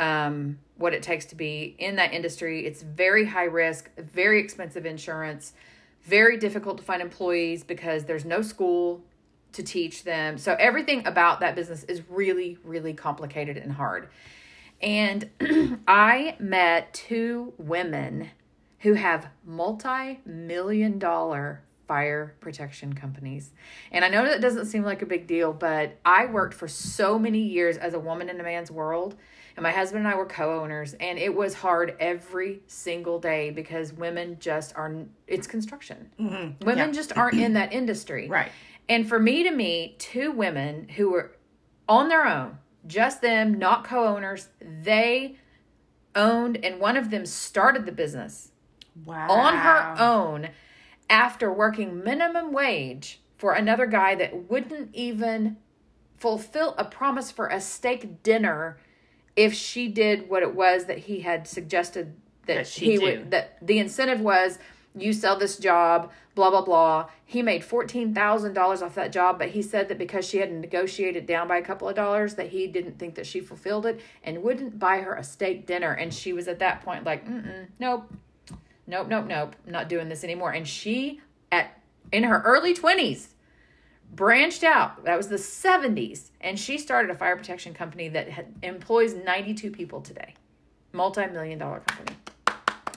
um, 0.00 0.58
what 0.76 0.92
it 0.92 1.02
takes 1.02 1.26
to 1.26 1.36
be 1.36 1.76
in 1.78 1.96
that 1.96 2.12
industry. 2.12 2.66
It's 2.66 2.82
very 2.82 3.24
high 3.24 3.44
risk, 3.44 3.90
very 3.96 4.40
expensive 4.40 4.84
insurance, 4.84 5.52
very 6.02 6.36
difficult 6.36 6.78
to 6.78 6.84
find 6.84 7.00
employees 7.00 7.62
because 7.62 8.04
there's 8.04 8.24
no 8.24 8.42
school 8.42 9.02
to 9.52 9.62
teach 9.62 10.04
them. 10.04 10.38
So 10.38 10.56
everything 10.58 11.06
about 11.06 11.40
that 11.40 11.54
business 11.54 11.84
is 11.84 12.02
really, 12.08 12.58
really 12.64 12.94
complicated 12.94 13.56
and 13.56 13.72
hard. 13.72 14.08
And 14.80 15.30
I 15.86 16.36
met 16.40 16.92
two 16.92 17.52
women 17.58 18.30
who 18.82 18.94
have 18.94 19.28
multi 19.44 20.20
million 20.24 20.98
dollar 20.98 21.62
fire 21.88 22.34
protection 22.40 22.92
companies. 22.94 23.50
And 23.90 24.04
I 24.04 24.08
know 24.08 24.24
that 24.24 24.40
doesn't 24.40 24.66
seem 24.66 24.82
like 24.82 25.02
a 25.02 25.06
big 25.06 25.26
deal, 25.26 25.52
but 25.52 25.98
I 26.04 26.26
worked 26.26 26.54
for 26.54 26.68
so 26.68 27.18
many 27.18 27.40
years 27.40 27.76
as 27.76 27.92
a 27.94 27.98
woman 27.98 28.28
in 28.28 28.40
a 28.40 28.42
man's 28.42 28.70
world. 28.70 29.16
And 29.56 29.62
my 29.62 29.72
husband 29.72 30.06
and 30.06 30.08
I 30.14 30.16
were 30.16 30.24
co 30.24 30.60
owners, 30.62 30.94
and 30.94 31.18
it 31.18 31.34
was 31.34 31.52
hard 31.52 31.94
every 32.00 32.62
single 32.66 33.18
day 33.18 33.50
because 33.50 33.92
women 33.92 34.38
just 34.40 34.74
are, 34.76 34.94
it's 35.26 35.46
construction. 35.46 36.10
Mm-hmm. 36.18 36.64
Women 36.64 36.88
Yeah. 36.88 36.92
just 36.92 37.16
aren't 37.16 37.38
in 37.38 37.52
that 37.52 37.72
industry. 37.72 38.28
Right. 38.28 38.50
And 38.88 39.06
for 39.06 39.18
me 39.18 39.42
to 39.42 39.50
meet 39.50 39.98
two 39.98 40.32
women 40.32 40.88
who 40.96 41.10
were 41.10 41.32
on 41.88 42.08
their 42.08 42.26
own, 42.26 42.58
just 42.86 43.20
them, 43.20 43.58
not 43.58 43.84
co 43.84 44.06
owners, 44.06 44.48
they 44.60 45.36
owned, 46.14 46.64
and 46.64 46.80
one 46.80 46.96
of 46.96 47.10
them 47.10 47.26
started 47.26 47.84
the 47.84 47.92
business 47.92 48.51
Wow. 49.04 49.30
on 49.30 49.56
her 49.56 49.96
own 49.98 50.48
after 51.08 51.52
working 51.52 52.02
minimum 52.04 52.52
wage 52.52 53.20
for 53.36 53.52
another 53.54 53.86
guy 53.86 54.14
that 54.14 54.50
wouldn't 54.50 54.94
even 54.94 55.56
fulfill 56.18 56.74
a 56.78 56.84
promise 56.84 57.30
for 57.30 57.48
a 57.48 57.60
steak 57.60 58.22
dinner 58.22 58.78
if 59.34 59.54
she 59.54 59.88
did 59.88 60.28
what 60.28 60.42
it 60.42 60.54
was 60.54 60.84
that 60.84 60.98
he 60.98 61.20
had 61.20 61.48
suggested 61.48 62.14
that, 62.46 62.54
That 62.58 62.66
she 62.66 62.84
he 62.92 62.96
do. 62.98 63.02
would 63.04 63.30
that 63.30 63.56
the 63.66 63.78
incentive 63.78 64.20
was 64.20 64.58
you 64.94 65.12
sell 65.12 65.38
this 65.38 65.56
job 65.56 66.12
blah 66.34 66.50
blah 66.50 66.60
blah 66.62 67.08
he 67.24 67.40
made 67.42 67.62
$14,000 67.62 68.82
off 68.82 68.94
that 68.94 69.10
job 69.10 69.38
but 69.38 69.48
he 69.50 69.62
said 69.62 69.88
that 69.88 69.96
because 69.98 70.28
she 70.28 70.38
had 70.38 70.52
negotiated 70.52 71.24
down 71.26 71.48
by 71.48 71.56
a 71.56 71.62
couple 71.62 71.88
of 71.88 71.94
dollars 71.96 72.34
that 72.34 72.48
he 72.50 72.66
didn't 72.66 72.98
think 72.98 73.14
that 73.14 73.26
she 73.26 73.40
fulfilled 73.40 73.86
it 73.86 74.00
and 74.22 74.42
wouldn't 74.42 74.78
buy 74.78 74.98
her 74.98 75.14
a 75.14 75.24
steak 75.24 75.66
dinner 75.66 75.92
and 75.92 76.12
she 76.12 76.32
was 76.32 76.46
at 76.46 76.58
that 76.58 76.82
point 76.84 77.04
like 77.04 77.26
Mm-mm, 77.26 77.66
nope 77.80 78.12
nope 78.92 79.08
nope 79.08 79.26
nope. 79.26 79.56
Not 79.66 79.88
doing 79.88 80.08
this 80.08 80.22
anymore. 80.22 80.52
And 80.52 80.68
she 80.68 81.20
at 81.50 81.80
in 82.12 82.22
her 82.24 82.40
early 82.42 82.74
20s 82.74 83.28
branched 84.14 84.62
out. 84.62 85.04
That 85.04 85.16
was 85.16 85.28
the 85.28 85.36
70s 85.36 86.30
and 86.40 86.58
she 86.58 86.76
started 86.78 87.10
a 87.10 87.14
fire 87.14 87.36
protection 87.36 87.72
company 87.72 88.08
that 88.10 88.28
had, 88.28 88.54
employs 88.62 89.14
92 89.14 89.70
people 89.70 90.02
today. 90.02 90.34
Multi-million 90.92 91.58
dollar 91.58 91.80
company. 91.80 92.16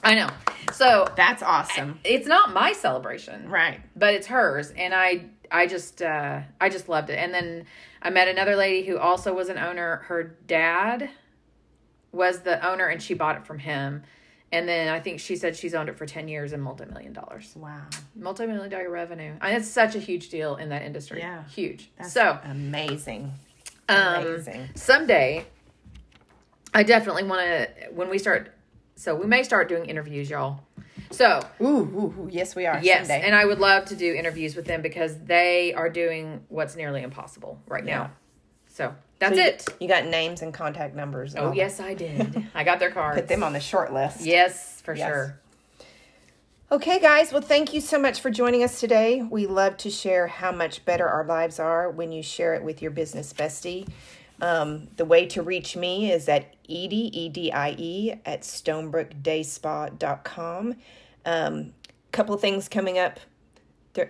I 0.03 0.13
know. 0.15 0.29
So 0.73 1.07
That's 1.15 1.41
awesome. 1.41 1.99
it's 2.03 2.27
not 2.27 2.53
my 2.53 2.73
celebration. 2.73 3.49
Right. 3.49 3.79
but 3.95 4.13
it's 4.13 4.27
hers. 4.27 4.71
And 4.71 4.93
i 4.93 5.25
i 5.51 5.67
just 5.67 6.01
uh 6.01 6.41
i 6.59 6.67
just 6.69 6.89
loved 6.89 7.09
it. 7.09 7.15
And 7.17 7.33
then 7.33 7.65
i 8.01 8.09
met 8.09 8.27
another 8.27 8.55
lady 8.55 8.85
who 8.85 8.97
also 8.97 9.33
was 9.33 9.47
an 9.49 9.57
owner. 9.57 10.03
Her 10.07 10.23
dad 10.23 11.09
was 12.11 12.41
the 12.41 12.65
owner 12.67 12.87
and 12.87 13.01
she 13.01 13.13
bought 13.13 13.37
it 13.37 13.45
from 13.45 13.59
him. 13.59 14.03
And 14.55 14.69
then 14.69 14.87
I 14.87 15.01
think 15.01 15.19
she 15.19 15.35
said 15.35 15.55
she's 15.57 15.73
owned 15.75 15.89
it 15.89 15.97
for 15.97 16.05
10 16.05 16.29
years 16.29 16.53
and 16.53 16.63
multi 16.63 16.85
million 16.85 17.11
dollars. 17.11 17.51
Wow. 17.57 17.81
Multi 18.15 18.45
million 18.47 18.69
dollar 18.69 18.89
revenue. 18.89 19.33
And 19.41 19.57
it's 19.57 19.67
such 19.69 19.95
a 19.95 19.99
huge 19.99 20.29
deal 20.29 20.55
in 20.55 20.69
that 20.69 20.83
industry. 20.83 21.19
Yeah. 21.19 21.43
Huge. 21.45 21.89
That's 21.97 22.13
so, 22.13 22.39
amazing. 22.45 23.33
um, 23.89 24.25
Amazing. 24.25 24.69
someday, 24.75 25.45
I 26.73 26.83
definitely 26.83 27.23
want 27.23 27.41
to, 27.41 27.69
when 27.93 28.09
we 28.09 28.17
start, 28.17 28.53
so 28.95 29.13
we 29.13 29.27
may 29.27 29.43
start 29.43 29.67
doing 29.67 29.85
interviews, 29.87 30.29
y'all. 30.29 30.61
So, 31.11 31.41
Ooh, 31.61 31.65
ooh, 31.65 32.15
ooh, 32.21 32.29
yes, 32.31 32.55
we 32.55 32.65
are. 32.65 32.79
yes. 32.81 33.07
Someday. 33.07 33.25
And 33.25 33.35
I 33.35 33.43
would 33.45 33.59
love 33.59 33.85
to 33.85 33.95
do 33.95 34.13
interviews 34.13 34.55
with 34.55 34.65
them 34.65 34.81
because 34.81 35.17
they 35.19 35.73
are 35.73 35.89
doing 35.89 36.45
what's 36.47 36.77
nearly 36.77 37.01
impossible 37.03 37.59
right 37.67 37.85
Yeah. 37.85 37.97
now. 37.97 38.11
So, 38.69 38.95
that's 39.20 39.36
So 39.36 39.41
you- 39.41 39.47
it. 39.47 39.66
You 39.80 39.88
got 39.88 40.05
names 40.05 40.41
and 40.41 40.51
contact 40.53 40.95
numbers. 40.95 41.36
and 41.36 41.45
Oh, 41.45 41.51
yes, 41.51 41.80
I 41.80 41.93
did. 41.93 42.47
I 42.53 42.63
got 42.63 42.80
their 42.80 42.91
cards. 42.91 43.20
Put 43.20 43.28
them 43.30 43.43
on 43.43 43.53
the 43.53 43.59
short 43.59 43.93
list. 43.93 44.22
Yes, 44.22 44.82
for 44.84 44.95
Yes. 44.95 45.07
sure. 45.07 45.39
Okay, 46.72 46.99
guys. 46.99 47.32
Well, 47.32 47.43
thank 47.43 47.74
you 47.74 47.80
so 47.82 47.99
much 47.99 48.20
for 48.20 48.32
joining 48.32 48.63
us 48.63 48.80
today. 48.80 49.22
We 49.22 49.45
love 49.45 49.78
to 49.78 49.89
share 49.91 50.26
how 50.28 50.51
much 50.51 50.84
better 50.84 51.07
our 51.07 51.24
lives 51.24 51.59
are 51.59 51.89
when 51.91 52.11
you 52.11 52.24
share 52.24 52.55
it 52.55 52.63
with 52.63 52.82
your 52.82 52.89
business 52.91 53.32
bestie. 53.34 53.88
Um, 54.41 54.88
the 54.97 55.05
way 55.05 55.28
to 55.28 55.41
reach 55.43 55.78
me 55.78 56.11
is 56.11 56.28
at 56.28 56.55
Edie, 56.68 57.11
E-D-I-E, 57.18 58.16
at 58.26 58.41
stonebrookdayspa.com. 58.41 60.76
Um, 61.26 61.74
couple 62.11 62.36
things 62.38 62.68
coming 62.70 62.97
up 62.97 63.20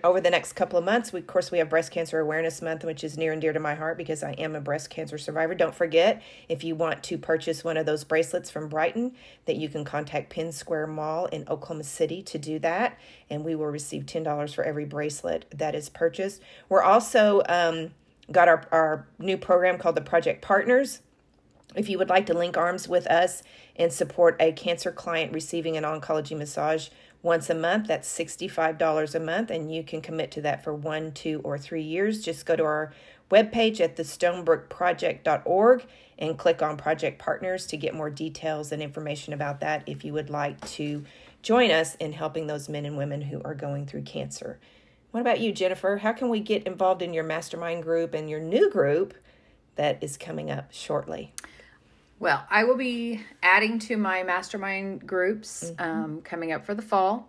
over 0.04 0.20
the 0.20 0.30
next 0.30 0.54
couple 0.54 0.78
of 0.78 0.84
months. 0.84 1.12
We, 1.12 1.20
of 1.20 1.26
course, 1.26 1.50
we 1.50 1.58
have 1.58 1.68
Breast 1.68 1.90
Cancer 1.90 2.20
Awareness 2.20 2.60
Month, 2.60 2.84
which 2.84 3.04
is 3.04 3.16
near 3.16 3.32
and 3.32 3.40
dear 3.40 3.52
to 3.52 3.60
my 3.60 3.74
heart 3.74 3.96
because 3.96 4.22
I 4.22 4.32
am 4.32 4.54
a 4.54 4.60
breast 4.60 4.90
cancer 4.90 5.18
survivor. 5.18 5.54
Don't 5.54 5.74
forget, 5.74 6.22
if 6.48 6.64
you 6.64 6.74
want 6.74 7.02
to 7.04 7.18
purchase 7.18 7.62
one 7.62 7.76
of 7.76 7.86
those 7.86 8.04
bracelets 8.04 8.50
from 8.50 8.68
Brighton, 8.68 9.12
that 9.46 9.56
you 9.56 9.68
can 9.68 9.84
contact 9.84 10.30
Penn 10.30 10.52
Square 10.52 10.88
Mall 10.88 11.26
in 11.26 11.46
Oklahoma 11.48 11.84
City 11.84 12.22
to 12.22 12.38
do 12.38 12.58
that, 12.60 12.98
and 13.30 13.44
we 13.44 13.54
will 13.54 13.66
receive 13.66 14.04
$10 14.04 14.54
for 14.54 14.64
every 14.64 14.84
bracelet 14.84 15.46
that 15.54 15.74
is 15.74 15.88
purchased. 15.88 16.40
We're 16.68 16.82
also 16.82 17.42
um, 17.48 17.90
got 18.30 18.48
our, 18.48 18.66
our 18.72 19.06
new 19.18 19.36
program 19.36 19.78
called 19.78 19.96
the 19.96 20.00
Project 20.00 20.42
Partners. 20.42 21.00
If 21.74 21.90
you 21.90 21.98
would 21.98 22.08
like 22.08 22.26
to 22.26 22.34
link 22.34 22.56
arms 22.56 22.88
with 22.88 23.06
us 23.06 23.42
and 23.76 23.92
support 23.92 24.36
a 24.40 24.52
cancer 24.52 24.90
client 24.90 25.32
receiving 25.32 25.76
an 25.76 25.84
oncology 25.84 26.36
massage 26.36 26.88
once 27.26 27.50
a 27.50 27.54
month, 27.54 27.88
that's 27.88 28.08
$65 28.16 29.14
a 29.14 29.20
month, 29.20 29.50
and 29.50 29.74
you 29.74 29.82
can 29.82 30.00
commit 30.00 30.30
to 30.30 30.40
that 30.42 30.62
for 30.62 30.72
one, 30.72 31.10
two, 31.10 31.40
or 31.42 31.58
three 31.58 31.82
years. 31.82 32.24
Just 32.24 32.46
go 32.46 32.54
to 32.54 32.62
our 32.62 32.92
webpage 33.32 33.80
at 33.80 33.96
thestonebrookproject.org 33.96 35.86
and 36.20 36.38
click 36.38 36.62
on 36.62 36.76
Project 36.76 37.18
Partners 37.18 37.66
to 37.66 37.76
get 37.76 37.94
more 37.94 38.10
details 38.10 38.70
and 38.70 38.80
information 38.80 39.32
about 39.32 39.58
that 39.58 39.82
if 39.86 40.04
you 40.04 40.12
would 40.12 40.30
like 40.30 40.64
to 40.68 41.04
join 41.42 41.72
us 41.72 41.96
in 41.96 42.12
helping 42.12 42.46
those 42.46 42.68
men 42.68 42.86
and 42.86 42.96
women 42.96 43.22
who 43.22 43.42
are 43.44 43.56
going 43.56 43.86
through 43.86 44.02
cancer. 44.02 44.60
What 45.10 45.20
about 45.20 45.40
you, 45.40 45.50
Jennifer? 45.50 45.96
How 45.96 46.12
can 46.12 46.28
we 46.28 46.38
get 46.38 46.64
involved 46.64 47.02
in 47.02 47.12
your 47.12 47.24
mastermind 47.24 47.82
group 47.82 48.14
and 48.14 48.30
your 48.30 48.40
new 48.40 48.70
group 48.70 49.14
that 49.74 49.98
is 50.00 50.16
coming 50.16 50.48
up 50.48 50.72
shortly? 50.72 51.32
Well, 52.18 52.46
I 52.48 52.64
will 52.64 52.76
be 52.76 53.20
adding 53.42 53.78
to 53.80 53.98
my 53.98 54.22
mastermind 54.22 55.06
groups 55.06 55.72
um, 55.78 56.22
coming 56.22 56.52
up 56.52 56.64
for 56.64 56.74
the 56.74 56.82
fall. 56.82 57.28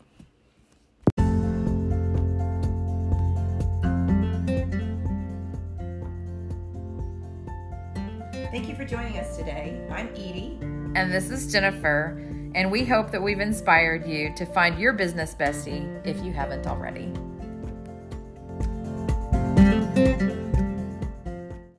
Thank 8.52 8.68
you 8.68 8.76
for 8.76 8.86
joining 8.86 9.18
us 9.18 9.36
today. 9.38 9.82
I'm 9.90 10.10
Edie. 10.10 10.60
And 10.94 11.12
this 11.12 11.32
is 11.32 11.52
Jennifer, 11.52 12.18
and 12.54 12.70
we 12.70 12.86
hope 12.86 13.10
that 13.12 13.24
we've 13.24 13.40
inspired 13.40 14.06
you 14.06 14.36
to 14.36 14.46
find 14.46 14.78
your 14.78 14.94
business 14.94 15.34
bestie 15.34 16.06
if 16.06 16.22
you 16.24 16.34
haven't 16.34 16.68
already. 16.68 17.12